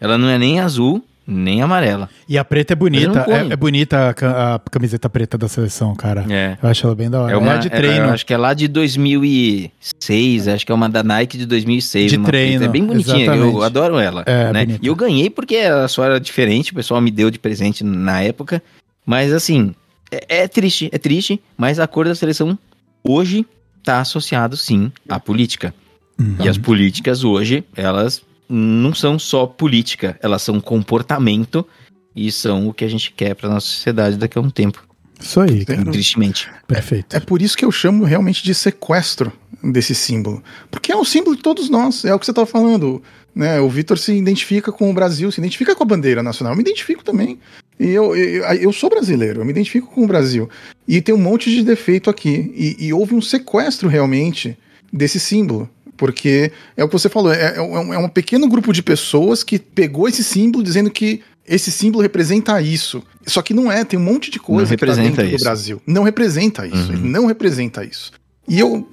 [0.00, 2.10] Ela não é nem azul, nem amarela.
[2.28, 3.24] E a preta é bonita.
[3.28, 6.26] É, é bonita a, a camiseta preta da seleção, cara.
[6.28, 6.58] É.
[6.60, 7.32] Eu acho ela bem da hora.
[7.32, 8.06] É uma é de é- treino.
[8.06, 12.10] eu acho que é lá de 2006, acho que é uma da Nike de 2006.
[12.10, 12.64] De treino, preta.
[12.64, 13.54] É bem bonitinha, exatamente.
[13.54, 14.24] eu adoro ela.
[14.26, 14.66] É, né?
[14.82, 18.20] E eu ganhei porque ela só era diferente, o pessoal me deu de presente na
[18.22, 18.62] época.
[19.06, 19.74] Mas assim,
[20.12, 22.58] é, é triste, é triste, mas a cor da seleção
[23.02, 23.46] hoje
[23.82, 25.74] tá associado sim à política.
[26.18, 26.36] Uhum.
[26.40, 31.66] E as políticas hoje, elas não são só política, elas são comportamento
[32.14, 34.86] e são o que a gente quer para nossa sociedade daqui a um tempo,
[35.18, 35.84] Isso aí, cara.
[35.90, 36.50] tristemente.
[36.68, 37.16] Perfeito.
[37.16, 39.32] É por isso que eu chamo realmente de sequestro
[39.62, 40.42] desse símbolo.
[40.70, 43.02] Porque é um símbolo de todos nós, é o que você estava falando.
[43.34, 43.58] Né?
[43.60, 46.52] O Vitor se identifica com o Brasil, se identifica com a bandeira nacional.
[46.52, 47.38] Eu me identifico também.
[47.82, 50.48] E eu, eu, eu sou brasileiro, eu me identifico com o Brasil.
[50.86, 52.52] E tem um monte de defeito aqui.
[52.56, 54.56] E, e houve um sequestro realmente
[54.92, 55.68] desse símbolo.
[55.96, 59.42] Porque é o que você falou, é, é um, é um pequeno grupo de pessoas
[59.44, 63.02] que pegou esse símbolo dizendo que esse símbolo representa isso.
[63.26, 65.36] Só que não é, tem um monte de coisa Não que tá representa dentro do
[65.36, 65.44] isso.
[65.44, 65.82] Brasil.
[65.86, 66.98] Não representa isso, Uhum.
[66.98, 68.12] não representa isso.
[68.48, 68.88] E eu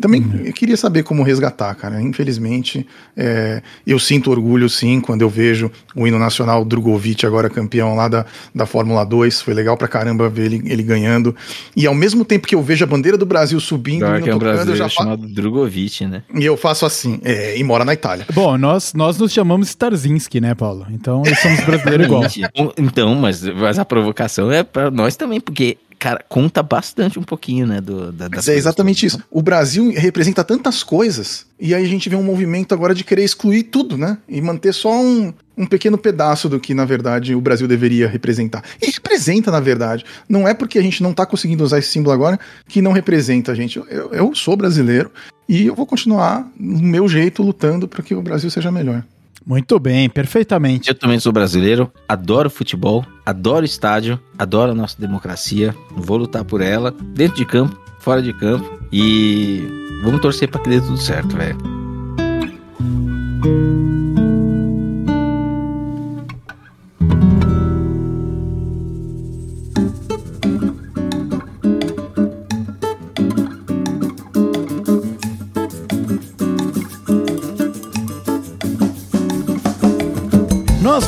[0.00, 0.42] também Uhum.
[0.44, 2.00] eu queria saber como resgatar, cara.
[2.00, 2.86] Infelizmente,
[3.16, 8.06] é, eu sinto orgulho, sim, quando eu vejo o hino nacional Drogovic, agora campeão lá
[8.08, 9.40] da, da Fórmula 2.
[9.42, 11.34] Foi legal pra caramba ver ele, ele ganhando.
[11.74, 14.24] E ao mesmo tempo que eu vejo a bandeira do Brasil subindo, o Pior hino
[14.24, 16.22] que é um tocando, eu brasileiro já fa- chamado Drogovic, né?
[16.34, 18.26] e eu faço assim, é, e mora na Itália.
[18.32, 20.86] Bom, nós, nós nos chamamos Starzinski, né, Paulo?
[20.90, 22.24] Então, nós somos brasileiros igual.
[22.24, 22.74] Exatamente.
[22.78, 27.66] Então, mas, mas a provocação é pra nós também, porque, cara, conta bastante um pouquinho,
[27.66, 29.22] né, do, da, Mas é exatamente isso.
[29.30, 33.22] O Brasil representa tantas coisas, e aí a gente vê um movimento agora de querer
[33.22, 34.16] excluir tudo, né?
[34.26, 38.64] E manter só um, um pequeno pedaço do que, na verdade, o Brasil deveria representar.
[38.80, 40.06] E representa, na verdade.
[40.26, 43.52] Não é porque a gente não tá conseguindo usar esse símbolo agora que não representa
[43.52, 43.78] a gente.
[43.78, 45.12] Eu, eu sou brasileiro
[45.46, 49.04] e eu vou continuar, do meu jeito, lutando para que o Brasil seja melhor.
[49.44, 50.88] Muito bem, perfeitamente.
[50.88, 56.60] Eu também sou brasileiro, adoro futebol, adoro estádio, adoro a nossa democracia, vou lutar por
[56.60, 59.66] ela, dentro de campo, fora de campo, e
[60.02, 61.58] vamos torcer pra que dê tudo certo, velho.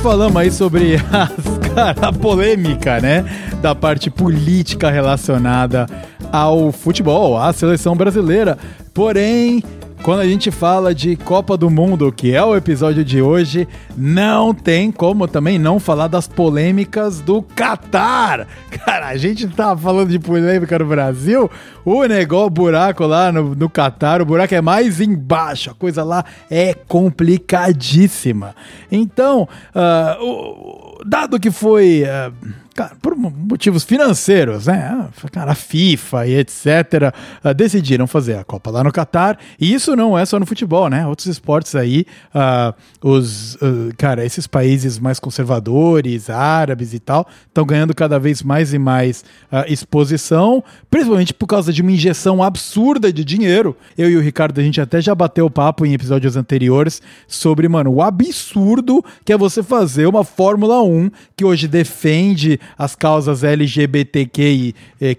[0.03, 3.25] Falamos aí sobre as- cara, a polêmica, né?
[3.61, 5.87] Da parte política relacionada
[6.33, 8.59] ao futebol, à seleção brasileira.
[8.93, 9.63] Porém,
[10.03, 14.53] quando a gente fala de Copa do Mundo, que é o episódio de hoje, não
[14.53, 18.49] tem como também não falar das polêmicas do Catar.
[18.85, 21.49] Cara, a gente tá falando de polêmica no Brasil,
[21.85, 26.03] o negócio, o buraco lá no, no Catar, o buraco é mais embaixo, a coisa
[26.03, 28.57] lá é complicadíssima.
[28.91, 32.03] Então, uh, o, dado que foi.
[32.03, 32.62] Uh,
[33.01, 34.89] por motivos financeiros, né?
[34.91, 37.15] Ah, cara, a FIFA e etc.
[37.45, 39.39] Uh, decidiram fazer a Copa lá no Catar.
[39.61, 41.07] E isso não é só no futebol, né?
[41.07, 47.65] Outros esportes aí, uh, os, uh, cara, esses países mais conservadores, árabes e tal, estão
[47.65, 49.25] ganhando cada vez mais e mais
[49.67, 53.77] exposição, principalmente por causa de uma injeção absurda de dinheiro.
[53.97, 57.69] Eu e o Ricardo, a gente até já bateu o papo em episódios anteriores sobre,
[57.69, 63.45] mano, o absurdo que é você fazer uma Fórmula 1 que hoje defende as causas
[63.45, 65.17] LGBTQI, eh,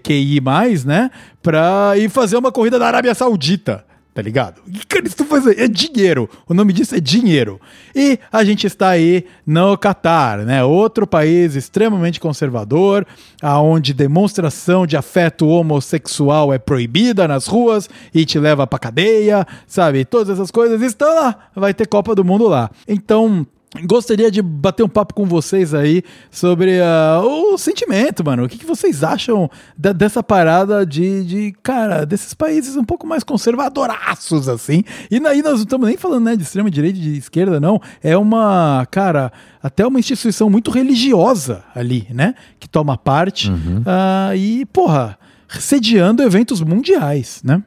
[0.84, 1.10] né?
[1.42, 3.84] Pra ir fazer uma corrida da Arábia Saudita
[4.14, 4.62] tá ligado?
[4.72, 6.30] E, cara, isso faz, é dinheiro.
[6.48, 7.60] O nome disso é dinheiro.
[7.94, 10.62] E a gente está aí no Catar, né?
[10.62, 13.04] Outro país extremamente conservador,
[13.42, 20.04] aonde demonstração de afeto homossexual é proibida nas ruas e te leva pra cadeia, sabe?
[20.04, 21.48] Todas essas coisas estão lá.
[21.54, 22.70] Vai ter Copa do Mundo lá.
[22.86, 23.44] Então,
[23.82, 28.44] Gostaria de bater um papo com vocês aí sobre uh, o sentimento, mano.
[28.44, 33.06] O que, que vocês acham da, dessa parada de, de, cara, desses países um pouco
[33.06, 34.84] mais conservadoraços, assim.
[35.10, 37.80] E aí nós não estamos nem falando né, de extrema direita e de esquerda, não.
[38.02, 42.34] É uma, cara, até uma instituição muito religiosa ali, né?
[42.60, 43.50] Que toma parte.
[43.50, 43.80] Uhum.
[43.80, 45.18] Uh, e, porra,
[45.48, 47.62] sediando eventos mundiais, né?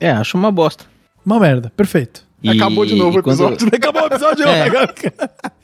[0.00, 0.84] É, acho uma bosta.
[1.24, 2.26] Uma merda, perfeito.
[2.42, 3.58] E, Acabou de novo o episódio.
[3.58, 3.74] Quando...
[3.74, 4.44] Acabou o episódio.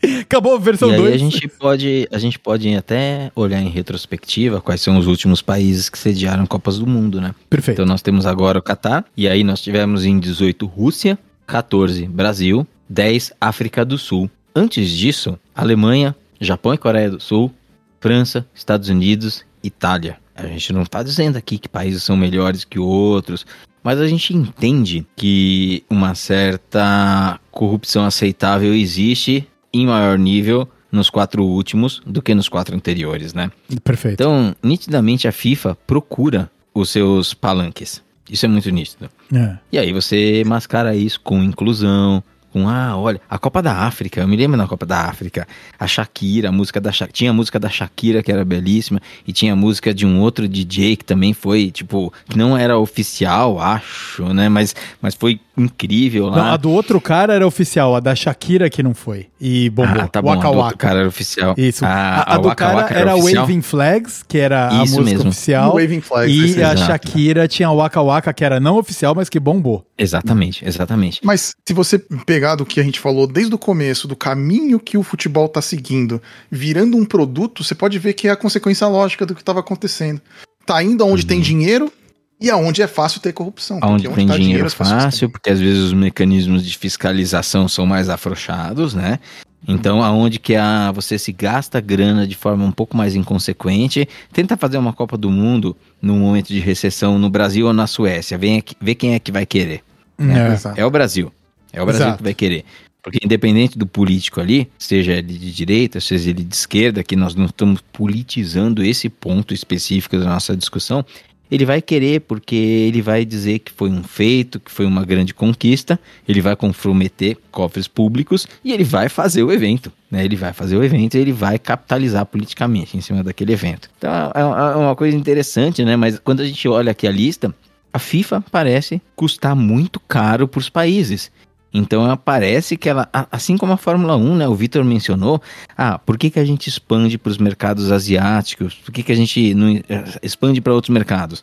[0.01, 0.21] É.
[0.21, 1.15] Acabou a versão 2.
[1.15, 5.89] a gente pode a gente pode até olhar em retrospectiva quais são os últimos países
[5.89, 7.35] que sediaram Copas do Mundo, né?
[7.51, 7.77] Perfeito.
[7.77, 12.67] Então nós temos agora o Catar, e aí nós tivemos em 18 Rússia, 14 Brasil,
[12.89, 14.31] 10 África do Sul.
[14.55, 17.53] Antes disso, Alemanha, Japão e Coreia do Sul,
[18.01, 20.19] França, Estados Unidos, Itália.
[20.35, 23.45] A gente não está dizendo aqui que países são melhores que outros,
[23.89, 31.43] mas a gente entende que uma certa corrupção aceitável existe em maior nível nos quatro
[31.43, 33.51] últimos do que nos quatro anteriores, né?
[33.83, 34.13] Perfeito.
[34.13, 38.03] Então, nitidamente a FIFA procura os seus palanques.
[38.31, 39.09] Isso é muito nítido.
[39.35, 39.57] É.
[39.73, 44.29] E aí você mascara isso com inclusão, com, ah, olha, a Copa da África, eu
[44.29, 45.47] me lembro na Copa da África,
[45.79, 49.33] a Shakira, a música da Shakira, tinha a música da Shakira que era belíssima, e
[49.33, 53.61] tinha a música de um outro DJ que também foi, tipo, que não era oficial,
[53.61, 56.37] acho, né, mas, mas foi incrível lá.
[56.37, 60.03] Não, a do outro cara era oficial, a da Shakira que não foi, e bombou.
[60.03, 61.55] Ah, tá bom, Waka a do outro cara era oficial.
[61.57, 64.69] Isso, ah, a, a, a, do Waka cara Waka era, era Waving Flags, que era
[64.69, 65.31] Isso a música mesmo.
[65.31, 69.29] oficial, Waving Flags, e a Shakira tinha o Waka Waka, que era não oficial, mas
[69.29, 69.85] que bombou.
[69.99, 71.21] Exatamente, exatamente.
[71.25, 74.97] Mas se você pegar do que a gente falou desde o começo, do caminho que
[74.97, 76.21] o futebol está seguindo,
[76.51, 80.21] virando um produto, você pode ver que é a consequência lógica do que estava acontecendo.
[80.65, 81.29] Tá indo aonde uhum.
[81.29, 81.93] tem dinheiro
[82.41, 83.79] e aonde é fácil ter corrupção.
[83.83, 87.87] Aonde tem onde tá dinheiro, dinheiro fácil, porque às vezes os mecanismos de fiscalização são
[87.87, 89.19] mais afrouxados, né?
[89.67, 94.57] Então, aonde que a, você se gasta grana de forma um pouco mais inconsequente, tenta
[94.57, 98.59] fazer uma Copa do Mundo num momento de recessão no Brasil ou na Suécia, vem
[98.59, 99.83] aqui, vê quem é que vai querer.
[100.17, 100.57] Né?
[100.77, 101.33] É, é o Brasil.
[101.73, 102.19] É o Brasil Exato.
[102.19, 102.65] que vai querer.
[103.03, 107.35] Porque independente do político ali, seja ele de direita, seja ele de esquerda, que nós
[107.35, 111.05] não estamos politizando esse ponto específico da nossa discussão,
[111.51, 115.33] ele vai querer porque ele vai dizer que foi um feito, que foi uma grande
[115.33, 119.91] conquista, ele vai comprometer cofres públicos e ele vai fazer o evento.
[120.11, 120.25] Né?
[120.25, 123.89] Ele vai fazer o evento e ele vai capitalizar politicamente em cima daquele evento.
[123.97, 125.97] Então é, é uma coisa interessante, né?
[125.97, 127.55] Mas quando a gente olha aqui a lista,
[127.93, 131.31] a FIFA parece custar muito caro para os países.
[131.73, 135.41] Então parece que ela, assim como a Fórmula 1, né, o Vitor mencionou,
[135.77, 138.75] ah, por que, que a gente expande para os mercados asiáticos?
[138.75, 139.83] Por que, que a gente não eh,
[140.23, 141.43] expande para outros mercados?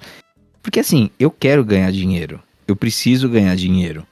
[0.61, 4.05] Porque assim, eu quero ganhar dinheiro, eu preciso ganhar dinheiro.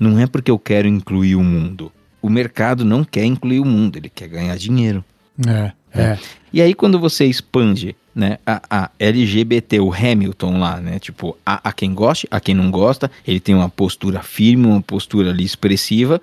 [0.00, 1.92] Não é porque eu quero incluir o mundo.
[2.22, 5.04] O mercado não quer incluir o mundo, ele quer ganhar dinheiro.
[5.46, 6.18] É, é.
[6.52, 11.68] E aí quando você expande né, a, a, LGBT, o Hamilton lá, né, tipo, a,
[11.68, 15.44] a quem goste, a quem não gosta, ele tem uma postura firme, uma postura ali
[15.44, 16.20] expressiva,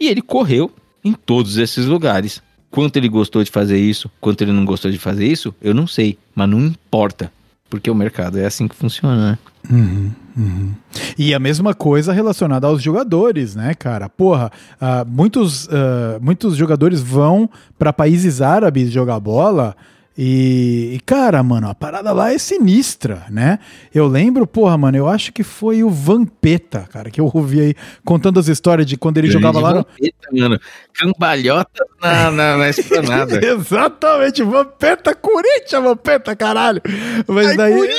[0.00, 0.72] e ele correu
[1.04, 2.42] em todos esses lugares.
[2.70, 5.86] Quanto ele gostou de fazer isso, quanto ele não gostou de fazer isso, eu não
[5.86, 7.30] sei, mas não importa,
[7.68, 9.38] porque o mercado é assim que funciona, né?
[9.70, 10.72] Uhum, uhum.
[11.18, 14.08] E a mesma coisa relacionada aos jogadores, né, cara?
[14.08, 14.50] Porra,
[14.80, 19.76] uh, muitos, uh, muitos jogadores vão para países árabes jogar bola
[20.16, 23.58] E, e, cara, mano, a parada lá é sinistra, né?
[23.92, 27.74] Eu lembro, porra, mano, eu acho que foi o Vampeta, cara, que eu ouvi aí
[28.04, 30.40] contando as histórias de quando ele Grande jogava lá Vampeta, no...
[30.40, 30.60] mano.
[30.92, 33.38] Cambalhota na, na, na esplanada.
[33.44, 36.80] Exatamente, Vampeta, Corinthians, Vampeta, caralho.
[37.26, 37.90] Mas Ai, daí.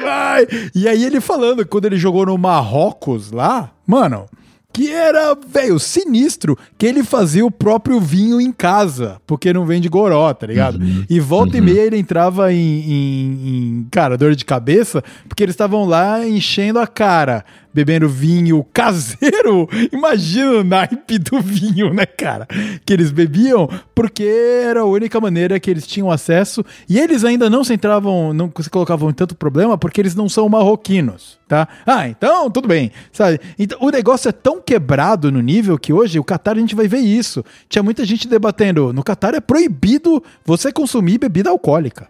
[0.00, 0.46] Vai.
[0.74, 4.26] E aí ele falando, quando ele jogou no Marrocos lá, mano
[4.72, 9.88] que era, velho, sinistro, que ele fazia o próprio vinho em casa, porque não vende
[9.88, 10.78] goró, tá ligado?
[10.78, 11.62] Uhum, e volta uhum.
[11.62, 16.26] e meia ele entrava em, em, em, cara, dor de cabeça, porque eles estavam lá
[16.26, 17.44] enchendo a cara
[17.78, 19.68] bebendo vinho caseiro.
[19.92, 22.44] Imagina o naipe do vinho, né, cara?
[22.84, 26.64] Que eles bebiam, porque era a única maneira que eles tinham acesso.
[26.88, 30.28] E eles ainda não se entravam, não se colocavam em tanto problema, porque eles não
[30.28, 31.68] são marroquinos, tá?
[31.86, 33.38] Ah, então tudo bem, sabe?
[33.56, 36.88] Então o negócio é tão quebrado no nível que hoje o Qatar a gente vai
[36.88, 37.44] ver isso.
[37.68, 42.08] Tinha muita gente debatendo: no Qatar é proibido você consumir bebida alcoólica.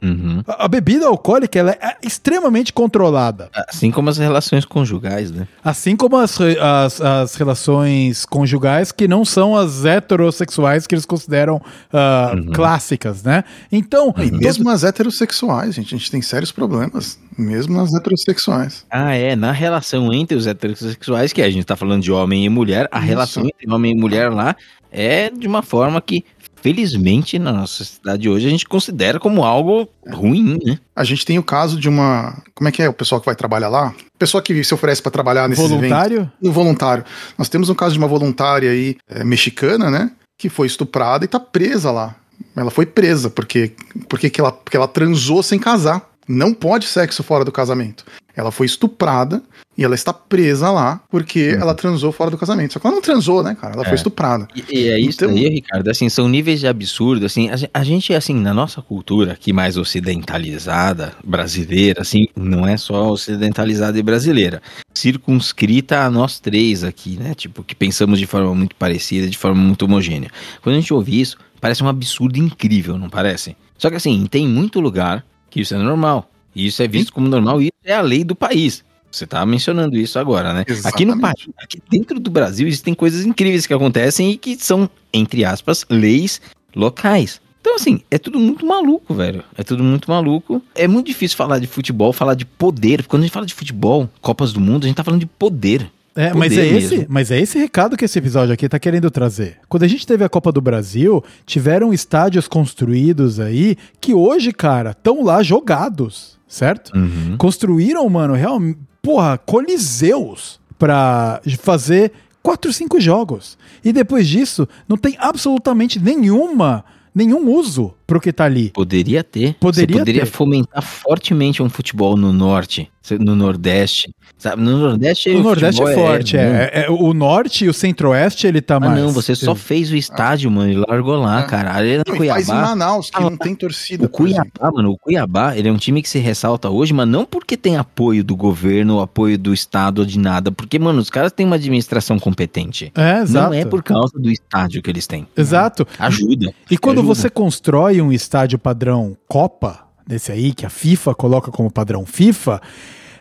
[0.00, 0.42] Uhum.
[0.46, 3.50] A, a, bebida alcoólica ela é extremamente controlada.
[3.52, 5.48] Assim como as relações conjugais, né?
[5.62, 11.56] Assim como as, as, as relações conjugais que não são as heterossexuais que eles consideram
[11.56, 12.52] uh, uhum.
[12.52, 13.44] clássicas, né?
[13.72, 14.14] Então.
[14.18, 14.74] E mesmo todo...
[14.74, 17.18] as heterossexuais, gente, a gente tem sérios problemas.
[17.36, 18.84] Mesmo nas heterossexuais.
[18.90, 19.36] Ah, é.
[19.36, 22.98] Na relação entre os heterossexuais, que a gente tá falando de homem e mulher, a
[22.98, 23.06] Isso.
[23.06, 24.56] relação entre homem e mulher lá
[24.90, 26.24] é de uma forma que
[26.68, 30.78] felizmente, na nossa sociedade hoje, a gente considera como algo ruim, né?
[30.94, 32.42] A gente tem o caso de uma.
[32.54, 33.94] Como é que é o pessoal que vai trabalhar lá?
[34.18, 36.30] Pessoa que se oferece para trabalhar nesse voluntário?
[36.42, 37.04] No voluntário.
[37.38, 40.10] Nós temos um caso de uma voluntária aí, é, mexicana, né?
[40.38, 42.14] Que foi estuprada e tá presa lá.
[42.54, 43.72] Ela foi presa porque,
[44.08, 46.06] porque, que ela, porque ela transou sem casar.
[46.28, 48.04] Não pode sexo fora do casamento.
[48.38, 49.42] Ela foi estuprada
[49.76, 51.60] e ela está presa lá porque uhum.
[51.60, 52.72] ela transou fora do casamento.
[52.72, 53.74] Só que ela não transou, né, cara?
[53.74, 53.86] Ela é.
[53.86, 54.46] foi estuprada.
[54.54, 55.30] E, e é isso então...
[55.30, 55.88] aí, Ricardo.
[55.88, 57.26] Assim, são níveis de absurdo.
[57.26, 62.76] Assim, a, a, gente, assim, na nossa cultura aqui mais ocidentalizada, brasileira, assim, não é
[62.76, 64.62] só ocidentalizada e brasileira.
[64.94, 67.34] Circunscrita a nós três aqui, né?
[67.34, 70.30] Tipo, que pensamos de forma muito parecida, de forma muito homogênea.
[70.62, 73.56] Quando a gente ouve isso, parece um absurdo incrível, não parece?
[73.76, 76.30] Só que, assim, tem muito lugar que isso é normal.
[76.54, 78.84] E isso é visto como normal e isso é a lei do país.
[79.10, 80.64] Você tá mencionando isso agora, né?
[80.66, 80.94] Exatamente.
[80.94, 84.88] Aqui no país, aqui dentro do Brasil, existem coisas incríveis que acontecem e que são,
[85.12, 86.40] entre aspas, leis
[86.74, 87.40] locais.
[87.60, 89.42] Então, assim, é tudo muito maluco, velho.
[89.56, 90.62] É tudo muito maluco.
[90.74, 93.06] É muito difícil falar de futebol, falar de poder.
[93.06, 95.90] Quando a gente fala de futebol, Copas do Mundo, a gente tá falando de poder.
[96.14, 99.58] É, mas é, esse, mas é esse recado que esse episódio aqui tá querendo trazer.
[99.68, 104.90] Quando a gente teve a Copa do Brasil, tiveram estádios construídos aí que hoje, cara,
[104.90, 106.96] estão lá jogados, certo?
[106.96, 107.36] Uhum.
[107.36, 112.12] Construíram, mano, realmente, porra, coliseus pra fazer
[112.42, 113.58] quatro, cinco jogos.
[113.84, 116.84] E depois disso, não tem absolutamente nenhuma
[117.14, 118.70] nenhum uso pro que tá ali.
[118.70, 119.54] Poderia ter.
[119.60, 120.30] Poderia Você poderia ter.
[120.30, 122.90] fomentar fortemente um futebol no norte,
[123.20, 124.10] no nordeste.
[124.38, 128.46] Sabe, no Nordeste O Nordeste é forte, é, é, é, O Norte e o Centro-Oeste
[128.46, 129.00] ele tá ah, mais.
[129.00, 131.42] Não, você só fez o estádio, mano, e largou lá, é.
[131.42, 131.84] cara.
[131.84, 132.34] Ele é não, Cuiabá.
[132.34, 134.06] Faz em Manaus, que ah, não tem torcida.
[134.06, 137.24] O Cuiabá, mano, o Cuiabá, ele é um time que se ressalta hoje, mas não
[137.24, 140.52] porque tem apoio do governo, apoio do Estado ou de nada.
[140.52, 142.92] Porque, mano, os caras têm uma administração competente.
[142.94, 143.50] É, exato.
[143.50, 145.26] Não é por causa do estádio que eles têm.
[145.36, 145.84] Exato.
[145.98, 146.06] Né?
[146.06, 146.54] Ajuda.
[146.70, 147.14] E quando ajuda.
[147.14, 152.60] você constrói um estádio padrão Copa, desse aí, que a FIFA coloca como padrão FIFA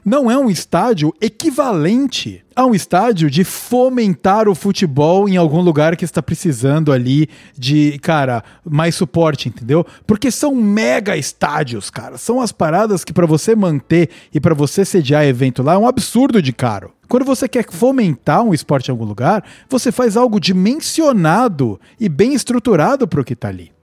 [0.08, 5.98] não é um estádio equivalente a um estádio de fomentar o futebol em algum lugar
[5.98, 7.28] que está precisando ali
[7.58, 9.86] de, cara, mais suporte, entendeu?
[10.08, 12.18] Porque são mega estádios, cara.
[12.18, 15.86] São as paradas que para você manter e para você sediar evento lá é um
[15.86, 16.94] absurdo de caro.
[17.10, 22.34] Quando você quer fomentar um esporte em algum lugar, você faz algo dimensionado e bem
[22.34, 23.77] estruturado para o que está ali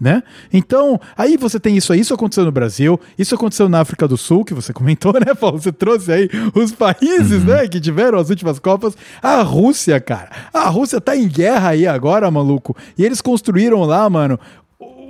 [0.00, 0.22] né?
[0.52, 4.16] Então, aí você tem isso aí, isso aconteceu no Brasil, isso aconteceu na África do
[4.16, 5.60] Sul, que você comentou, né, Paulo?
[5.60, 7.48] Você trouxe aí os países, uhum.
[7.48, 8.96] né, que tiveram as últimas Copas.
[9.22, 10.30] A Rússia, cara.
[10.52, 12.76] A Rússia tá em guerra aí agora, maluco.
[12.96, 14.38] E eles construíram lá, mano,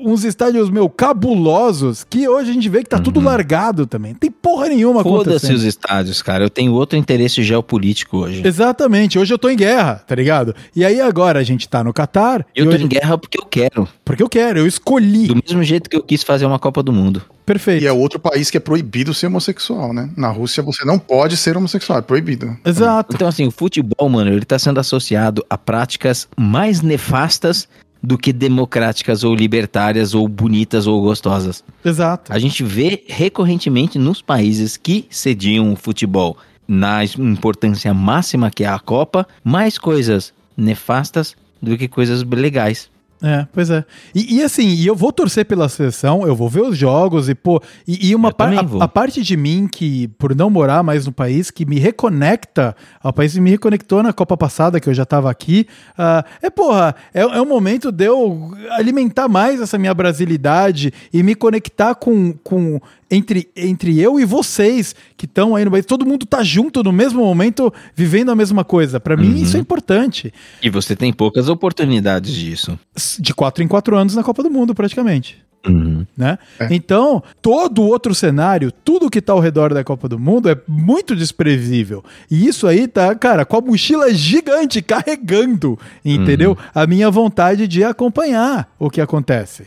[0.04, 3.02] uns estádios, meu, cabulosos, que hoje a gente vê que tá uhum.
[3.02, 4.14] tudo largado também.
[4.14, 6.44] Tem porra nenhuma Foda-se os estádios, cara.
[6.44, 8.46] Eu tenho outro interesse geopolítico hoje.
[8.46, 9.18] Exatamente.
[9.18, 10.54] Hoje eu tô em guerra, tá ligado?
[10.74, 12.46] E aí agora a gente tá no Catar.
[12.54, 12.84] Eu tô hoje...
[12.84, 13.88] em guerra porque eu quero.
[14.04, 15.26] Porque eu quero, eu escolhi.
[15.26, 17.22] Do mesmo jeito que eu quis fazer uma Copa do Mundo.
[17.48, 17.82] Perfeito.
[17.82, 20.10] E é outro país que é proibido ser homossexual, né?
[20.14, 22.54] Na Rússia você não pode ser homossexual, é proibido.
[22.62, 23.14] Exato.
[23.14, 27.66] Então, assim, o futebol, mano, ele tá sendo associado a práticas mais nefastas
[28.02, 31.64] do que democráticas ou libertárias ou bonitas ou gostosas.
[31.84, 32.32] Exato.
[32.32, 38.68] A gente vê recorrentemente nos países que cediam o futebol na importância máxima que é
[38.68, 42.90] a Copa, mais coisas nefastas do que coisas legais.
[43.20, 43.84] É, pois é.
[44.14, 47.34] E, e, assim, e eu vou torcer pela seleção, eu vou ver os jogos e,
[47.34, 51.06] pô, e, e uma par, a, a, parte de mim que, por não morar mais
[51.06, 54.94] no país, que me reconecta ao país e me reconectou na Copa passada, que eu
[54.94, 55.66] já tava aqui,
[55.98, 61.22] uh, é, porra, é, é um momento de eu alimentar mais essa minha brasilidade e
[61.22, 65.86] me conectar com, com entre, entre eu e vocês que estão aí no país.
[65.86, 69.00] Todo mundo tá junto no mesmo momento, vivendo a mesma coisa.
[69.00, 69.36] Para mim, uhum.
[69.36, 70.32] isso é importante.
[70.62, 72.78] E você tem poucas oportunidades disso.
[73.18, 75.38] De quatro em quatro anos na Copa do Mundo, praticamente.
[75.66, 76.06] Uhum.
[76.16, 76.38] Né?
[76.58, 76.68] É.
[76.70, 81.16] Então, todo outro cenário, tudo que tá ao redor da Copa do Mundo é muito
[81.16, 82.04] desprevisível.
[82.30, 86.50] E isso aí tá, cara, com a mochila gigante carregando, entendeu?
[86.50, 86.56] Uhum.
[86.74, 89.66] A minha vontade de acompanhar o que acontece.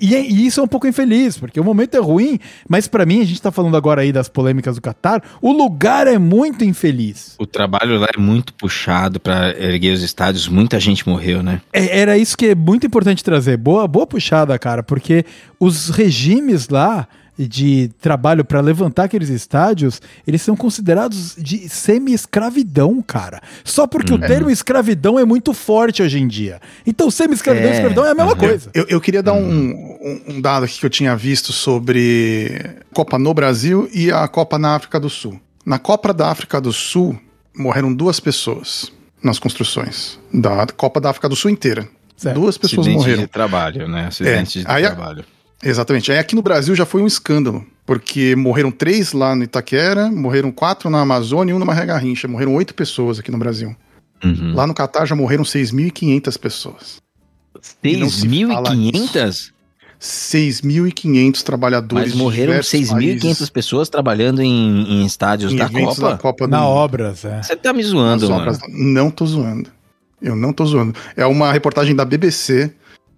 [0.00, 2.38] E, e, isso é um pouco infeliz, porque o momento é ruim,
[2.68, 6.06] mas para mim, a gente tá falando agora aí das polêmicas do Qatar, o lugar
[6.06, 7.34] é muito infeliz.
[7.38, 11.60] O trabalho lá é muito puxado para erguer os estádios, muita gente morreu, né?
[11.72, 13.56] É, era isso que é muito importante trazer.
[13.56, 15.24] Boa, boa puxada, cara, porque
[15.58, 23.40] os regimes lá de trabalho para levantar aqueles estádios, eles são considerados de semi-escravidão, cara.
[23.64, 24.16] Só porque hum.
[24.16, 26.60] o termo escravidão é muito forte hoje em dia.
[26.86, 27.74] Então, semi-escravidão e é.
[27.74, 28.38] escravidão é a mesma uhum.
[28.38, 28.70] coisa.
[28.72, 33.18] Eu, eu queria dar um, um, um, dado aqui que eu tinha visto sobre Copa
[33.18, 35.40] no Brasil e a Copa na África do Sul.
[35.64, 37.18] Na Copa da África do Sul,
[37.56, 38.92] morreram duas pessoas
[39.22, 41.88] nas construções da Copa da África do Sul inteira.
[42.16, 42.40] Certo.
[42.40, 43.22] Duas pessoas Acidente morreram.
[43.22, 44.06] de trabalho, né?
[44.06, 44.62] Acidente é.
[44.62, 45.24] de Aí, trabalho.
[45.62, 46.12] Exatamente.
[46.12, 50.52] Aí aqui no Brasil já foi um escândalo, porque morreram três lá no Itaquera, morreram
[50.52, 52.28] quatro na Amazônia e um numa Regarrincha.
[52.28, 53.74] Morreram oito pessoas aqui no Brasil.
[54.22, 54.54] Uhum.
[54.54, 57.02] Lá no Catar já morreram 6.500 pessoas.
[57.60, 59.52] 6.500?
[59.98, 62.08] 6.500 trabalhadores.
[62.08, 66.00] Mas morreram 6.500 pessoas trabalhando em, em estádios em da Copa?
[66.02, 67.42] Da Copa Na obras, é.
[67.42, 68.42] Você tá me zoando, mano.
[68.42, 69.70] Obras, não tô zoando.
[70.20, 70.94] Eu não tô zoando.
[71.16, 72.70] É uma reportagem da BBC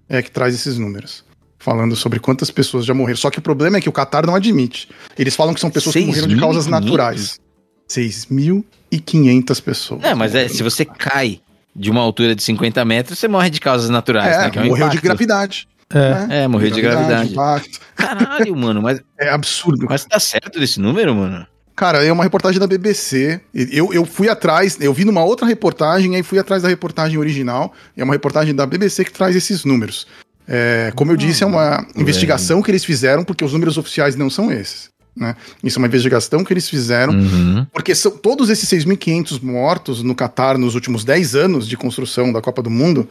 [0.08, 1.27] é, que traz esses números
[1.68, 3.18] falando sobre quantas pessoas já morreram.
[3.18, 4.88] Só que o problema é que o Qatar não admite.
[5.18, 7.38] Eles falam que são pessoas que morreram de causas naturais.
[7.86, 10.02] 6.500 pessoas.
[10.02, 11.40] É, mas é, se você cai
[11.76, 14.50] de uma altura de 50 metros, você morre de causas naturais, é, né?
[14.50, 14.96] Que é um morreu impacto.
[14.96, 15.68] de gravidade.
[15.90, 16.44] É, né?
[16.44, 17.34] é morreu de gravidade.
[17.34, 17.70] gravidade.
[17.94, 19.00] Caralho, mano, mas.
[19.20, 19.84] É absurdo.
[19.88, 21.44] Mas tá certo desse número, mano?
[21.74, 23.40] Cara, é uma reportagem da BBC.
[23.52, 27.72] Eu, eu fui atrás, eu vi numa outra reportagem, aí fui atrás da reportagem original.
[27.96, 30.06] É uma reportagem da BBC que traz esses números.
[30.48, 34.30] É, como eu disse, é uma investigação que eles fizeram, porque os números oficiais não
[34.30, 34.88] são esses.
[35.14, 35.36] Né?
[35.62, 37.66] Isso é uma investigação que eles fizeram, uhum.
[37.72, 42.40] porque são, todos esses 6.500 mortos no Catar nos últimos 10 anos de construção da
[42.40, 43.08] Copa do Mundo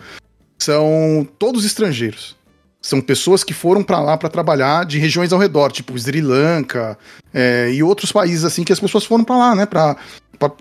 [0.57, 2.35] são todos estrangeiros.
[2.81, 6.97] São pessoas que foram para lá para trabalhar de regiões ao redor, tipo Sri Lanka
[7.33, 9.65] é, e outros países assim que as pessoas foram para lá, né?
[9.65, 9.97] Para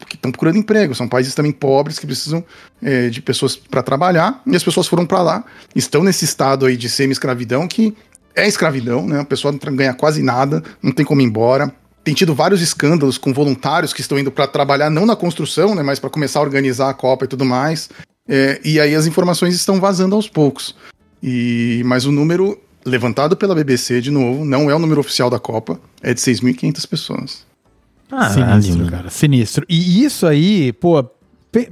[0.07, 0.95] que estão procurando emprego.
[0.95, 2.45] São países também pobres que precisam
[2.83, 5.45] é, de pessoas para trabalhar e as pessoas foram para lá,
[5.75, 7.95] estão nesse estado aí de semi-escravidão que
[8.35, 9.21] é escravidão, né?
[9.21, 11.73] A pessoa não ganha quase nada, não tem como ir embora.
[12.05, 15.83] Tem tido vários escândalos com voluntários que estão indo para trabalhar não na construção, né,
[15.83, 17.89] mas para começar a organizar a Copa e tudo mais.
[18.29, 20.77] É, e aí as informações estão vazando aos poucos.
[21.23, 25.41] E mas o número levantado pela BBC de novo não é o número oficial da
[25.41, 27.47] Copa, é de 6.500 pessoas.
[28.11, 29.11] Ah, sinistro, cara.
[29.11, 29.67] Sinistro.
[29.69, 31.05] E isso aí, pô,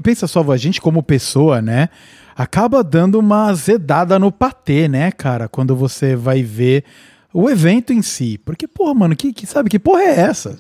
[0.03, 1.89] pensa só, a gente como pessoa, né?
[2.37, 5.49] Acaba dando uma zedada no patê, né, cara?
[5.49, 6.85] Quando você vai ver
[7.33, 8.39] o evento em si.
[8.45, 10.59] Porque, pô, mano, que, que sabe que porra é essa?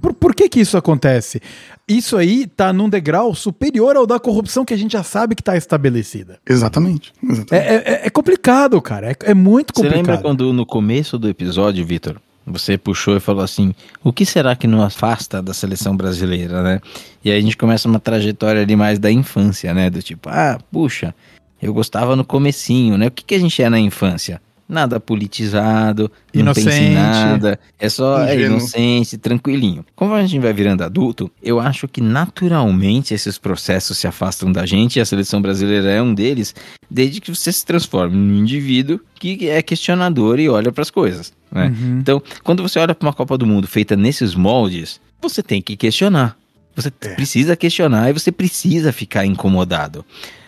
[0.00, 1.40] Por, por que que isso acontece?
[1.86, 5.42] Isso aí tá num degrau superior ao da corrupção que a gente já sabe que
[5.42, 6.38] tá estabelecida.
[6.48, 7.12] Exatamente.
[7.22, 7.54] exatamente.
[7.54, 9.10] É, é, é, complicado, cara.
[9.10, 9.96] É, é muito complicado.
[9.96, 14.24] Você lembra quando no começo do episódio, Vitor, você puxou e falou assim: o que
[14.24, 16.80] será que nos afasta da seleção brasileira, né?
[17.24, 19.90] E aí a gente começa uma trajetória ali mais da infância, né?
[19.90, 21.14] Do tipo, ah, puxa,
[21.60, 23.08] eu gostava no comecinho, né?
[23.08, 24.40] O que, que a gente é na infância?
[24.68, 26.64] Nada politizado, inocente.
[26.64, 29.82] não pensa em nada, é só é inocente, tranquilinho.
[29.96, 34.66] Como a gente vai virando adulto, eu acho que naturalmente esses processos se afastam da
[34.66, 36.54] gente e a seleção brasileira é um deles,
[36.90, 41.32] desde que você se transforme num indivíduo que é questionador e olha para as coisas.
[41.50, 41.68] Né?
[41.68, 41.98] Uhum.
[42.00, 45.76] Então, quando você olha para uma Copa do Mundo feita nesses moldes, você tem que
[45.76, 46.36] questionar.
[46.76, 47.14] Você é.
[47.14, 50.04] precisa questionar e você precisa ficar incomodado.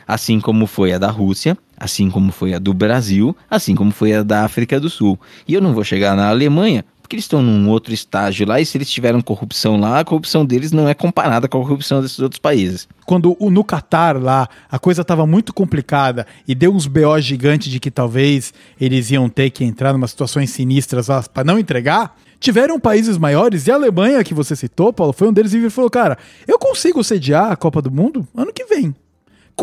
[0.06, 4.12] Assim como foi a da Rússia, assim como foi a do Brasil, assim como foi
[4.12, 5.18] a da África do Sul.
[5.48, 8.66] E eu não vou chegar na Alemanha, porque eles estão num outro estágio lá, e
[8.66, 12.20] se eles tiveram corrupção lá, a corrupção deles não é comparada com a corrupção desses
[12.20, 12.86] outros países.
[13.06, 17.80] Quando no Catar lá, a coisa estava muito complicada e deu uns BO gigantes de
[17.80, 22.78] que talvez eles iam ter que entrar numa situações sinistras lá para não entregar, tiveram
[22.78, 26.16] países maiores, e a Alemanha, que você citou, Paulo, foi um deles e falou: Cara,
[26.46, 28.94] eu consigo sediar a Copa do Mundo ano que vem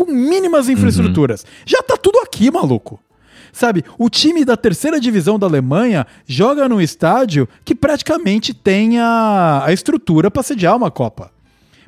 [0.04, 1.44] com mínimas infraestruturas.
[1.66, 3.00] Já tá tudo aqui, maluco.
[3.52, 9.62] Sabe, o time da terceira divisão da Alemanha joga num estádio que praticamente tem a,
[9.64, 11.30] a estrutura para sediar uma Copa.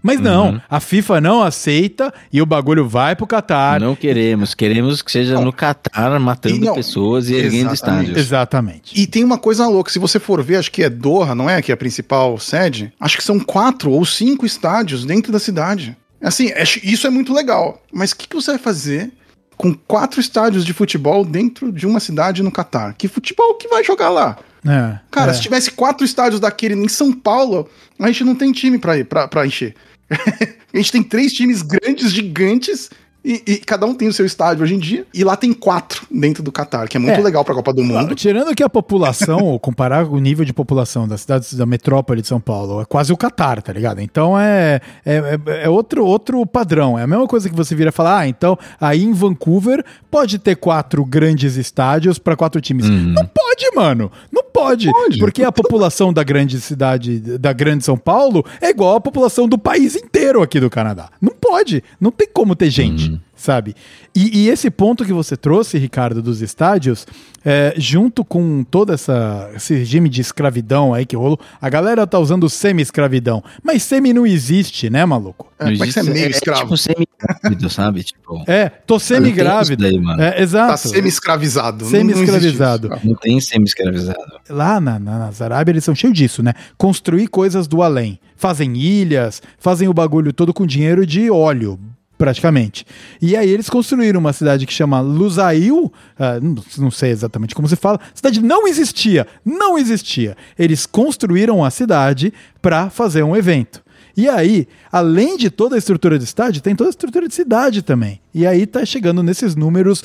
[0.03, 0.61] Mas não, Uhum.
[0.70, 3.78] a FIFA não aceita e o bagulho vai pro Catar.
[3.78, 8.16] Não queremos, queremos que seja no Catar matando E não- pessoas e erguendo estádios.
[8.16, 8.99] Exatamente.
[8.99, 11.61] E tem uma coisa louca, se você for ver, acho que é Doha, não é?
[11.61, 12.91] Que é a principal sede.
[12.99, 15.95] Acho que são quatro ou cinco estádios dentro da cidade.
[16.23, 17.83] Assim, acho- isso é muito legal.
[17.93, 19.13] Mas o que, que você vai fazer
[19.57, 22.95] com quatro estádios de futebol dentro de uma cidade no Catar?
[22.95, 24.39] Que futebol que vai jogar lá?
[24.67, 25.35] É, Cara, é.
[25.35, 27.69] se tivesse quatro estádios daquele em São Paulo,
[27.99, 29.75] a gente não tem time pra, ir- pra, pra encher.
[30.11, 32.91] a gente tem três times grandes, gigantes,
[33.25, 35.07] e, e cada um tem o seu estádio hoje em dia.
[35.13, 37.23] E lá tem quatro dentro do Catar, que é muito É.
[37.23, 38.15] legal pra Copa do Mundo.
[38.15, 42.29] Tirando que a população, ou comparar o nível de população das cidades da metrópole de
[42.29, 44.01] São Paulo, é quase o Catar, tá ligado?
[44.01, 46.99] Então é, é, é- é outro, outro padrão.
[46.99, 50.57] É a mesma coisa que você vira falar, ah, então aí em Vancouver pode ter
[50.57, 52.89] quatro grandes estádios para quatro times.
[52.89, 54.11] Não pode, mano.
[54.32, 54.91] Não pode.
[54.91, 55.19] Pode.
[55.19, 59.59] Porque a população da grande cidade, da grande São Paulo, é igual a população do
[59.59, 61.11] país inteiro aqui do Canadá.
[61.20, 61.82] Não pode.
[62.01, 63.75] Não tem como ter gente sabe?
[64.15, 67.07] E, e esse ponto que você trouxe, Ricardo, dos estádios,
[67.45, 72.19] é, junto com todo essa, esse regime de escravidão aí que rolou, a galera tá
[72.19, 75.51] usando semi-escravidão, mas semi não existe, né, maluco?
[75.59, 76.61] É, como é que você é meio é, escravo?
[76.62, 78.03] tipo semi-grávido, sabe?
[78.05, 79.91] Tipo, É, tô semi-grávido.
[80.01, 80.15] Não.
[80.21, 80.89] É, Tá exato.
[80.89, 81.85] semi-escravizado.
[81.85, 82.89] Não- Semi-escravizado.
[82.89, 83.15] não existe isso.
[83.15, 84.19] não tem semi-escravizado.
[84.49, 86.53] Lá na, na, nas Arábia eles são cheios disso, né?
[86.77, 88.19] Construir coisas do além.
[88.37, 91.79] Fazem ilhas, fazem o bagulho todo com dinheiro de óleo,
[92.21, 92.87] praticamente.
[93.19, 96.39] E aí eles construíram uma cidade que chama Lusail, ah,
[96.77, 97.99] não, sei exatamente como se fala.
[98.15, 100.37] Cidade não existia, não existia.
[100.59, 102.31] Eles construíram a cidade
[102.61, 103.83] para fazer um evento.
[104.21, 107.81] E aí, além de toda a estrutura de estádio, tem toda a estrutura de cidade
[107.81, 108.21] também.
[108.35, 110.05] E aí tá chegando nesses números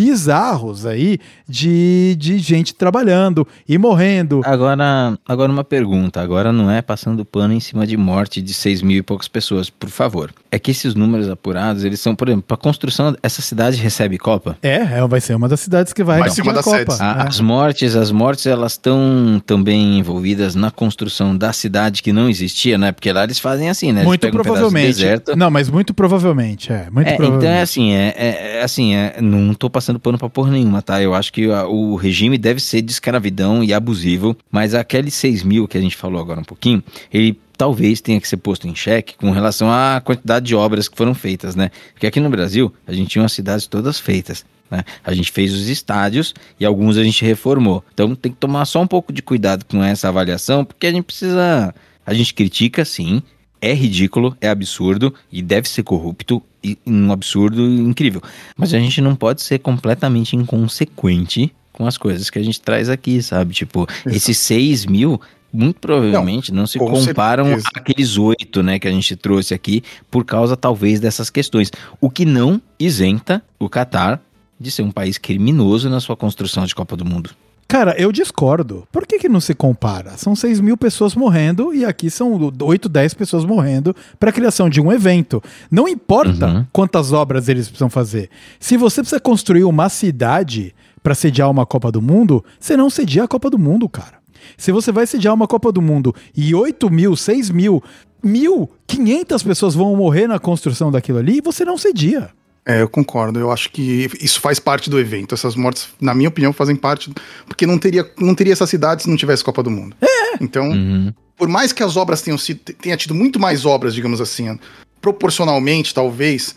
[0.00, 1.18] bizarros aí
[1.48, 4.40] de, de gente trabalhando e morrendo.
[4.44, 6.20] Agora, agora uma pergunta.
[6.20, 9.70] Agora não é passando pano em cima de morte de 6 mil e poucas pessoas,
[9.70, 10.32] por favor.
[10.50, 14.56] É que esses números apurados, eles são, por exemplo, para construção, essa cidade recebe Copa?
[14.62, 16.86] É, é, vai ser uma das cidades que vai, Vai ser uma receber a das
[16.86, 16.96] Copa.
[16.96, 17.00] sedes.
[17.00, 17.28] A- É.
[17.28, 22.76] As mortes, as mortes, elas estão também envolvidas na construção da cidade que não existia,
[22.78, 22.92] né?
[22.92, 24.00] Porque lá eles fazem assim, né?
[24.00, 24.86] Eles Muito um provavelmente.
[24.86, 26.88] deserto, Não, mas muito provavelmente, é.
[26.90, 27.58] Muito É, então provavelmente.
[27.58, 31.02] é assim, é, é- é assim, é, não tô passando pano pra porra nenhuma, tá?
[31.02, 35.42] Eu acho que a- o regime deve ser de escravidão e abusivo, mas aqueles 6
[35.42, 38.74] mil que a gente falou agora um pouquinho, ele talvez tenha que ser posto em
[38.74, 41.70] xeque com relação à quantidade de obras que foram feitas, né?
[41.94, 44.44] Porque aqui no Brasil, a gente tinha as cidades todas feitas.
[44.68, 44.82] Né?
[45.04, 47.84] A gente fez os estádios e alguns a gente reformou.
[47.94, 51.04] Então tem que tomar só um pouco de cuidado com essa avaliação, porque a gente
[51.04, 51.72] precisa.
[52.04, 53.22] A gente critica, sim,
[53.66, 58.22] é ridículo, é absurdo e deve ser corrupto e um absurdo incrível.
[58.56, 62.88] Mas a gente não pode ser completamente inconsequente com as coisas que a gente traz
[62.88, 63.52] aqui, sabe?
[63.52, 65.20] Tipo, esses 6 mil,
[65.52, 67.68] muito provavelmente não, se com comparam certeza.
[67.74, 71.70] àqueles oito, né, que a gente trouxe aqui, por causa talvez dessas questões.
[72.00, 74.22] O que não isenta o Catar
[74.58, 77.30] de ser um país criminoso na sua construção de Copa do Mundo.
[77.68, 78.86] Cara, eu discordo.
[78.92, 80.16] Por que, que não se compara?
[80.16, 84.68] São 6 mil pessoas morrendo e aqui são 8, 10 pessoas morrendo para a criação
[84.70, 85.42] de um evento.
[85.70, 86.66] Não importa Uhum.
[86.72, 88.30] quantas obras eles precisam fazer.
[88.60, 90.72] Se você precisa construir uma cidade
[91.02, 94.16] para sediar uma Copa do Mundo, você não cedia a Copa do Mundo, cara.
[94.56, 97.82] Se você vai sediar uma Copa do Mundo e 8 mil, 6 mil,
[98.24, 102.30] 1.500 pessoas vão morrer na construção daquilo ali, você não cedia.
[102.66, 103.38] É, eu concordo.
[103.38, 105.34] Eu acho que isso faz parte do evento.
[105.34, 107.12] Essas mortes, na minha opinião, fazem parte.
[107.46, 109.96] Porque não teria, não teria essa cidade se não tivesse Copa do Mundo.
[110.02, 110.42] É.
[110.42, 111.12] Então, Uhum.
[111.36, 114.58] por mais que as obras tenham sido, tenha tido muito mais obras, digamos assim,
[115.00, 116.56] proporcionalmente, talvez,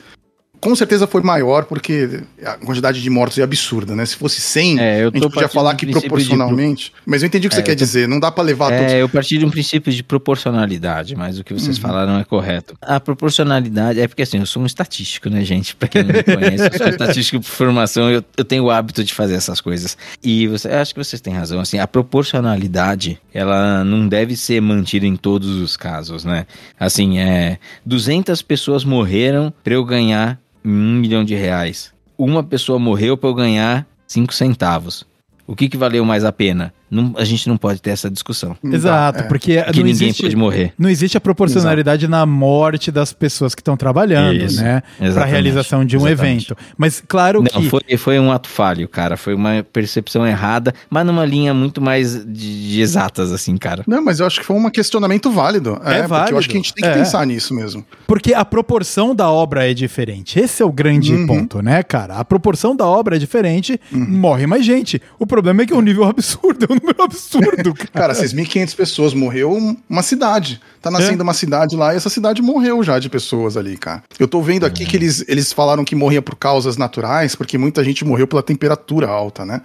[0.61, 4.05] com certeza foi maior, porque a quantidade de mortos é absurda, né?
[4.05, 6.91] Se fosse 100, É, eu a gente podia falar que proporcionalmente.
[7.05, 8.07] Mas eu entendi o que É, você quer tô- dizer.
[8.07, 8.91] Não dá pra levar todos.
[8.93, 12.75] É, eu parti de um princípio de proporcionalidade, mas o que vocês falaram é correto.
[12.81, 15.75] A proporcionalidade é porque assim, eu sou um estatístico, né, gente?
[15.79, 18.71] Pra quem não me conhece, eu sou um estatístico por formação, eu, eu tenho o
[18.71, 19.97] hábito de fazer essas coisas.
[20.23, 24.61] E você, eu acho que vocês têm razão, assim, a proporcionalidade, ela não deve ser
[24.61, 26.45] mantida em todos os casos, né?
[26.79, 31.93] Assim, é, 200 pessoas morreram pra eu ganhar um milhão de reais.
[32.17, 35.05] Uma pessoa morreu pra eu ganhar cinco centavos.
[35.47, 36.73] O que, que valeu mais a pena?
[36.89, 38.55] Não, a gente não pode ter essa discussão.
[38.63, 39.23] Exato, é.
[39.23, 40.73] porque, não ninguém existe, pode morrer.
[40.77, 44.81] não existe a proporcionalidade na morte das pessoas que estão trabalhando, Isso, né?
[44.97, 46.51] Para exatamente, realização de um exatamente.
[46.51, 46.57] evento.
[46.77, 49.17] Mas claro Não, que foi, foi um ato falho, cara.
[49.17, 53.83] Foi uma percepção errada, mas numa linha muito mais de, de exatas, assim, cara.
[53.87, 55.79] Não, mas eu acho que foi um questionamento válido.
[55.83, 56.93] É Porque válido, eu acho que a gente tem que é.
[56.93, 57.85] pensar nisso mesmo.
[58.07, 60.39] Porque a proporção da obra é diferente.
[60.39, 61.27] Esse é o grande Uhum.
[61.27, 62.15] ponto, né, cara?
[62.17, 65.01] A proporção da obra é diferente, morre mais gente.
[65.17, 67.89] O problema é que é um nível absurdo, é um número absurdo, cara.
[67.93, 70.59] Cara, 6.500 pessoas, morreu um- uma cidade.
[70.81, 71.23] Tá nascendo É.
[71.23, 74.03] uma cidade lá e essa cidade morreu já de pessoas ali, cara.
[74.17, 77.83] Eu tô vendo aqui que eles, eles falaram que morria por causas naturais, porque muita
[77.83, 79.61] gente morreu pela temperatura alta, né?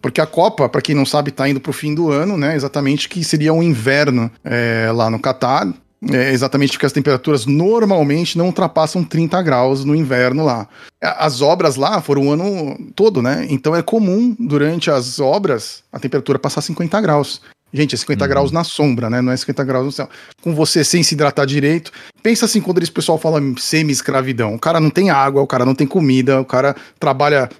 [0.00, 2.54] Porque a Copa, pra quem não sabe, tá indo pro fim do ano, né?
[2.54, 5.66] Exatamente que seria um inverno é, lá no Catar.
[6.12, 10.68] É, exatamente porque as temperaturas normalmente não ultrapassam 30 graus no inverno lá.
[11.00, 13.46] As obras lá foram o ano todo, né?
[13.50, 17.40] Então é comum, durante as obras, a temperatura passar 50 graus.
[17.72, 19.20] Gente, é 50 graus na sombra, né?
[19.20, 20.08] Não é 50 graus no céu.
[20.40, 21.92] Com você sem se hidratar direito.
[22.22, 24.54] Pensa assim, quando o pessoal fala semi-escravidão.
[24.54, 27.50] O cara não tem água, o cara não tem comida, o cara trabalha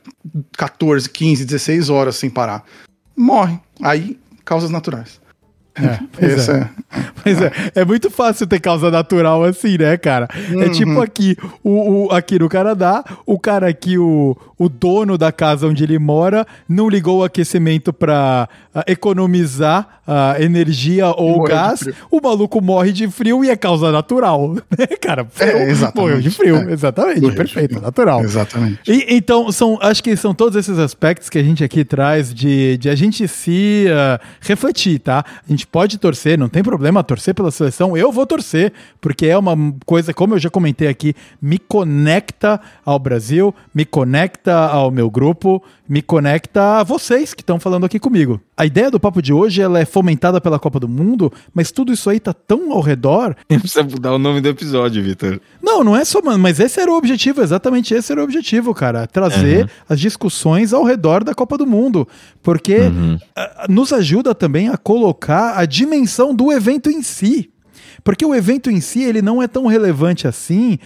[0.56, 2.64] 14, 15, 16 horas sem parar.
[3.14, 3.58] Morre.
[3.82, 5.20] Aí, causas naturais.
[5.82, 6.52] É, pois é.
[6.60, 6.68] é.
[7.22, 10.26] Pois é, é muito fácil ter causa natural assim, né, cara?
[10.34, 10.70] É Uhum.
[10.70, 15.66] tipo aqui, o, o- aqui no Canadá, o cara aqui, o, o dono da casa
[15.66, 18.48] onde ele mora, não ligou o aquecimento pra
[18.86, 24.54] economizar ah, energia ou Morreu gás, o maluco morre de frio e é causa natural,
[24.78, 25.26] né, cara?
[25.30, 25.96] Frio, É, exatamente.
[26.00, 26.72] Morreu de frio, É.
[26.72, 27.82] exatamente, Morreu perfeito, frio.
[27.82, 28.20] natural.
[28.22, 28.80] Exatamente.
[28.86, 32.78] E, então, são, acho que são todos esses aspectos que a gente aqui traz de,
[32.78, 35.24] de a gente se ah, refletir, tá?
[35.46, 37.96] A gente pode torcer, não tem problema torcer pela seleção.
[37.96, 42.98] Eu vou torcer, porque é uma coisa, como eu já comentei aqui, me conecta ao
[42.98, 48.40] Brasil, me conecta ao meu grupo, me conecta a vocês que estão falando aqui comigo.
[48.56, 51.92] A ideia do papo de hoje ela é fomentada pela Copa do Mundo, mas tudo
[51.92, 55.40] isso aí tá tão ao redor Precisa mudar o nome do episódio, Vitor.
[55.62, 58.74] não, não é só, mano, mas esse era o objetivo, exatamente esse era o objetivo,
[58.74, 59.06] cara.
[59.06, 62.06] Trazer as discussões ao redor da Copa do Mundo.
[62.42, 62.90] Porque
[63.34, 67.50] ah, nos ajuda também a colocar a dimensão do evento em si.
[68.04, 70.78] Porque o evento em si, ele não é tão relevante assim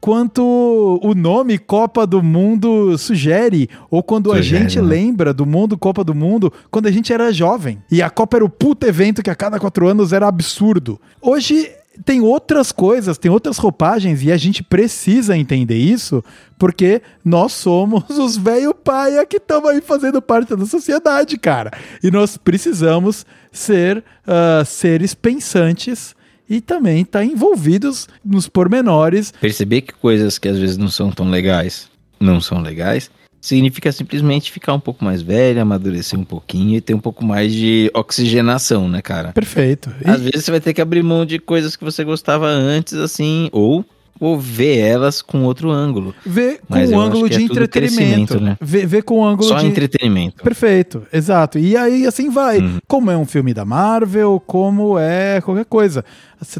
[0.00, 4.86] quanto o nome Copa do Mundo sugere, ou quando a Sugere, gente né?
[4.86, 7.78] lembra do mundo Copa do Mundo quando a gente era jovem.
[7.90, 11.00] E a Copa era o puto evento que a cada quatro anos era absurdo.
[11.20, 11.70] Hoje
[12.04, 16.22] tem outras coisas, tem outras roupagens e a gente precisa entender isso
[16.58, 21.70] porque nós somos os velho paia que estamos aí fazendo parte da sociedade, cara.
[22.02, 26.14] E nós precisamos ser ah, seres pensantes
[26.48, 31.28] e também estar envolvidos nos pormenores Perceber que coisas que às vezes não são tão
[31.30, 31.88] legais,
[32.20, 33.10] não são legais,
[33.40, 37.52] significa simplesmente ficar um pouco mais velho, amadurecer um pouquinho e ter um pouco mais
[37.52, 39.32] de oxigenação, né, cara?
[39.32, 39.92] Perfeito.
[40.04, 42.94] E- Às vezes você vai ter que abrir mão de coisas que você gostava antes,
[42.94, 43.84] assim, ou,
[44.18, 46.14] ou ver elas com outro ângulo.
[46.24, 48.40] Ver com Mas um ângulo de é entretenimento.
[48.40, 48.56] né?
[48.60, 49.66] Ver, ver com um ângulo Só de.
[49.66, 50.42] entretenimento.
[50.42, 51.58] Perfeito, exato.
[51.58, 52.58] E aí assim vai.
[52.58, 52.78] Uhum.
[52.86, 56.04] Como é um filme da Marvel, como é qualquer coisa.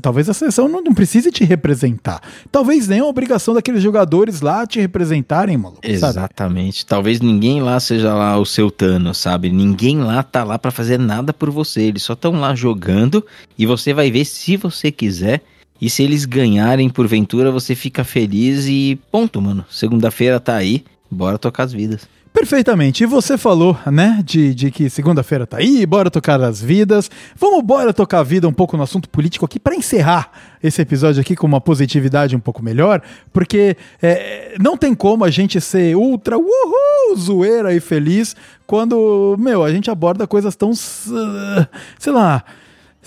[0.00, 2.20] Talvez a seleção não, não precise te representar.
[2.50, 5.80] Talvez nem a obrigação daqueles jogadores lá te representarem, maluco.
[5.82, 5.94] Sabe?
[5.94, 6.86] Exatamente.
[6.86, 9.50] Talvez ninguém lá seja lá o seu Thanos, sabe?
[9.50, 11.82] Ninguém lá tá lá pra fazer nada por você.
[11.82, 13.24] Eles só estão lá jogando
[13.58, 15.42] e você vai ver se você quiser.
[15.80, 19.64] E se eles ganharem porventura, você fica feliz e ponto, mano.
[19.70, 20.84] Segunda-feira tá aí.
[21.10, 22.08] Bora tocar as vidas.
[22.36, 23.02] Perfeitamente.
[23.02, 27.10] E você falou, né, de, de que segunda-feira tá aí, bora tocar as vidas.
[27.34, 30.30] Vamos bora tocar a vida um pouco no assunto político aqui para encerrar
[30.62, 33.00] esse episódio aqui com uma positividade um pouco melhor,
[33.32, 38.36] porque é, não tem como a gente ser ultra uhul, zoeira e feliz
[38.66, 42.44] quando, meu, a gente aborda coisas tão, sei lá,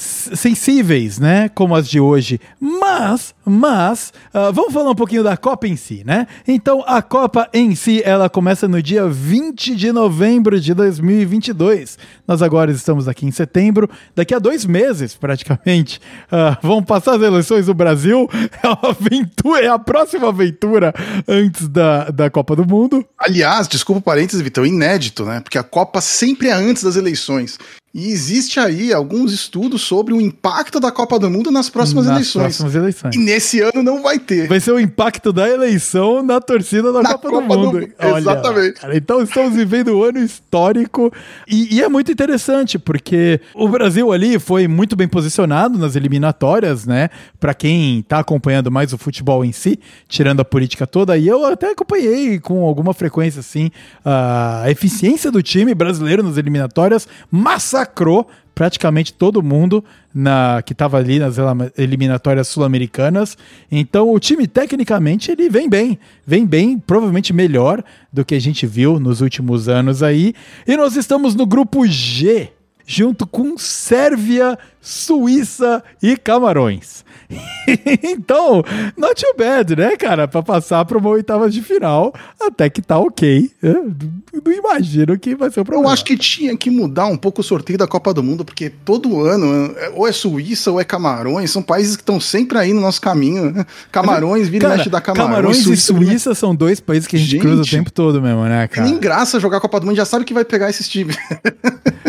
[0.02, 2.40] sensíveis, né, como as de hoje.
[2.60, 6.28] Mas, mas, ah, vamos falar um pouquinho da Copa em si, né?
[6.48, 11.98] Então, a Copa em si, ela começa no dia 20 de novembro de 2022.
[12.28, 16.00] Nós agora estamos aqui em setembro, daqui a dois meses, praticamente,
[16.32, 18.30] ah, vão passar as eleições do Brasil.
[18.62, 20.94] É aventura, é a próxima aventura
[21.28, 23.06] antes da, da Copa do Mundo.
[23.18, 25.40] Aliás, desculpa o parênteses, Vitão, inédito, né?
[25.40, 27.58] Porque a Copa sempre é antes das eleições.
[27.94, 32.16] E existe aí alguns estudos sobre o impacto da Copa do Mundo nas próximas nas
[32.16, 32.44] eleições.
[32.44, 33.16] próximas eleições.
[33.16, 34.48] E esse ano não vai ter.
[34.48, 37.80] Vai ser o impacto da eleição na torcida da Na Copa, Copa do do Mundo.
[37.80, 38.74] Mundo, exatamente.
[38.80, 41.12] cara, então estamos vivendo um ano histórico
[41.48, 46.86] e, e é muito interessante porque o Brasil ali foi muito bem posicionado nas eliminatórias,
[46.86, 47.10] né?
[47.40, 51.46] Para quem tá acompanhando mais o futebol em si, tirando a política toda, e eu
[51.46, 53.72] até acompanhei com alguma frequência assim
[54.04, 58.28] a eficiência do time brasileiro nas eliminatórias massacrou
[58.60, 59.82] praticamente todo mundo
[60.14, 61.38] na que estava ali nas
[61.78, 63.38] eliminatórias sul-americanas.
[63.72, 67.82] Então o time tecnicamente ele vem bem, vem bem, provavelmente melhor
[68.12, 70.34] do que a gente viu nos últimos anos aí.
[70.68, 72.50] E nós estamos no grupo G,
[72.86, 77.06] junto com Sérvia, Suíça e Camarões.
[78.04, 78.64] então,
[78.98, 80.28] not too bad, né, cara?
[80.28, 83.52] Pra passar pra uma oitava de final, até que tá ok.
[83.62, 83.92] Eu
[84.46, 85.94] não imagino que vai ser o Eu problema.
[85.94, 89.22] acho que tinha que mudar um pouco o sorteio da Copa do Mundo, porque todo
[89.22, 92.82] ano, é- ou é Suíça ou é Camarões, são países que estão sempre aí no
[92.82, 93.52] nosso caminho.
[93.52, 93.66] né?
[93.92, 95.30] Camarões, vira e Cara, mexe da Camarões.
[95.36, 98.22] Camarões e Suíça, Suíça são dois países que a gente, Gente, cruza o tempo todo
[98.22, 98.88] mesmo, né, Não cara?
[98.88, 101.16] nem graça jogar a Copa do Mundo, já sabe que vai pegar esses times.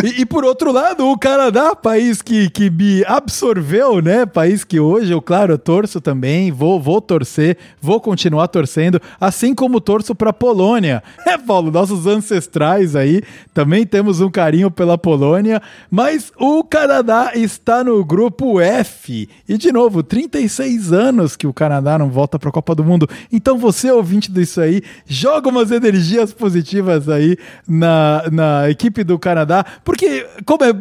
[0.02, 4.24] E, e por outro lado, o Canadá, país que, que me absorveu, né?
[4.24, 9.54] País que hoje eu, claro, eu torço também, vou, vou torcer, vou continuar torcendo, assim
[9.54, 11.02] como torço pra Polônia.
[11.30, 13.22] É, Paulo, nossos ancestrais aí,
[13.54, 19.28] também temos um carinho pela Polônia, mas o Canadá está no grupo F.
[19.48, 23.08] E de novo, 36 anos que o Canadá não volta pra Copa do Mundo.
[23.30, 27.36] Então você, ouvinte disso aí, joga umas energias positivas aí
[27.68, 30.72] na, na equipe do Canadá, porque como é,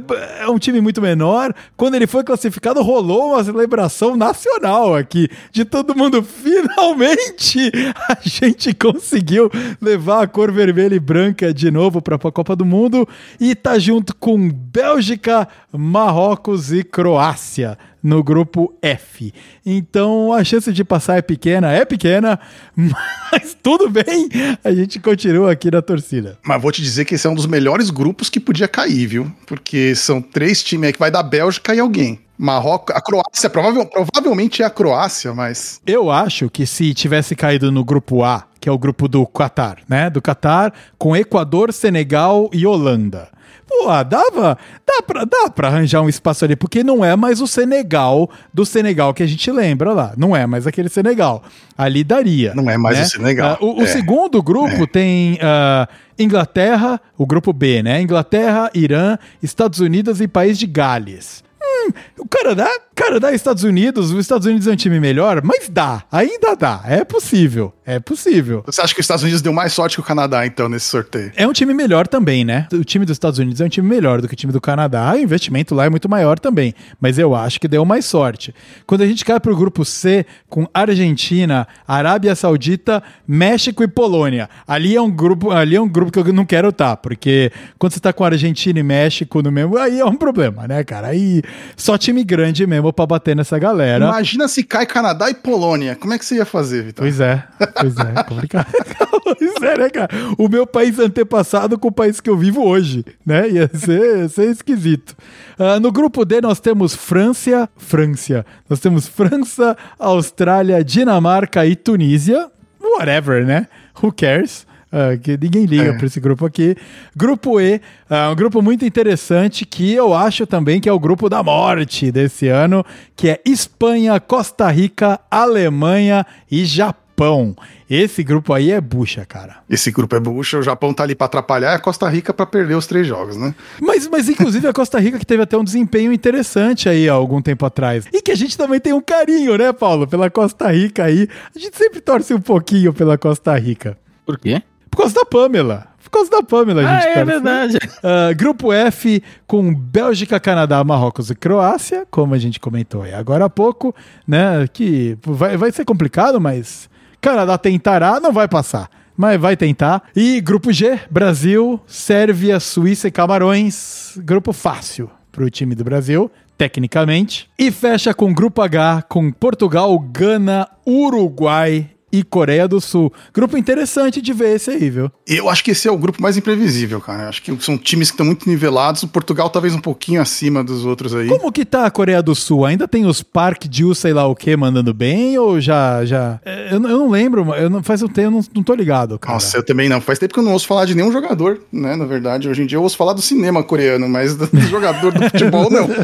[0.41, 5.63] é um time muito menor, quando ele foi classificado rolou uma celebração nacional aqui, de
[5.63, 7.71] todo mundo, finalmente
[8.09, 9.49] a gente conseguiu
[9.81, 13.07] levar a cor vermelha e branca de novo para a Copa do Mundo
[13.39, 19.33] e tá junto com Bélgica, Marrocos e Croácia no grupo F.
[19.65, 22.39] Então a chance de passar é pequena, é pequena,
[22.75, 24.29] mas tudo bem,
[24.63, 26.37] a gente continua aqui na torcida.
[26.43, 29.31] Mas vou te dizer que esse é um dos melhores grupos que podia cair, viu?
[29.45, 32.19] Porque são três times aí que vai da Bélgica e alguém.
[32.41, 35.81] Marrocos, a Croácia, provavel, provavelmente é a Croácia, mas.
[35.85, 39.79] Eu acho que se tivesse caído no grupo A, que é o grupo do Qatar,
[39.89, 40.09] né?
[40.09, 43.27] Do Qatar, com Equador, Senegal e Holanda.
[43.67, 44.57] Pô, dava,
[44.87, 48.65] dá pra, dá pra arranjar um espaço ali, porque não é mais o Senegal do
[48.65, 50.13] Senegal que a gente lembra lá.
[50.17, 51.43] Não é mais aquele Senegal.
[51.77, 52.55] Ali daria.
[52.55, 53.03] Não é mais né?
[53.03, 53.57] o Senegal.
[53.61, 53.87] Ah, o, o É.
[53.87, 55.87] segundo grupo tem ah,
[56.17, 58.01] Inglaterra, o grupo B, né?
[58.01, 61.43] Inglaterra, Irã, Estados Unidos e País de Gales.
[61.87, 65.69] Hum, o Canadá, Canadá e Estados Unidos, os Estados Unidos é um time melhor, mas
[65.69, 68.63] dá, ainda dá, é possível, é possível.
[68.65, 71.31] Você acha que os Estados Unidos deu mais sorte que o Canadá, então, nesse sorteio?
[71.35, 72.67] É um time melhor também, né?
[72.73, 75.13] O time dos Estados Unidos é um time melhor do que o time do Canadá.
[75.13, 76.73] O investimento lá é muito maior também.
[76.99, 78.53] Mas eu acho que deu mais sorte.
[78.85, 84.49] Quando a gente cai pro grupo C, com Argentina, Arábia Saudita, México e Polônia.
[84.67, 87.93] Ali é um grupo, ali é um grupo que eu não quero estar, porque quando
[87.93, 91.07] você tá com Argentina e México no mesmo, aí é um problema, né, cara?
[91.07, 91.41] Aí
[91.75, 94.05] só time grande mesmo pra bater nessa galera.
[94.05, 95.95] Imagina se cai Canadá e Polônia.
[95.95, 97.03] Como é que você ia fazer, Vitor?
[97.03, 97.43] Pois é,
[97.79, 98.67] pois é, complicado.
[99.23, 100.09] pois é, né, cara?
[100.37, 103.49] O meu país antepassado com o país que eu vivo hoje, né?
[103.49, 105.15] Ia ser, ia ser esquisito.
[105.57, 108.45] Ah, no grupo D nós temos França, França.
[108.69, 112.49] Nós temos França, Austrália, Dinamarca e Tunísia.
[112.81, 113.67] Whatever, né?
[114.01, 114.65] Who cares?
[114.91, 115.93] Ah, que ninguém liga É.
[115.93, 116.75] para esse grupo aqui.
[117.15, 117.79] Grupo E,
[118.09, 122.11] ah, um grupo muito interessante que eu acho também que é o grupo da morte
[122.11, 122.83] desse ano,
[123.15, 127.55] que é Espanha, Costa Rica, Alemanha e Japão.
[127.89, 129.57] Esse grupo aí é bucha, cara.
[129.69, 132.45] Esse grupo é bucha, o Japão tá ali pra atrapalhar e a Costa Rica pra
[132.45, 133.53] perder os três jogos, né?
[133.81, 137.41] Mas, mas inclusive a Costa Rica que teve até um desempenho interessante aí há algum
[137.41, 138.05] tempo atrás.
[138.13, 141.27] E que a gente também tem um carinho, né, Paulo, pela Costa Rica aí.
[141.55, 143.97] A gente sempre torce um pouquinho pela Costa Rica.
[144.25, 144.61] Por quê?
[144.89, 145.87] Por causa da Pamela.
[146.03, 147.25] Por causa da Pamela, a Ah, gente é torce.
[147.25, 147.77] verdade.
[148.03, 153.45] Ah, grupo F com Bélgica, Canadá, Marrocos e Croácia, como a gente comentou aí agora
[153.45, 153.93] há pouco,
[154.27, 154.67] né?
[154.73, 156.89] Que vai, vai ser complicado, mas
[157.21, 158.89] Canadá tentará, não vai passar.
[159.15, 160.03] Mas vai tentar.
[160.15, 164.13] E grupo G, Brasil, Sérvia, Suíça e Camarões.
[164.17, 167.49] Grupo fácil para o time do Brasil, tecnicamente.
[167.59, 173.11] E fecha com grupo H, com Portugal, Gana, Uruguai e Coreia do Sul.
[173.33, 175.11] Grupo interessante de ver esse aí, viu?
[175.27, 177.29] Eu acho que esse é o grupo mais imprevisível, cara.
[177.29, 179.03] Acho que são times que estão muito nivelados.
[179.03, 181.27] O Portugal talvez um pouquinho acima dos outros aí.
[181.27, 182.65] Como que tá a Coreia do Sul?
[182.65, 185.37] Ainda tem os Park Jill, sei lá o que, mandando bem?
[185.37, 186.03] Ou já.
[186.05, 186.39] já...
[186.45, 188.73] É, Eu, não- eu não lembro, eu não, faz um tempo, eu não, não tô
[188.73, 189.33] ligado, cara.
[189.33, 190.01] Nossa, eu também não.
[190.01, 191.95] Faz tempo que eu não ouço falar de nenhum jogador, né?
[191.95, 195.23] Na verdade, hoje em dia eu ouço falar do cinema coreano, mas do jogador do
[195.29, 195.87] futebol, não.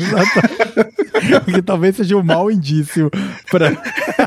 [1.45, 3.09] Porque talvez seja um mau indício
[3.49, 3.71] pra.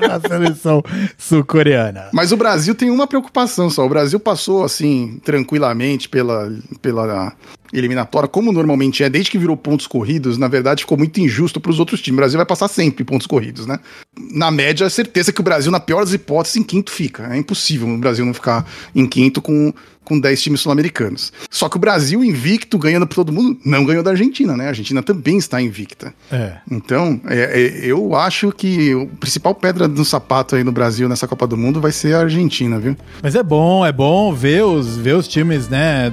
[0.06, 0.82] da seleção
[1.16, 2.08] sul-coreana.
[2.12, 3.84] Mas o Brasil tem uma preocupação só.
[3.84, 7.32] O Brasil passou assim tranquilamente pela, pela
[7.72, 11.70] eliminatória, como normalmente é, desde que virou pontos corridos, na verdade ficou muito injusto para
[11.70, 12.16] os outros times.
[12.16, 13.78] O Brasil vai passar sempre pontos corridos, né?
[14.16, 17.32] Na média, é certeza que o Brasil, na pior das hipóteses, em quinto fica.
[17.32, 19.72] É impossível o Brasil não ficar em quinto com
[20.08, 21.30] com 10 times sul-americanos.
[21.50, 24.64] Só que o Brasil, invicto, ganhando por todo mundo, não ganhou da Argentina, né?
[24.64, 26.14] A Argentina também está invicta.
[26.32, 26.54] É.
[26.70, 31.28] Então, é, é, eu acho que o principal pedra do sapato aí no Brasil nessa
[31.28, 32.96] Copa do Mundo vai ser a Argentina, viu?
[33.22, 36.10] Mas é bom, é bom ver os, ver os times, né,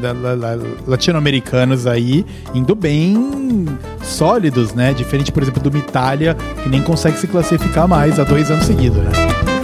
[0.85, 3.65] latino-americanos aí indo bem
[4.03, 4.93] sólidos, né?
[4.93, 8.97] Diferente, por exemplo, do Itália, que nem consegue se classificar mais há dois anos seguidos,
[8.97, 9.54] né?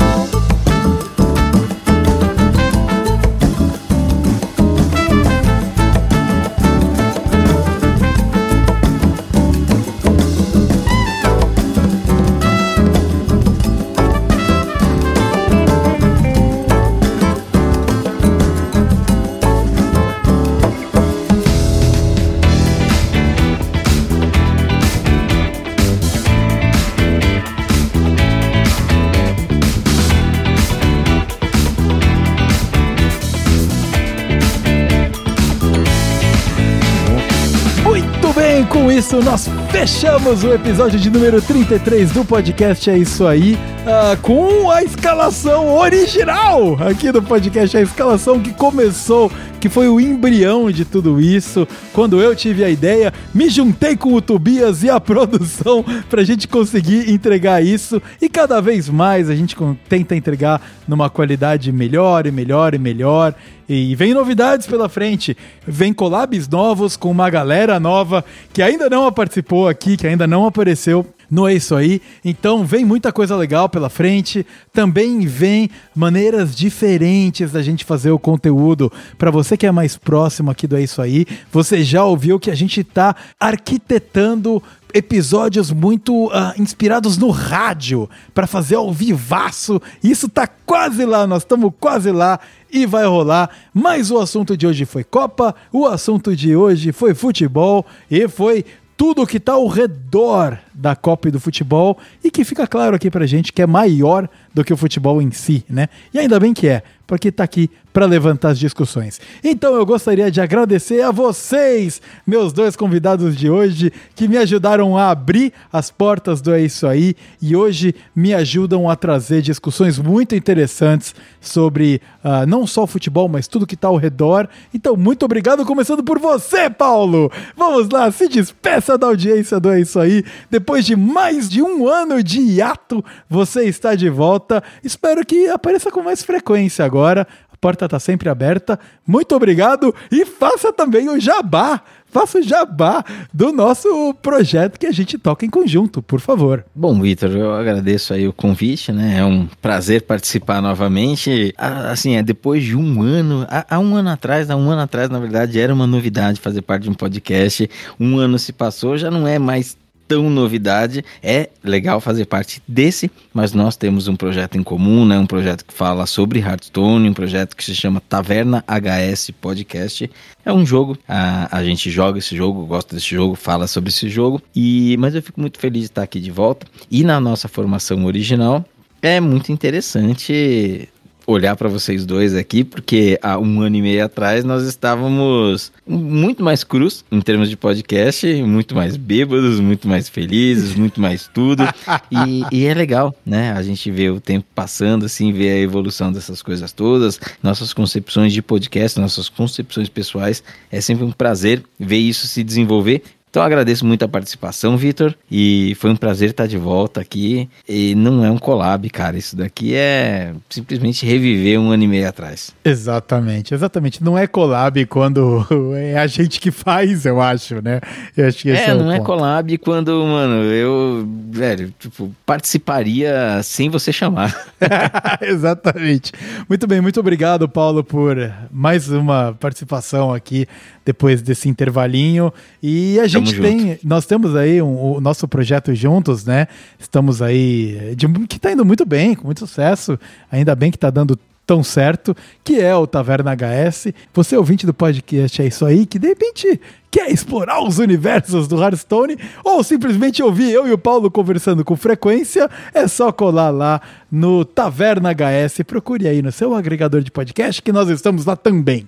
[38.92, 44.70] Isso, nós fechamos o episódio de número 33 do podcast É Isso Aí, uh, com
[44.70, 50.86] a escalação original aqui do podcast, a escalação que começou, que foi o embrião de
[50.86, 51.68] tudo isso.
[51.94, 56.48] Quando eu tive a ideia, me juntei com o Tobias e a produção pra gente
[56.48, 58.02] conseguir entregar isso.
[58.22, 59.56] E cada vez mais a gente
[59.88, 63.34] tenta entregar numa qualidade melhor e melhor e melhor.
[63.68, 69.10] E vem novidades pela frente, vem collabs novos com uma galera nova que ainda não
[69.12, 72.02] participou aqui, que ainda não apareceu no É Isso Aí.
[72.24, 74.46] Então vem muita coisa legal pela frente.
[74.74, 78.92] Também vem maneiras diferentes da gente fazer o conteúdo.
[79.18, 82.52] Para você que é mais próximo aqui do É Isso Aí, você já ouviu que
[82.52, 84.62] a gente está arquitetando
[84.94, 89.82] episódios muito uh, inspirados no rádio para fazer ao vivaço.
[90.04, 92.40] Isso tá quase lá, nós estamos quase lá
[92.72, 93.50] e vai rolar.
[93.74, 98.66] Mas o assunto de hoje foi Copa, o assunto de hoje foi futebol e foi
[98.98, 103.12] tudo que está ao redor da Copa e do futebol e que fica claro aqui
[103.12, 105.88] pra gente que é maior do que o futebol em si, né?
[106.14, 109.20] E ainda bem que é, porque está aqui para levantar as discussões.
[109.44, 114.98] Então eu gostaria de agradecer a vocês, meus dois convidados de hoje, que me ajudaram
[114.98, 120.00] a abrir as portas do É Isso Aí e hoje me ajudam a trazer discussões
[120.00, 124.48] muito interessantes sobre uh, não só o futebol, mas tudo que está ao redor.
[124.74, 127.32] Então, muito obrigado, começando por você, Paulo!
[127.58, 130.24] Vamos lá, se despeça da audiência do É Isso Aí.
[130.50, 134.64] Depois de mais de um ano de hiato, você está de volta.
[134.84, 137.28] Espero que apareça com mais frequência agora
[137.62, 138.80] porta está sempre aberta.
[139.06, 141.82] Muito obrigado e faça também o jabá.
[142.08, 146.66] Faça o jabá do nosso projeto que a gente toca em conjunto, por favor.
[146.76, 149.20] Bom, Vitor, eu agradeço aí o convite, né?
[149.20, 151.54] É um prazer participar novamente.
[151.58, 155.20] Assim, é depois de um ano, há, um ano atrás, há um ano atrás, na
[155.20, 157.70] verdade, era uma novidade fazer parte de um podcast.
[157.98, 159.78] Um ano se passou, já não é mais
[160.12, 161.06] tão novidade.
[161.24, 165.18] É legal fazer parte desse, mas nós temos um projeto em comum, né?
[165.18, 170.12] Um projeto que fala sobre Hearthstone, um projeto que se chama Taverna HS Podcast.
[170.46, 174.10] É um jogo, a, a gente joga esse jogo, gosta desse jogo, fala sobre esse
[174.10, 174.42] jogo.
[174.54, 176.68] E mas eu fico muito feliz de estar aqui de volta.
[176.90, 178.66] E na nossa formação original
[179.02, 180.90] é muito interessante
[181.32, 186.44] olhar para vocês dois aqui, porque há um ano e meio atrás nós estávamos muito
[186.44, 191.64] mais cruz em termos de podcast, muito mais bêbados, muito mais felizes, muito mais tudo.
[192.12, 193.54] E, e, é legal, né?
[193.54, 198.34] A gente vê o tempo passando, assim, ver a evolução dessas coisas todas, nossas concepções
[198.34, 200.44] de podcast, nossas concepções pessoais.
[200.70, 203.02] É sempre um prazer ver isso se desenvolver
[203.32, 207.50] então agradeço muito a participação, Vitor, e foi um prazer estar de volta aqui.
[207.68, 212.10] E não é um collab, cara, isso daqui é simplesmente reviver um ano e meio
[212.10, 212.54] atrás.
[212.66, 214.04] Exatamente, exatamente.
[214.04, 215.48] Não é collab quando
[215.78, 217.80] é a gente que faz, eu acho, né?
[218.18, 223.70] Eu acho que é, é não é collab quando, mano, eu, velho, tipo, participaria sem
[223.70, 224.36] você chamar.
[225.22, 226.12] exatamente.
[226.50, 228.18] Muito bem, muito obrigado, Paulo, por
[228.52, 230.46] mais uma participação aqui
[230.86, 232.34] depois desse intervalinho.
[232.62, 236.48] E a gente tem, nós temos aí um, o nosso projeto juntos, né?
[236.80, 240.00] Estamos aí, de, que está indo muito bem, com muito sucesso.
[240.32, 241.18] Ainda bem que está dando
[241.52, 242.16] tão certo,
[242.46, 243.88] que é o Taverna HS.
[244.14, 248.62] Você ouvinte do podcast é isso aí, que de repente quer explorar os universos do
[248.62, 253.82] Hearthstone ou simplesmente ouvir eu e o Paulo conversando com frequência, é só colar lá
[254.10, 255.64] no Taverna HS.
[255.68, 258.88] Procure aí no seu agregador de podcast que nós estamos lá também.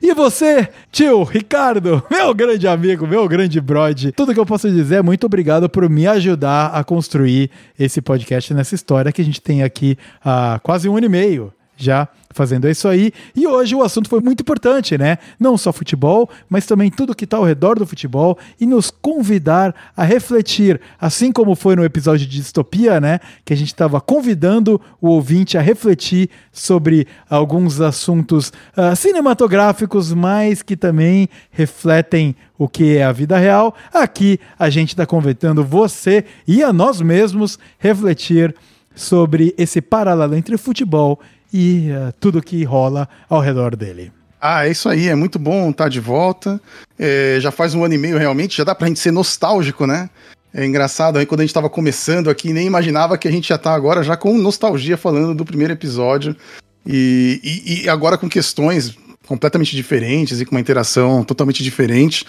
[0.00, 4.96] E você, tio Ricardo, meu grande amigo, meu grande brode, tudo que eu posso dizer
[4.96, 9.40] é muito obrigado por me ajudar a construir esse podcast nessa história que a gente
[9.40, 13.12] tem aqui há quase um ano e meio já fazendo isso aí.
[13.34, 15.18] E hoje o assunto foi muito importante, né?
[15.38, 19.74] Não só futebol, mas também tudo que está ao redor do futebol e nos convidar
[19.96, 23.20] a refletir, assim como foi no episódio de distopia, né?
[23.44, 30.60] Que a gente estava convidando o ouvinte a refletir sobre alguns assuntos uh, cinematográficos, mas
[30.60, 33.74] que também refletem o que é a vida real.
[33.92, 38.54] Aqui a gente está convidando você e a nós mesmos refletir
[38.94, 41.20] sobre esse paralelo entre futebol
[41.54, 44.10] e uh, tudo que rola ao redor dele.
[44.40, 46.60] Ah, é isso aí, é muito bom estar de volta.
[46.98, 50.10] É, já faz um ano e meio realmente, já dá pra gente ser nostálgico, né?
[50.52, 53.56] É engraçado, aí quando a gente estava começando aqui, nem imaginava que a gente já
[53.56, 56.36] tá agora já com nostalgia falando do primeiro episódio.
[56.84, 62.26] E, e, e agora com questões completamente diferentes e com uma interação totalmente diferente.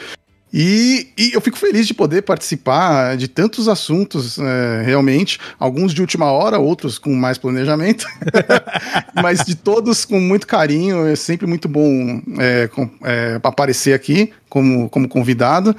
[0.58, 5.38] E, e, eu fico feliz de poder participar de tantos assuntos, é, realmente.
[5.60, 8.06] Alguns de última hora, outros com mais planejamento.
[9.22, 11.08] Mas de todos com muito carinho.
[11.08, 15.76] É sempre muito bom é, com, é, aparecer aqui como, como convidado.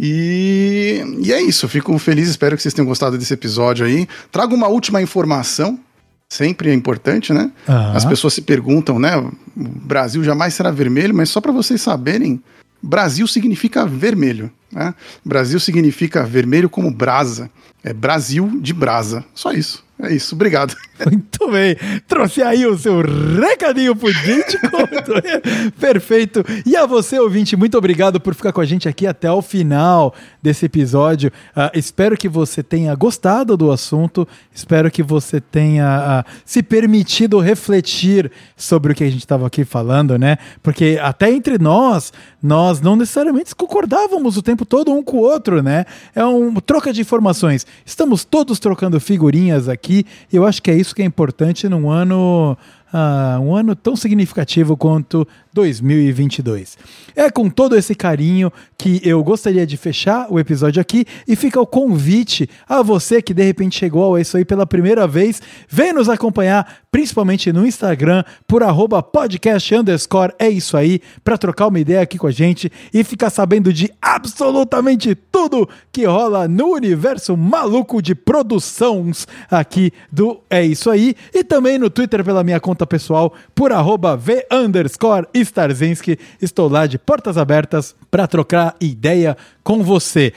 [0.00, 1.68] E, e é isso.
[1.68, 2.26] Fico feliz.
[2.26, 4.08] Espero que vocês tenham gostado desse episódio aí.
[4.32, 5.78] Trago uma última informação
[6.28, 7.52] sempre é importante, né?
[7.68, 7.92] Uhum.
[7.92, 9.16] As pessoas se perguntam, né?
[9.16, 12.42] O Brasil jamais será vermelho, mas só para vocês saberem,
[12.82, 14.50] Brasil significa vermelho.
[14.70, 14.94] Né?
[15.24, 17.50] Brasil significa vermelho como brasa.
[17.82, 19.24] É Brasil de brasa.
[19.34, 19.85] Só isso.
[19.98, 20.76] É isso, obrigado.
[21.10, 21.76] Muito bem.
[22.06, 24.68] Trouxe aí o seu recadinho político.
[25.80, 26.44] Perfeito.
[26.66, 30.14] E a você, ouvinte, muito obrigado por ficar com a gente aqui até o final
[30.42, 31.30] desse episódio.
[31.54, 34.26] Uh, espero que você tenha gostado do assunto.
[34.54, 39.64] Espero que você tenha uh, se permitido refletir sobre o que a gente estava aqui
[39.64, 40.38] falando, né?
[40.62, 42.12] Porque até entre nós,
[42.42, 45.84] nós não necessariamente concordávamos o tempo todo um com o outro, né?
[46.14, 47.66] É uma troca de informações.
[47.84, 50.04] Estamos todos trocando figurinhas aqui aqui.
[50.32, 52.58] Eu acho que é isso que é importante num ano,
[52.92, 55.26] uh, um ano tão significativo quanto
[55.56, 56.76] 2022.
[57.16, 61.58] É com todo esse carinho que eu gostaria de fechar o episódio aqui e fica
[61.58, 65.94] o convite a você que de repente chegou a isso aí pela primeira vez, vem
[65.94, 71.80] nos acompanhar, principalmente no Instagram, por arroba podcast underscore, é isso aí, para trocar uma
[71.80, 77.34] ideia aqui com a gente e ficar sabendo de absolutamente tudo que rola no universo
[77.34, 82.86] maluco de produções aqui do É Isso Aí e também no Twitter pela minha conta
[82.86, 86.18] pessoal, por arroba v underscore Starzinski.
[86.40, 90.32] Estou lá de portas abertas para trocar ideia com você.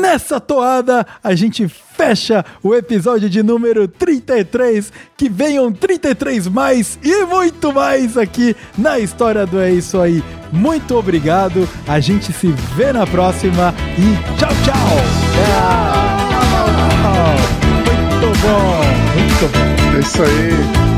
[0.00, 4.92] Nessa toada, a gente fecha o episódio de número 33.
[5.16, 10.22] Que venham 33 mais e muito mais aqui na história do É Isso Aí.
[10.52, 12.46] Muito obrigado, a gente se
[12.76, 14.74] vê na próxima e tchau, tchau!
[15.34, 16.14] Tchau!
[17.76, 18.84] Muito bom,
[19.18, 19.96] muito bom.
[19.96, 20.93] É isso aí.